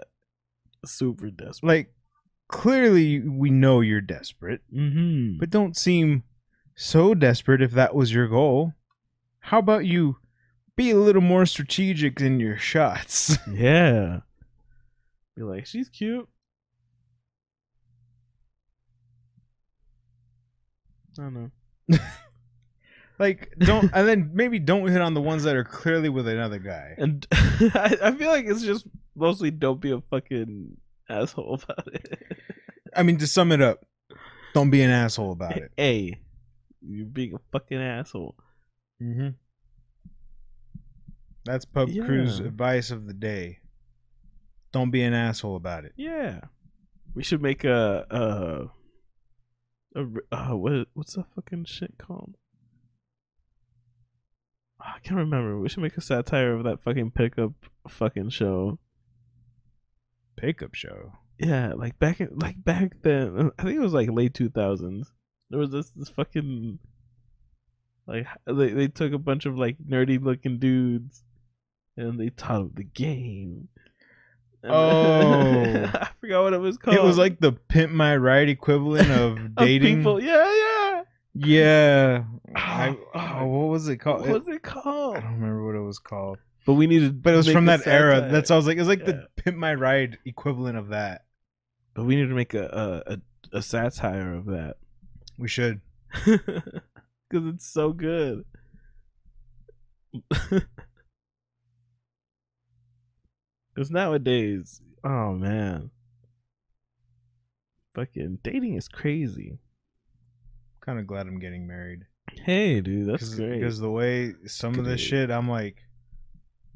Super 0.85 1.29
desperate. 1.29 1.67
Like, 1.67 1.93
clearly 2.49 3.21
we 3.21 3.49
know 3.49 3.79
you're 3.79 4.01
desperate, 4.01 4.59
Mm-hmm. 4.75 5.37
but 5.39 5.49
don't 5.51 5.77
seem 5.77 6.23
so 6.75 7.13
desperate 7.13 7.61
if 7.61 7.71
that 7.71 7.95
was 7.95 8.13
your 8.13 8.27
goal. 8.27 8.73
How 9.39 9.59
about 9.59 9.85
you 9.85 10.17
be 10.81 10.91
a 10.91 10.97
little 10.97 11.21
more 11.21 11.45
strategic 11.45 12.19
in 12.19 12.39
your 12.39 12.57
shots? 12.57 13.37
Yeah. 13.51 14.21
Be 15.35 15.43
like, 15.43 15.65
she's 15.65 15.89
cute. 15.89 16.27
I 21.17 21.21
don't 21.23 21.33
know. 21.33 21.97
Like 23.19 23.53
don't 23.59 23.91
and 23.93 24.07
then 24.07 24.31
maybe 24.33 24.57
don't 24.57 24.87
hit 24.87 24.99
on 24.99 25.13
the 25.13 25.21
ones 25.21 25.43
that 25.43 25.55
are 25.55 25.63
clearly 25.63 26.09
with 26.09 26.27
another 26.27 26.57
guy. 26.57 26.95
And 26.97 27.27
I, 27.31 27.95
I 28.01 28.11
feel 28.13 28.29
like 28.31 28.45
it's 28.47 28.63
just 28.63 28.87
mostly 29.15 29.51
don't 29.51 29.79
be 29.79 29.91
a 29.91 30.01
fucking 30.09 30.77
asshole 31.07 31.61
about 31.61 31.93
it. 31.93 32.17
I 32.95 33.03
mean 33.03 33.19
to 33.19 33.27
sum 33.27 33.51
it 33.51 33.61
up, 33.61 33.85
don't 34.55 34.71
be 34.71 34.81
an 34.81 34.89
asshole 34.89 35.33
about 35.33 35.55
it. 35.55 35.71
A, 35.77 36.19
you're 36.81 37.05
being 37.05 37.35
a 37.35 37.39
fucking 37.51 37.79
asshole. 37.79 38.37
Mm-hmm. 38.99 39.29
That's 41.45 41.65
Pub 41.65 41.89
Crew's 41.89 42.39
Yeah. 42.39 42.45
advice 42.47 42.91
of 42.91 43.07
the 43.07 43.13
day. 43.13 43.59
Don't 44.71 44.91
be 44.91 45.01
an 45.01 45.13
asshole 45.13 45.55
about 45.55 45.85
it. 45.85 45.93
Yeah, 45.97 46.41
we 47.13 47.23
should 47.23 47.41
make 47.41 47.63
a 47.63 48.71
uh, 49.95 50.55
what 50.55 50.87
what's 50.93 51.15
that 51.15 51.25
fucking 51.35 51.65
shit 51.65 51.97
called? 51.97 52.37
Ah, 54.79 54.93
I 54.95 54.99
can't 54.99 55.17
remember. 55.19 55.59
We 55.59 55.67
should 55.69 55.83
make 55.83 55.97
a 55.97 56.01
satire 56.01 56.53
of 56.53 56.63
that 56.63 56.81
fucking 56.81 57.11
pickup 57.11 57.51
fucking 57.87 58.29
show. 58.29 58.79
Pickup 60.37 60.73
show. 60.75 61.13
Yeah, 61.37 61.73
like 61.73 61.99
back 61.99 62.21
in, 62.21 62.29
like 62.37 62.63
back 62.63 63.01
then. 63.01 63.51
I 63.59 63.63
think 63.63 63.75
it 63.77 63.81
was 63.81 63.93
like 63.93 64.09
late 64.11 64.33
two 64.33 64.49
thousands. 64.49 65.11
There 65.49 65.59
was 65.59 65.71
this 65.71 65.89
this 65.89 66.09
fucking 66.09 66.79
like 68.07 68.25
they 68.45 68.69
they 68.69 68.87
took 68.87 69.11
a 69.11 69.17
bunch 69.17 69.45
of 69.45 69.57
like 69.57 69.77
nerdy 69.79 70.21
looking 70.23 70.59
dudes 70.59 71.23
and 71.97 72.19
they 72.19 72.29
taught 72.29 72.59
them 72.59 72.71
the 72.75 72.83
game. 72.83 73.67
And- 74.63 74.71
Oh. 74.71 75.89
I 75.93 76.09
forgot 76.21 76.43
what 76.43 76.53
it 76.53 76.59
was 76.59 76.77
called. 76.77 76.95
It 76.95 77.01
was 77.03 77.17
like 77.17 77.39
the 77.39 77.51
pimp 77.53 77.91
my 77.91 78.15
ride 78.15 78.47
equivalent 78.47 79.09
of 79.11 79.37
Of 79.37 79.55
dating. 79.55 79.97
people. 79.97 80.21
Yeah, 80.21 80.53
yeah. 80.55 81.01
Yeah. 81.33 82.23
I, 82.55 82.89
Oh, 82.89 83.39
oh, 83.39 83.45
what 83.47 83.69
was 83.71 83.87
it 83.87 83.97
called? 83.97 84.21
What 84.21 84.45
was 84.45 84.47
it 84.55 84.61
called? 84.61 85.17
I 85.17 85.21
don't 85.21 85.33
remember 85.33 85.65
what 85.65 85.75
it 85.75 85.79
was 85.81 85.97
called. 85.99 86.37
But 86.67 86.73
we 86.75 86.85
needed. 86.85 87.23
But 87.23 87.33
it 87.33 87.37
was 87.37 87.49
from 87.51 87.65
that 87.65 87.87
era. 87.87 88.17
satire. 88.17 88.31
That's 88.31 88.51
I 88.51 88.55
was 88.55 88.67
like, 88.67 88.77
it 88.77 88.81
was 88.81 88.87
like 88.87 88.99
Yeah. 88.99 89.05
the 89.05 89.27
pimp 89.35 89.57
my 89.57 89.73
ride 89.73 90.19
equivalent 90.25 90.77
of 90.77 90.89
that. 90.89 91.25
But 91.95 92.03
we 92.05 92.15
need 92.15 92.27
to 92.27 92.35
make 92.35 92.53
a 92.53 93.01
a, 93.07 93.13
a, 93.13 93.57
a 93.57 93.61
satire 93.63 94.33
of 94.35 94.45
that 94.45 94.75
We 95.39 95.47
should. 95.47 95.81
because 96.25 97.47
it's 97.47 97.65
so 97.65 97.93
good. 97.93 98.43
Because 103.73 103.89
nowadays, 103.91 104.81
oh 105.03 105.33
man, 105.33 105.91
fucking 107.95 108.39
dating 108.43 108.75
is 108.75 108.87
crazy. 108.87 109.59
Kind 110.85 110.99
of 110.99 111.07
glad 111.07 111.27
I'm 111.27 111.39
getting 111.39 111.67
married. 111.67 112.01
Hey, 112.45 112.81
dude, 112.81 113.07
that's 113.09 113.23
Cause, 113.23 113.35
great. 113.35 113.59
Because 113.59 113.79
the 113.79 113.91
way 113.91 114.33
some 114.45 114.77
of 114.79 114.85
this 114.85 115.01
shit, 115.01 115.29
I'm 115.31 115.49
like, 115.49 115.77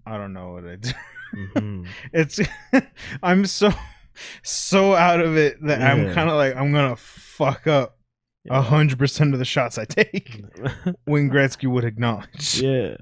I 0.06 0.18
don't 0.18 0.34
know 0.34 0.52
what 0.54 0.66
I 0.66 0.76
do. 0.76 0.89
Mhm. 1.36 1.88
it's 2.14 2.39
I'm 3.24 3.46
so 3.46 3.72
so 4.43 4.93
out 4.96 5.20
of 5.20 5.36
it 5.38 5.58
that 5.66 5.82
I'm 5.82 6.14
kind 6.14 6.30
of 6.30 6.36
like 6.36 6.56
I'm 6.56 6.72
gonna 6.72 6.96
fuck 6.96 7.68
up 7.68 7.98
a 8.50 8.54
Yeah. 8.54 8.62
hundred 8.62 9.00
percent 9.00 9.34
of 9.34 9.39
the 9.39 9.46
shots 9.46 9.78
I 9.78 9.86
take. 9.86 10.43
Wayne 11.08 11.30
Gretzky 11.30 11.70
would 11.70 11.84
acknowledge. 11.84 12.62
yeah. 12.62 12.96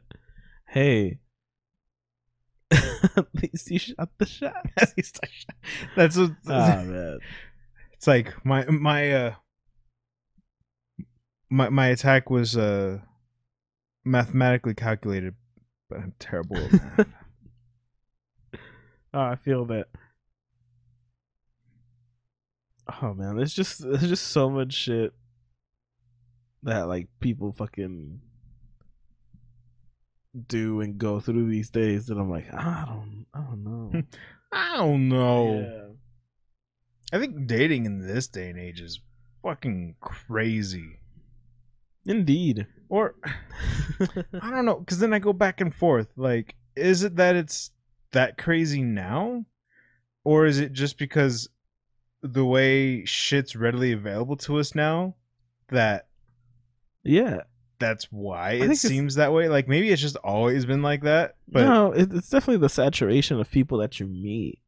Hey. 0.70 1.20
At 3.17 3.28
least 3.41 3.71
you 3.71 3.80
shot 3.80 4.09
the 4.17 4.26
shot. 4.26 4.65
At 4.78 4.93
least 4.97 5.19
I 5.24 5.28
sh- 5.32 5.45
That's 5.95 6.17
what 6.17 6.32
man. 6.45 7.19
it's 7.93 8.07
like. 8.07 8.34
My 8.45 8.65
my 8.65 9.11
uh 9.11 9.34
my 11.49 11.69
my 11.69 11.88
attack 11.88 12.30
was 12.30 12.57
uh 12.57 12.99
mathematically 14.03 14.74
calculated, 14.74 15.36
but 15.89 15.99
I'm 15.99 16.13
terrible 16.19 16.57
at 16.57 16.74
math. 16.74 17.07
Oh, 19.13 19.21
I 19.21 19.36
feel 19.36 19.65
that. 19.65 19.88
Oh 23.01 23.13
man, 23.13 23.38
there's 23.38 23.53
just 23.53 23.82
there's 23.82 24.07
just 24.09 24.28
so 24.28 24.49
much 24.49 24.74
shit 24.74 25.13
that 26.63 26.88
like 26.88 27.07
people 27.19 27.51
fucking 27.51 28.21
do 30.48 30.82
and 30.82 30.98
go 30.98 31.20
through 31.20 31.50
these 31.50 31.70
days 31.70 32.08
that 32.08 32.18
I'm 32.18 32.30
like, 32.30 32.48
ah, 32.54 32.84
I 32.84 32.86
don't 32.86 33.26
I 33.34 33.40
don't 33.40 33.64
know. 33.64 34.04
I 34.52 34.78
don't 34.78 35.10
know. 35.10 35.60
Yeah. 35.60 37.18
I 37.18 37.20
think 37.20 37.48
dating 37.48 37.86
in 37.86 38.00
this 38.00 38.28
day 38.28 38.50
and 38.50 38.60
age 38.60 38.82
is 38.82 39.00
fucking 39.42 39.96
crazy. 40.02 41.00
Indeed. 42.06 42.68
Or 42.90 43.16
I 44.42 44.50
don't 44.50 44.66
know, 44.66 44.76
because 44.76 45.00
then 45.00 45.14
I 45.14 45.20
go 45.20 45.34
back 45.34 45.62
and 45.62 45.74
forth. 45.74 46.08
Like, 46.16 46.56
is 46.76 47.04
it 47.04 47.16
that 47.16 47.36
it's 47.36 47.72
that 48.12 48.38
crazy 48.38 48.82
now, 48.82 49.46
or 50.24 50.46
is 50.46 50.60
it 50.60 50.74
just 50.74 50.98
because 50.98 51.50
the 52.22 52.46
way 52.46 53.04
shit's 53.06 53.56
readily 53.56 53.92
available 53.92 54.38
to 54.38 54.58
us 54.58 54.74
now 54.74 55.16
that 55.70 56.08
yeah. 57.04 57.42
That's 57.84 58.06
why 58.06 58.54
it 58.54 58.76
seems 58.78 59.16
that 59.16 59.34
way? 59.34 59.50
Like, 59.50 59.68
maybe 59.68 59.90
it's 59.90 60.02
just 60.02 60.16
always 60.18 60.66
been 60.66 60.82
like 60.82 61.04
that. 61.04 61.36
But 61.48 61.66
no, 61.66 61.92
it, 61.92 62.14
it's 62.14 62.30
definitely 62.30 62.62
the 62.62 62.70
saturation 62.70 63.40
of 63.40 63.52
people 63.52 63.78
that 63.80 64.00
you 64.00 64.08
meet. 64.08 64.60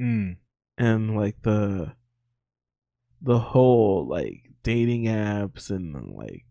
Mm, 0.00 0.36
and 0.78 1.16
like 1.16 1.42
the 1.42 1.92
the 3.20 3.38
whole 3.38 4.06
like 4.08 4.50
dating 4.62 5.04
apps 5.04 5.70
and 5.70 6.14
like 6.14 6.46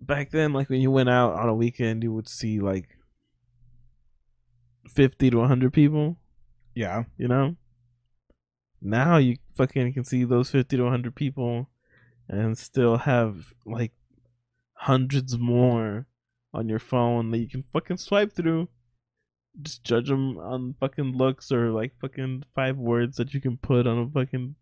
back 0.00 0.30
then 0.30 0.52
like 0.52 0.68
when 0.68 0.80
you 0.80 0.90
went 0.90 1.08
out 1.08 1.34
on 1.34 1.48
a 1.48 1.54
weekend 1.54 2.02
you 2.02 2.12
would 2.12 2.28
see 2.28 2.60
like 2.60 2.96
50 4.88 5.30
to 5.30 5.36
100 5.38 5.72
people 5.72 6.16
yeah, 6.74 7.04
you 7.16 7.28
know 7.28 7.56
now 8.82 9.18
you 9.18 9.36
fucking 9.54 9.92
can 9.92 10.04
see 10.04 10.24
those 10.24 10.50
50 10.50 10.76
to 10.76 10.82
100 10.84 11.14
people 11.14 11.68
and 12.28 12.56
still 12.56 12.96
have 12.98 13.52
like 13.66 13.92
hundreds 14.84 15.38
more 15.38 16.06
on 16.54 16.68
your 16.68 16.78
phone 16.78 17.30
that 17.30 17.38
you 17.38 17.48
can 17.48 17.64
fucking 17.72 17.96
swipe 17.96 18.32
through 18.32 18.68
just 19.62 19.82
judge 19.84 20.08
them 20.08 20.38
on 20.38 20.74
fucking 20.80 21.16
looks 21.16 21.50
or 21.52 21.70
like 21.70 21.92
fucking 22.00 22.42
five 22.54 22.76
words 22.78 23.16
that 23.16 23.34
you 23.34 23.40
can 23.40 23.56
put 23.56 23.86
on 23.86 23.98
a 23.98 24.08
fucking 24.08 24.54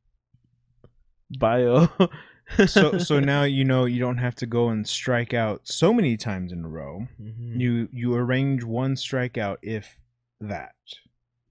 bio 1.39 1.89
so 2.67 2.97
so 2.99 3.21
now 3.21 3.43
you 3.43 3.65
know 3.65 3.85
you 3.85 4.01
don't 4.01 4.17
have 4.17 4.35
to 4.35 4.47
go 4.47 4.71
and 4.71 4.89
strike 4.89 5.35
out 5.35 5.61
so 5.65 5.93
many 5.93 6.17
times 6.17 6.53
in 6.53 6.65
a 6.65 6.69
row. 6.69 7.07
Mhm. 7.21 7.61
You 7.61 7.89
you 7.93 8.15
arrange 8.15 8.65
one 8.65 8.95
strikeout 8.95 9.59
if 9.63 10.01
that. 10.41 10.73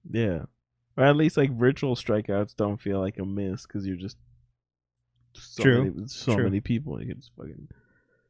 yeah 0.09 0.45
or 0.97 1.03
at 1.03 1.15
least 1.15 1.38
like 1.38 1.51
virtual 1.51 1.95
strikeouts 1.95 2.55
don't 2.55 2.82
feel 2.82 2.99
like 2.99 3.20
a 3.20 3.26
miss 3.26 3.68
because 3.68 3.86
you're 3.86 3.95
just 3.97 4.18
so 5.36 5.61
True. 5.63 5.84
many, 5.93 6.07
so 6.07 6.34
True. 6.34 6.43
many 6.45 6.59
people 6.59 6.99
you 6.99 7.07
can 7.09 7.20
just 7.20 7.32
fucking 7.38 7.68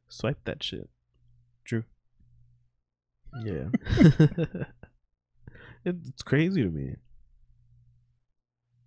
swipe 0.08 0.44
that 0.44 0.62
shit 0.62 0.88
True. 1.64 1.84
yeah 3.44 3.68
it's 5.84 6.22
crazy 6.22 6.62
to 6.62 6.70
me 6.70 6.94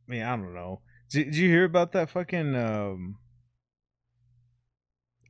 I 0.09 0.13
mean, 0.13 0.24
I 0.24 0.36
don't 0.36 0.53
know. 0.53 0.82
Did, 1.09 1.26
did 1.28 1.36
you 1.38 1.47
hear 1.47 1.63
about 1.63 1.93
that 1.93 2.09
fucking 2.09 2.53
um 2.53 3.15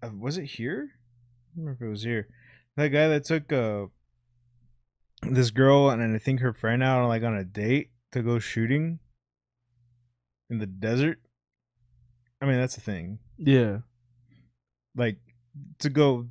uh, 0.02 0.10
was 0.18 0.40
it 0.40 0.46
here? 0.46 0.90
I 0.90 1.56
don't 1.56 1.66
remember 1.66 1.86
if 1.86 1.88
it 1.88 1.92
was 1.92 2.04
here. 2.04 2.28
That 2.78 2.88
guy 2.88 3.08
that 3.10 3.26
took 3.26 3.54
uh 3.54 3.86
this 5.22 5.52
girl 5.52 5.92
and 5.92 6.16
I 6.16 6.18
think 6.18 6.40
her 6.40 6.54
friend 6.54 6.82
out 6.82 7.02
on 7.02 7.10
like 7.10 7.22
on 7.22 7.36
a 7.38 7.44
date 7.44 7.92
to 8.14 8.24
go 8.24 8.40
shooting 8.40 8.98
in 10.50 10.58
the 10.58 10.66
desert. 10.66 11.20
I 12.42 12.46
mean, 12.48 12.60
that's 12.60 12.74
the 12.76 12.82
thing. 12.82 13.20
yeah 13.38 13.80
Like 14.96 15.18
to 15.80 15.90
go 15.90 16.28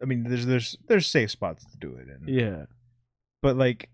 I 0.00 0.04
mean, 0.04 0.24
there's 0.24 0.46
there's 0.46 0.76
there's 0.88 1.06
safe 1.06 1.30
spots 1.30 1.64
to 1.64 1.76
do 1.78 1.96
it 1.96 2.08
in. 2.08 2.34
yeah. 2.34 2.64
But 3.42 3.56
like 3.56 3.90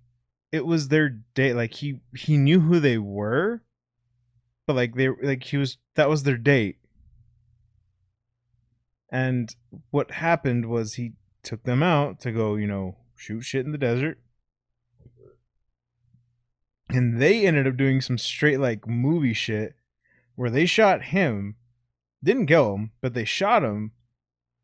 it 0.50 0.66
was 0.66 0.88
their 0.88 1.08
date 1.08 1.54
like 1.54 1.74
he 1.74 2.00
he 2.16 2.36
knew 2.36 2.60
who 2.60 2.80
they 2.80 2.98
were 2.98 3.62
but 4.66 4.76
like 4.76 4.94
they 4.94 5.08
like 5.08 5.44
he 5.44 5.56
was 5.56 5.78
that 5.94 6.08
was 6.08 6.22
their 6.22 6.36
date. 6.36 6.76
And 9.10 9.54
what 9.90 10.10
happened 10.12 10.66
was 10.66 10.94
he 10.94 11.12
took 11.42 11.64
them 11.64 11.82
out 11.82 12.20
to 12.20 12.32
go 12.32 12.56
you 12.56 12.66
know 12.66 12.96
shoot 13.16 13.42
shit 13.42 13.64
in 13.64 13.72
the 13.72 13.78
desert. 13.78 14.18
And 16.88 17.20
they 17.20 17.46
ended 17.46 17.66
up 17.66 17.76
doing 17.76 18.00
some 18.00 18.18
straight 18.18 18.58
like 18.60 18.86
movie 18.86 19.32
shit 19.32 19.74
where 20.34 20.50
they 20.50 20.66
shot 20.66 21.04
him 21.04 21.56
didn't 22.24 22.46
kill 22.46 22.74
him 22.74 22.90
but 23.00 23.14
they 23.14 23.24
shot 23.24 23.62
him 23.62 23.92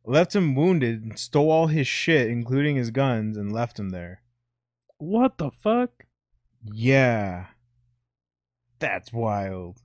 left 0.09 0.35
him 0.35 0.55
wounded 0.55 1.03
and 1.03 1.19
stole 1.19 1.51
all 1.51 1.67
his 1.67 1.87
shit 1.87 2.29
including 2.29 2.77
his 2.77 2.91
guns 2.91 3.37
and 3.37 3.53
left 3.53 3.79
him 3.79 3.91
there 3.91 4.23
what 4.99 5.39
the 5.39 5.51
fuck 5.51 6.05
yeah. 6.65 7.47
That's 8.79 9.13
wild. 9.13 9.79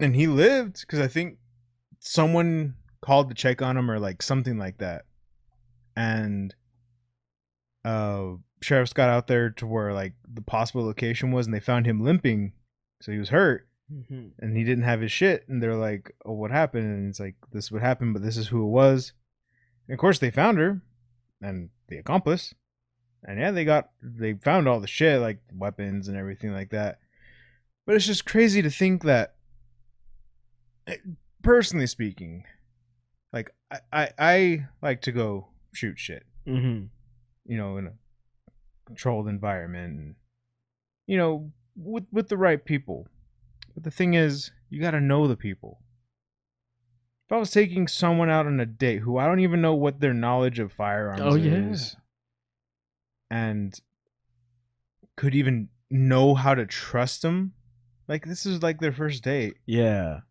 And 0.00 0.14
he 0.14 0.26
lived 0.26 0.80
because 0.80 1.00
I 1.00 1.08
think 1.08 1.38
someone 1.98 2.74
called 3.00 3.28
to 3.28 3.34
check 3.34 3.62
on 3.62 3.76
him 3.76 3.90
or 3.90 3.98
like 3.98 4.22
something 4.22 4.58
like 4.58 4.78
that. 4.78 5.04
And 5.96 6.54
uh 7.84 8.34
sheriffs 8.60 8.92
got 8.92 9.08
out 9.08 9.28
there 9.28 9.50
to 9.50 9.66
where 9.66 9.92
like 9.92 10.14
the 10.28 10.42
possible 10.42 10.84
location 10.84 11.32
was 11.32 11.46
and 11.46 11.54
they 11.54 11.60
found 11.60 11.86
him 11.86 12.02
limping. 12.02 12.52
So 13.00 13.12
he 13.12 13.18
was 13.18 13.30
hurt 13.30 13.67
Mhm. 13.92 14.32
and 14.38 14.56
he 14.56 14.64
didn't 14.64 14.84
have 14.84 15.00
his 15.00 15.12
shit 15.12 15.48
and 15.48 15.62
they're 15.62 15.74
like, 15.76 16.14
"Oh, 16.24 16.32
what 16.32 16.50
happened?" 16.50 16.84
And 16.84 17.08
it's 17.08 17.20
like, 17.20 17.36
"This 17.52 17.70
would 17.72 17.80
happen, 17.82 18.12
but 18.12 18.22
this 18.22 18.36
is 18.36 18.48
who 18.48 18.62
it 18.64 18.70
was." 18.70 19.12
And 19.86 19.94
of 19.94 19.98
course 20.00 20.18
they 20.18 20.30
found 20.30 20.58
her 20.58 20.82
and 21.40 21.70
the 21.88 21.96
accomplice. 21.98 22.54
And 23.24 23.38
yeah, 23.40 23.50
they 23.50 23.64
got 23.64 23.90
they 24.02 24.34
found 24.34 24.68
all 24.68 24.80
the 24.80 24.86
shit 24.86 25.20
like 25.20 25.40
weapons 25.52 26.06
and 26.08 26.16
everything 26.16 26.52
like 26.52 26.70
that. 26.70 27.00
But 27.86 27.96
it's 27.96 28.06
just 28.06 28.26
crazy 28.26 28.60
to 28.62 28.70
think 28.70 29.02
that 29.04 29.34
eh, 30.86 30.96
personally 31.42 31.86
speaking, 31.86 32.44
like 33.32 33.50
I 33.70 33.80
I, 33.92 34.10
I 34.18 34.66
like 34.82 35.00
to 35.02 35.12
go 35.12 35.48
shoot 35.72 35.98
shit 35.98 36.24
Mhm. 36.46 36.88
you 37.44 37.56
know, 37.56 37.76
in 37.78 37.86
a 37.86 37.92
controlled 38.84 39.28
environment 39.28 39.98
and 39.98 40.14
you 41.06 41.16
know, 41.16 41.50
with 41.76 42.06
with 42.12 42.28
the 42.28 42.36
right 42.36 42.62
people. 42.64 43.08
But 43.78 43.84
the 43.84 43.90
thing 43.92 44.14
is, 44.14 44.50
you 44.70 44.80
got 44.80 44.90
to 44.90 45.00
know 45.00 45.28
the 45.28 45.36
people. 45.36 45.78
If 47.28 47.32
I 47.32 47.36
was 47.36 47.52
taking 47.52 47.86
someone 47.86 48.28
out 48.28 48.44
on 48.44 48.58
a 48.58 48.66
date 48.66 49.02
who 49.02 49.18
I 49.18 49.26
don't 49.26 49.38
even 49.38 49.60
know 49.60 49.74
what 49.74 50.00
their 50.00 50.12
knowledge 50.12 50.58
of 50.58 50.72
firearms 50.72 51.20
Oh, 51.22 51.36
yeah. 51.36 51.52
is 51.70 51.96
and 53.30 53.78
could 55.16 55.32
even 55.36 55.68
know 55.92 56.34
how 56.34 56.56
to 56.56 56.66
trust 56.66 57.22
them, 57.22 57.52
like 58.08 58.26
this 58.26 58.44
is 58.44 58.64
like 58.64 58.80
their 58.80 58.90
first 58.90 59.22
date. 59.22 59.54
Yeah. 59.64 60.22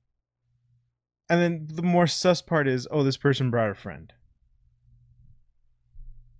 And 1.30 1.42
then 1.42 1.68
the 1.72 1.84
more 1.84 2.06
sus 2.06 2.42
part 2.42 2.68
is, 2.68 2.86
oh, 2.92 3.04
this 3.04 3.16
person 3.16 3.50
brought 3.50 3.70
a 3.70 3.76
friend. 3.76 4.12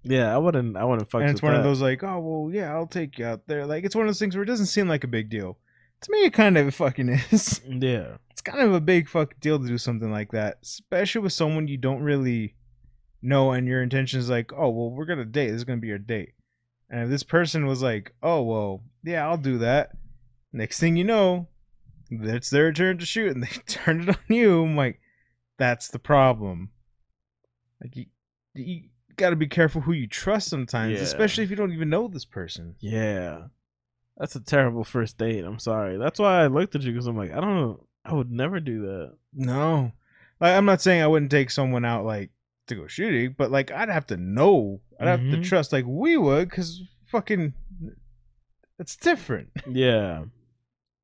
Yeah, 0.04 0.36
I 0.36 0.38
wouldn't. 0.40 0.76
I 0.76 0.84
wouldn't 0.84 1.10
fuck. 1.10 1.22
and 1.22 1.32
it's 1.32 1.42
one 1.42 1.56
of 1.56 1.64
those 1.64 1.82
like, 1.82 2.04
oh 2.04 2.20
well, 2.20 2.54
yeah, 2.54 2.74
I'll 2.74 2.86
take 2.86 3.18
you 3.18 3.26
out 3.26 3.48
there. 3.48 3.66
Like 3.66 3.86
it's 3.86 3.96
one 3.96 4.04
of 4.06 4.10
those 4.10 4.20
things 4.20 4.36
where 4.36 4.44
it 4.44 4.48
doesn't 4.48 4.66
seem 4.66 4.90
like 4.90 5.06
a 5.06 5.08
big 5.08 5.30
deal. 5.30 5.58
To 6.02 6.12
me, 6.12 6.26
it 6.26 6.34
kind 6.34 6.58
of 6.58 6.74
fucking 6.76 7.10
is. 7.32 7.62
Yeah. 7.68 8.18
It's 8.30 8.42
kind 8.42 8.60
of 8.62 8.74
a 8.74 8.82
big 8.82 9.10
fuck 9.10 9.40
deal 9.40 9.60
to 9.60 9.68
do 9.68 9.78
something 9.78 10.12
like 10.12 10.32
that, 10.32 10.60
especially 10.62 11.22
with 11.22 11.34
someone 11.34 11.68
you 11.68 11.78
don't 11.78 12.02
really 12.04 12.56
know, 13.22 13.52
and 13.52 13.68
your 13.68 13.82
intention 13.82 14.20
is 14.20 14.30
like, 14.30 14.52
oh 14.54 14.70
well, 14.70 14.92
we're 14.92 15.06
gonna 15.06 15.26
date. 15.26 15.48
This 15.48 15.58
is 15.58 15.64
gonna 15.64 15.82
be 15.82 15.88
your 15.88 15.98
date. 15.98 16.34
And 16.90 17.02
if 17.04 17.10
this 17.10 17.24
person 17.24 17.66
was 17.66 17.82
like, 17.82 18.14
oh 18.22 18.44
well, 18.44 18.84
yeah, 19.04 19.28
I'll 19.28 19.38
do 19.38 19.58
that. 19.60 19.90
Next 20.54 20.80
thing 20.80 20.96
you 20.96 21.04
know, 21.04 21.48
it's 22.12 22.50
their 22.52 22.72
turn 22.72 23.00
to 23.00 23.06
shoot, 23.06 23.32
and 23.36 23.44
they 23.44 23.48
turn 23.68 24.02
it 24.02 24.10
on 24.10 24.18
you. 24.36 24.64
I'm 24.64 24.76
like, 24.78 25.00
that's 25.58 25.88
the 25.90 26.00
problem. 26.00 26.70
Like 27.82 27.96
you, 27.96 28.06
you 28.54 28.84
got 29.18 29.32
to 29.32 29.36
be 29.36 29.48
careful 29.48 29.82
who 29.82 29.92
you 29.94 30.08
trust 30.08 30.48
sometimes, 30.48 30.94
Yeah. 30.94 31.00
especially 31.04 31.44
if 31.44 31.50
you 31.50 31.56
don't 31.56 31.74
even 31.74 31.90
know 31.90 32.08
this 32.08 32.26
person. 32.26 32.76
Yeah. 32.80 33.46
That's 34.18 34.36
a 34.36 34.40
terrible 34.40 34.84
first 34.84 35.18
date. 35.18 35.44
I'm 35.46 35.60
sorry. 35.60 35.98
That's 35.98 36.20
why 36.20 36.42
I 36.44 36.48
looked 36.48 36.76
at 36.76 36.82
you 36.82 36.92
because 36.92 37.08
I'm 37.08 37.18
like, 37.18 37.32
I 37.32 37.40
don't 37.40 37.56
know. 37.56 37.86
I 38.04 38.14
would 38.14 38.32
never 38.32 38.60
do 38.60 38.82
that. 38.82 39.14
No, 39.34 39.92
like 40.40 40.54
I'm 40.56 40.66
not 40.66 40.82
saying 40.82 41.02
I 41.02 41.08
wouldn't 41.08 41.30
take 41.32 41.52
someone 41.52 41.86
out 41.86 42.06
like 42.06 42.32
to 42.68 42.76
go 42.76 42.88
shooting, 42.88 43.36
but 43.38 43.52
like 43.52 43.72
I'd 43.72 43.90
have 43.90 44.08
to 44.08 44.18
know, 44.18 44.82
I'd 45.00 45.08
have 45.08 45.20
to 45.20 45.38
Mhm. 45.38 45.44
trust, 45.44 45.72
like 45.74 45.86
we 45.88 46.18
would, 46.18 46.50
because 46.50 46.82
fucking, 47.06 47.54
it's 48.80 48.96
different. 48.96 49.50
Yeah. 49.70 50.26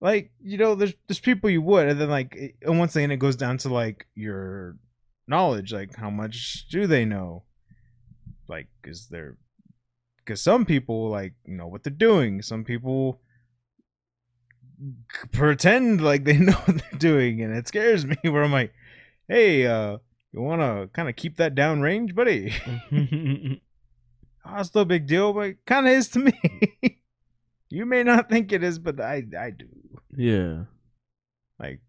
like 0.02 0.32
you 0.42 0.58
know, 0.58 0.76
there's 0.76 0.94
there's 1.08 1.20
people 1.20 1.50
you 1.50 1.62
would, 1.62 1.88
and 1.90 2.00
then 2.02 2.10
like, 2.10 2.36
it- 2.36 2.56
and 2.62 2.80
once 2.80 2.96
again, 2.96 3.12
it 3.12 3.18
goes 3.18 3.36
down 3.36 3.58
to 3.60 3.70
like 3.70 4.08
your 4.16 4.78
knowledge, 5.28 5.72
like 5.74 5.96
how 5.96 6.10
much 6.10 6.68
do 6.70 6.88
they 6.88 7.06
know? 7.06 7.44
Like, 8.48 8.68
is 8.84 9.08
there? 9.10 9.38
Because 10.24 10.42
some 10.42 10.66
people 10.66 11.10
like 11.10 11.34
know 11.46 11.68
what 11.68 11.84
they're 11.84 11.92
doing. 11.92 12.42
Some 12.42 12.64
people 12.64 13.20
pretend 15.32 16.02
like 16.02 16.24
they 16.24 16.38
know 16.38 16.54
what 16.54 16.78
they're 16.78 17.00
doing, 17.00 17.42
and 17.42 17.56
it 17.56 17.68
scares 17.68 18.06
me. 18.06 18.16
Where 18.24 18.44
I'm 18.44 18.52
like, 18.52 18.74
hey, 19.28 19.66
uh, 19.68 19.98
you 20.32 20.42
want 20.42 20.62
to 20.62 20.90
kind 20.94 21.10
of 21.10 21.16
keep 21.16 21.38
that 21.38 21.56
down 21.56 21.82
range, 21.82 22.16
buddy? 22.16 22.54
oh, 24.46 24.56
it's 24.58 24.74
no 24.76 24.86
big 24.86 25.08
deal, 25.08 25.34
but 25.34 25.42
it 25.42 25.58
kind 25.66 25.88
of 25.88 25.94
is 25.94 26.08
to 26.10 26.20
me. 26.20 27.00
you 27.70 27.86
may 27.86 28.04
not 28.04 28.30
think 28.30 28.52
it 28.52 28.64
is, 28.64 28.80
but 28.80 29.00
I 29.00 29.24
I 29.40 29.52
do. 29.52 29.68
yeah. 30.16 30.64
Like, 31.60 31.82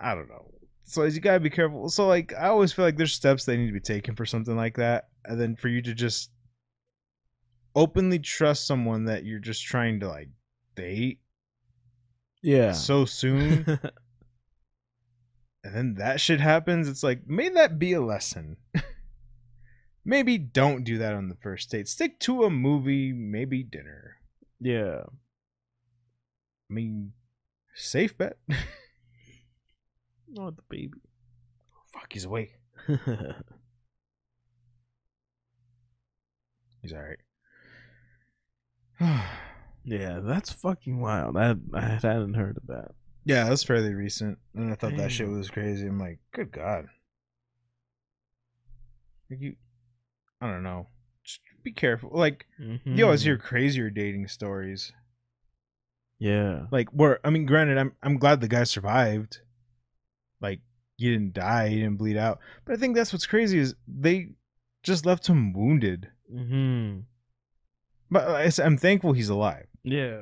I 0.00 0.14
don't 0.14 0.28
know. 0.28 0.48
So 0.84 1.04
you 1.04 1.20
gotta 1.20 1.40
be 1.40 1.50
careful. 1.50 1.88
So 1.88 2.06
like, 2.06 2.34
I 2.34 2.48
always 2.48 2.72
feel 2.72 2.84
like 2.84 2.96
there's 2.96 3.12
steps 3.12 3.44
that 3.44 3.56
need 3.56 3.68
to 3.68 3.72
be 3.72 3.80
taken 3.80 4.16
for 4.16 4.26
something 4.26 4.56
like 4.56 4.76
that, 4.76 5.08
and 5.24 5.40
then 5.40 5.56
for 5.56 5.68
you 5.68 5.82
to 5.82 5.94
just 5.94 6.31
openly 7.74 8.18
trust 8.18 8.66
someone 8.66 9.04
that 9.06 9.24
you're 9.24 9.38
just 9.38 9.64
trying 9.64 10.00
to 10.00 10.08
like 10.08 10.28
date 10.74 11.20
Yeah. 12.42 12.72
so 12.72 13.04
soon, 13.04 13.64
and 15.64 15.74
then 15.74 15.94
that 15.94 16.20
shit 16.20 16.40
happens. 16.40 16.88
It's 16.88 17.02
like, 17.02 17.26
may 17.26 17.48
that 17.50 17.78
be 17.78 17.92
a 17.92 18.00
lesson. 18.00 18.56
maybe 20.04 20.38
don't 20.38 20.82
do 20.84 20.98
that 20.98 21.14
on 21.14 21.28
the 21.28 21.36
first 21.36 21.70
date. 21.70 21.88
Stick 21.88 22.18
to 22.20 22.44
a 22.44 22.50
movie, 22.50 23.12
maybe 23.12 23.62
dinner. 23.62 24.16
yeah. 24.60 25.02
I 26.70 26.74
mean, 26.74 27.12
safe 27.74 28.16
bet. 28.16 28.38
Oh, 30.38 30.50
the 30.50 30.62
baby. 30.70 30.94
Fuck, 31.92 32.10
he's 32.10 32.24
awake. 32.24 32.54
He's 36.80 36.92
all 36.94 37.00
right. 37.02 37.18
yeah, 39.84 40.20
that's 40.22 40.52
fucking 40.52 41.00
wild. 41.00 41.36
I 41.36 41.54
I 41.74 41.80
hadn't 42.02 42.34
heard 42.34 42.56
of 42.56 42.66
that. 42.68 42.92
yeah, 43.24 43.48
that's 43.48 43.64
fairly 43.64 43.94
recent, 43.94 44.38
and 44.54 44.70
I 44.72 44.74
thought 44.74 44.96
that 44.96 45.10
shit 45.12 45.28
was 45.28 45.50
crazy. 45.50 45.86
I'm 45.86 45.98
like, 45.98 46.18
good 46.32 46.52
god. 46.52 46.86
Like 49.30 49.40
you, 49.40 49.56
I 50.40 50.46
don't 50.50 50.62
know. 50.62 50.88
Just 51.24 51.40
be 51.62 51.72
careful. 51.72 52.10
Like 52.12 52.46
you 52.84 53.04
always 53.04 53.22
hear 53.22 53.36
Mhm. 53.38 53.42
crazier 53.42 53.90
dating 53.90 54.28
stories. 54.28 54.92
Yeah. 56.18 56.66
Like 56.70 56.88
where 56.90 57.18
I 57.26 57.30
mean, 57.30 57.46
granted, 57.46 57.78
I'm 57.78 57.92
I'm 58.02 58.18
glad 58.18 58.40
the 58.40 58.48
guy 58.48 58.64
survived. 58.64 59.38
Like 60.40 60.60
he 60.96 61.10
didn't 61.10 61.32
die, 61.34 61.68
he 61.68 61.76
didn't 61.76 61.96
bleed 61.98 62.16
out. 62.16 62.40
But 62.64 62.74
I 62.74 62.76
think 62.78 62.94
that's 62.94 63.12
what's 63.12 63.26
crazy 63.26 63.58
is 63.58 63.74
they 63.88 64.30
just 64.82 65.06
left 65.06 65.26
him 65.28 65.52
wounded. 65.52 66.08
hmm 66.30 67.00
But 68.12 68.28
s- 68.46 68.58
I'm 68.58 68.76
thankful 68.76 69.12
he's 69.14 69.28
alive. 69.30 69.66
Yeah. 69.82 70.20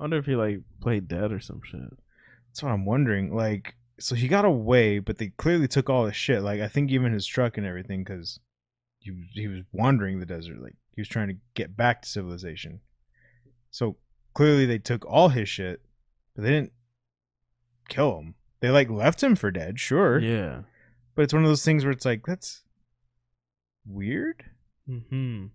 I 0.00 0.02
wonder 0.02 0.18
if 0.18 0.26
he 0.26 0.34
like 0.34 0.60
played 0.80 1.06
dead 1.08 1.30
or 1.32 1.38
some 1.40 1.60
shit. 1.64 1.80
That's 2.48 2.62
what 2.62 2.72
I'm 2.72 2.84
wondering. 2.84 3.34
Like, 3.34 3.76
so 4.00 4.14
he 4.14 4.26
got 4.28 4.44
away, 4.44 4.98
but 4.98 5.18
they 5.18 5.28
clearly 5.28 5.68
took 5.68 5.88
all 5.88 6.06
his 6.06 6.16
shit. 6.16 6.42
Like, 6.42 6.60
I 6.60 6.68
think 6.68 6.90
even 6.90 7.12
his 7.12 7.26
truck 7.26 7.56
and 7.56 7.66
everything, 7.66 8.02
because 8.02 8.40
he 8.98 9.10
was- 9.12 9.30
he 9.34 9.46
was 9.46 9.62
wandering 9.72 10.18
the 10.18 10.26
desert. 10.26 10.60
Like, 10.60 10.76
he 10.94 11.00
was 11.00 11.08
trying 11.08 11.28
to 11.28 11.36
get 11.54 11.76
back 11.76 12.02
to 12.02 12.08
civilization. 12.08 12.80
So 13.70 13.96
clearly 14.34 14.66
they 14.66 14.78
took 14.78 15.04
all 15.06 15.28
his 15.28 15.48
shit, 15.48 15.80
but 16.34 16.42
they 16.42 16.50
didn't 16.50 16.72
kill 17.88 18.18
him. 18.18 18.34
They 18.60 18.70
like 18.70 18.88
left 18.90 19.22
him 19.22 19.36
for 19.36 19.50
dead, 19.50 19.78
sure. 19.78 20.18
Yeah. 20.18 20.62
But 21.14 21.22
it's 21.22 21.32
one 21.34 21.44
of 21.44 21.48
those 21.48 21.64
things 21.64 21.84
where 21.84 21.92
it's 21.92 22.04
like 22.04 22.26
that's 22.26 22.62
weird. 23.86 24.44
hmm 24.86 25.46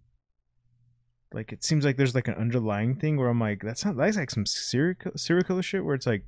Like 1.33 1.51
it 1.51 1.63
seems 1.63 1.85
like 1.85 1.97
there's 1.97 2.15
like 2.15 2.27
an 2.27 2.33
underlying 2.35 2.95
thing 2.95 3.17
where 3.17 3.29
I'm 3.29 3.39
like, 3.39 3.61
that's 3.61 3.85
not 3.85 3.95
that's 3.97 4.17
like 4.17 4.31
some 4.31 4.45
serial 4.45 4.95
serial 5.15 5.43
killer 5.43 5.61
shit 5.61 5.85
where 5.85 5.95
it's 5.95 6.07
like, 6.07 6.23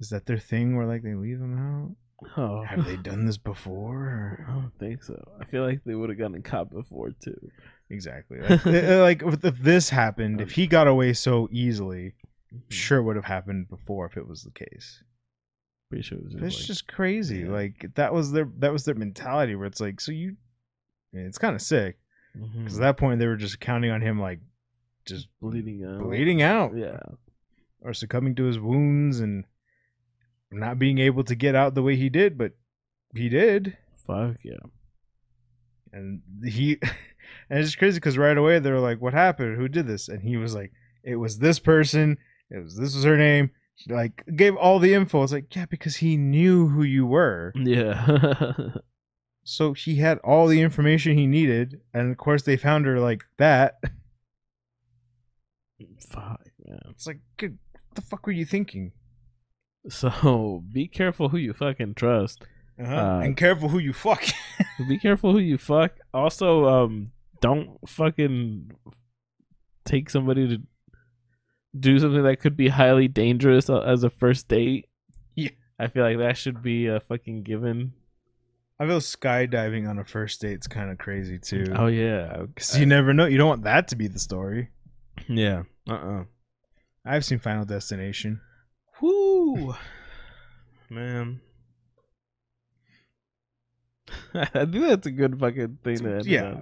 is 0.00 0.10
that 0.10 0.26
their 0.26 0.38
thing 0.38 0.76
where 0.76 0.86
like 0.86 1.02
they 1.02 1.14
leave 1.14 1.38
them 1.40 1.58
out? 1.58 1.96
Oh. 2.36 2.64
Have 2.64 2.84
they 2.84 2.96
done 2.96 3.26
this 3.26 3.38
before? 3.38 4.44
I 4.48 4.52
don't 4.52 4.72
think 4.78 5.02
so. 5.04 5.16
I 5.40 5.44
feel 5.46 5.64
like 5.64 5.80
they 5.84 5.94
would 5.94 6.10
have 6.10 6.18
gotten 6.18 6.42
caught 6.42 6.70
before 6.70 7.10
too. 7.22 7.36
Exactly. 7.90 8.38
Like, 8.40 8.66
uh, 8.66 9.00
like 9.00 9.22
if, 9.22 9.58
this 9.60 9.88
happened, 9.90 10.40
if 10.40 10.50
he 10.52 10.66
got 10.66 10.86
away 10.94 11.12
so 11.14 11.48
easily, 11.50 12.14
Mhm. 12.52 12.72
sure 12.72 12.98
it 12.98 13.02
would 13.02 13.16
have 13.16 13.24
happened 13.26 13.68
before 13.68 14.06
if 14.06 14.16
it 14.16 14.26
was 14.26 14.42
the 14.42 14.50
case. 14.50 15.02
Pretty 15.90 16.02
sure 16.02 16.18
it 16.18 16.24
was 16.24 16.32
just 16.34 16.44
It's 16.44 16.56
like, 16.58 16.66
just 16.66 16.88
crazy. 16.88 17.40
yeah. 17.40 17.50
Like 17.50 17.90
that 17.94 18.12
was 18.12 18.32
their 18.32 18.48
that 18.58 18.72
was 18.72 18.84
their 18.84 18.94
mentality 18.94 19.54
where 19.54 19.66
it's 19.66 19.80
like, 19.80 20.00
so 20.00 20.12
you, 20.12 20.36
it's 21.12 21.38
kind 21.38 21.54
of 21.54 21.62
sick 21.62 21.98
because 22.34 22.50
mm-hmm. 22.54 22.66
at 22.66 22.80
that 22.80 22.96
point 22.96 23.18
they 23.18 23.26
were 23.26 23.36
just 23.36 23.60
counting 23.60 23.90
on 23.90 24.00
him 24.00 24.20
like 24.20 24.40
just 25.06 25.28
bleeding 25.40 25.84
out. 25.84 26.02
bleeding 26.02 26.42
out 26.42 26.76
Yeah. 26.76 27.00
or 27.80 27.94
succumbing 27.94 28.34
to 28.36 28.44
his 28.44 28.58
wounds 28.58 29.20
and 29.20 29.44
not 30.50 30.78
being 30.78 30.98
able 30.98 31.24
to 31.24 31.34
get 31.34 31.54
out 31.54 31.74
the 31.74 31.82
way 31.82 31.96
he 31.96 32.08
did, 32.08 32.38
but 32.38 32.52
he 33.14 33.28
did. 33.28 33.76
Fuck 34.06 34.36
yeah. 34.42 34.56
and 35.92 36.22
he 36.44 36.78
and 37.50 37.58
it's 37.58 37.68
just 37.68 37.78
crazy 37.78 37.98
because 37.98 38.16
right 38.18 38.36
away 38.38 38.58
they 38.58 38.70
were 38.70 38.80
like 38.80 39.00
what 39.00 39.12
happened 39.14 39.56
who 39.56 39.68
did 39.68 39.86
this 39.86 40.08
and 40.08 40.22
he 40.22 40.36
was 40.36 40.54
like 40.54 40.72
it 41.02 41.16
was 41.16 41.38
this 41.38 41.58
person 41.58 42.16
it 42.50 42.62
was 42.62 42.76
this 42.76 42.94
was 42.94 43.04
her 43.04 43.16
name 43.16 43.50
She 43.76 43.92
like 43.92 44.24
gave 44.34 44.56
all 44.56 44.78
the 44.78 44.94
info. 44.94 45.22
It's 45.22 45.32
like, 45.32 45.54
yeah, 45.54 45.66
because 45.66 45.96
he 45.96 46.16
knew 46.16 46.68
who 46.68 46.82
you 46.82 47.06
were. 47.06 47.52
Yeah. 47.54 48.52
So 49.48 49.72
he 49.72 49.94
had 49.94 50.18
all 50.18 50.46
the 50.46 50.60
information 50.60 51.16
he 51.16 51.26
needed, 51.26 51.80
and 51.94 52.10
of 52.10 52.18
course 52.18 52.42
they 52.42 52.58
found 52.58 52.84
her 52.84 53.00
like 53.00 53.24
that. 53.38 53.76
Fuck, 56.10 56.42
man. 56.66 56.80
It's 56.90 57.06
like, 57.06 57.20
good, 57.38 57.56
what 57.72 57.94
the 57.94 58.02
fuck 58.02 58.26
were 58.26 58.32
you 58.32 58.44
thinking? 58.44 58.92
So 59.88 60.62
be 60.72 60.86
careful 60.86 61.30
who 61.30 61.38
you 61.38 61.54
fucking 61.54 61.94
trust. 61.94 62.44
Uh-huh. 62.78 62.94
Uh, 62.94 63.20
and 63.20 63.38
careful 63.38 63.70
who 63.70 63.78
you 63.78 63.94
fuck. 63.94 64.22
Be 64.88 64.98
careful 64.98 65.32
who 65.32 65.38
you 65.38 65.58
fuck. 65.58 65.92
Also, 66.14 66.66
um, 66.66 67.10
don't 67.40 67.76
fucking 67.88 68.70
take 69.84 70.10
somebody 70.10 70.46
to 70.46 70.62
do 71.76 71.98
something 71.98 72.22
that 72.22 72.38
could 72.38 72.56
be 72.56 72.68
highly 72.68 73.08
dangerous 73.08 73.68
uh, 73.68 73.80
as 73.80 74.04
a 74.04 74.10
first 74.10 74.46
date. 74.46 74.86
Yeah. 75.34 75.50
I 75.76 75.88
feel 75.88 76.04
like 76.04 76.18
that 76.18 76.36
should 76.36 76.62
be 76.62 76.86
a 76.86 77.00
fucking 77.00 77.42
given. 77.42 77.94
I 78.80 78.86
feel 78.86 79.00
skydiving 79.00 79.88
on 79.88 79.98
a 79.98 80.04
first 80.04 80.40
date's 80.40 80.68
kind 80.68 80.90
of 80.90 80.98
crazy 80.98 81.38
too. 81.38 81.66
Oh 81.74 81.86
yeah, 81.88 82.42
Because 82.46 82.78
you 82.78 82.86
never 82.86 83.12
know. 83.12 83.26
You 83.26 83.36
don't 83.38 83.48
want 83.48 83.64
that 83.64 83.88
to 83.88 83.96
be 83.96 84.06
the 84.06 84.18
story. 84.18 84.70
yeah. 85.28 85.64
Uh 85.88 85.94
uh 85.94 86.24
I've 87.04 87.24
seen 87.24 87.38
Final 87.38 87.64
Destination. 87.64 88.40
Whoo, 89.00 89.74
man. 90.90 91.40
I 94.34 94.44
think 94.64 94.72
that's 94.86 95.06
a 95.06 95.10
good 95.10 95.38
fucking 95.38 95.78
thing 95.84 95.98
to 95.98 96.14
end 96.16 96.26
Yeah. 96.26 96.60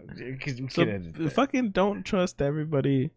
So 0.68 0.82
edit 0.82 1.32
fucking 1.32 1.70
don't 1.70 2.02
trust 2.04 2.40
everybody. 2.42 3.10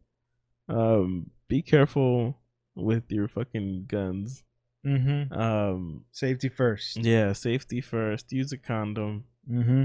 Um, 0.68 1.32
be 1.48 1.62
careful 1.62 2.38
with 2.76 3.12
your 3.12 3.28
fucking 3.28 3.86
guns. 3.88 4.44
Mhm. 4.86 5.32
Um, 5.36 6.06
Safety 6.12 6.50
first. 6.50 6.98
yeah, 6.98 7.34
safety 7.34 7.82
first. 7.82 8.32
Use 8.32 8.52
a 8.54 8.58
condom. 8.58 9.26
Mm-hmm. 9.50 9.84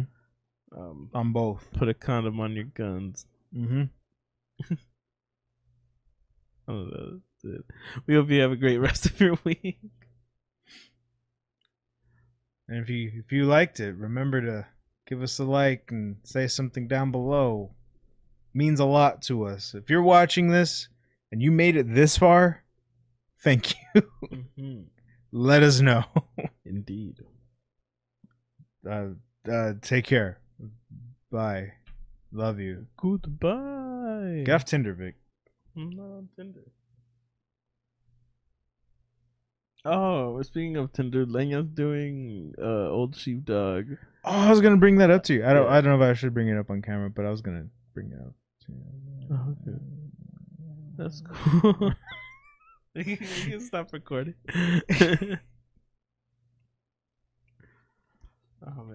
Um, 0.79 1.11
On 1.15 1.33
both. 1.33 1.67
put 1.73 1.89
a 1.89 1.95
condom 1.95 2.39
on 2.41 2.53
your 2.55 2.65
guns. 2.65 3.27
Mm-hmm. 3.55 3.85
Oh, 6.67 7.19
it. 7.43 7.61
We 8.07 8.15
hope 8.15 8.31
you 8.31 8.41
have 8.41 8.53
a 8.53 8.57
great 8.57 8.79
rest 8.89 9.05
of 9.05 9.21
your 9.21 9.39
week. 9.45 9.79
And 12.69 12.83
if 12.83 12.89
you 12.89 13.13
if 13.17 13.31
you 13.33 13.45
liked 13.45 13.81
it, 13.81 13.95
remember 13.97 14.41
to 14.41 14.67
give 15.07 15.23
us 15.23 15.39
a 15.39 15.45
like 15.45 15.89
and 15.91 16.17
say 16.25 16.47
something 16.47 16.89
down 16.89 17.11
below. 17.11 17.75
Means 18.55 18.81
a 18.81 18.87
lot 18.87 19.21
to 19.25 19.45
us. 19.45 19.75
If 19.75 19.91
you're 19.91 20.01
watching 20.03 20.49
this 20.49 20.89
and 21.31 21.43
you 21.43 21.51
made 21.53 21.77
it 21.77 21.93
this 21.95 22.17
far, 22.17 22.64
thank 23.45 23.75
you. 23.95 24.03
Mhm. 24.59 24.85
Let 25.33 25.63
us 25.63 25.81
know. 25.81 26.05
Indeed. 26.65 27.21
uh, 28.89 29.09
uh, 29.51 29.73
take 29.83 30.05
care. 30.07 30.39
Bye. 31.31 31.73
Love 32.33 32.59
you. 32.59 32.87
Goodbye. 32.97 34.43
Get 34.45 34.55
off 34.55 34.65
Tinder, 34.65 34.93
Vic. 34.95 35.15
I'm 35.77 35.91
not 35.91 36.05
on 36.05 36.29
Tinder. 36.37 36.61
Oh, 39.85 40.41
speaking 40.43 40.77
of 40.77 40.93
Tinder, 40.93 41.27
Lenya's 41.27 41.67
doing 41.67 42.55
uh 42.59 42.89
old 42.89 43.15
sheepdog. 43.17 43.85
Oh, 44.25 44.31
I 44.31 44.51
was 44.51 44.61
gonna 44.63 44.79
bring 44.79 44.97
that 44.99 45.11
up 45.11 45.25
to 45.25 45.35
you. 45.35 45.45
I 45.45 45.53
don't. 45.53 45.65
Yeah. 45.67 45.73
I 45.77 45.81
don't 45.83 45.99
know 45.99 46.05
if 46.05 46.11
I 46.11 46.15
should 46.15 46.33
bring 46.33 46.49
it 46.49 46.57
up 46.57 46.71
on 46.71 46.81
camera, 46.81 47.11
but 47.11 47.27
I 47.27 47.31
was 47.31 47.43
gonna 47.43 47.67
bring 47.93 48.11
it 48.11 48.19
up. 48.19 48.33
To 48.67 48.73
you. 48.73 49.29
Oh, 49.31 49.55
okay. 49.69 49.79
That's 50.97 51.23
cool. 51.33 51.93
you 53.07 53.17
can 53.17 53.61
stop 53.61 53.93
recording. 53.93 54.35
oh 54.55 55.39
man. 58.63 58.93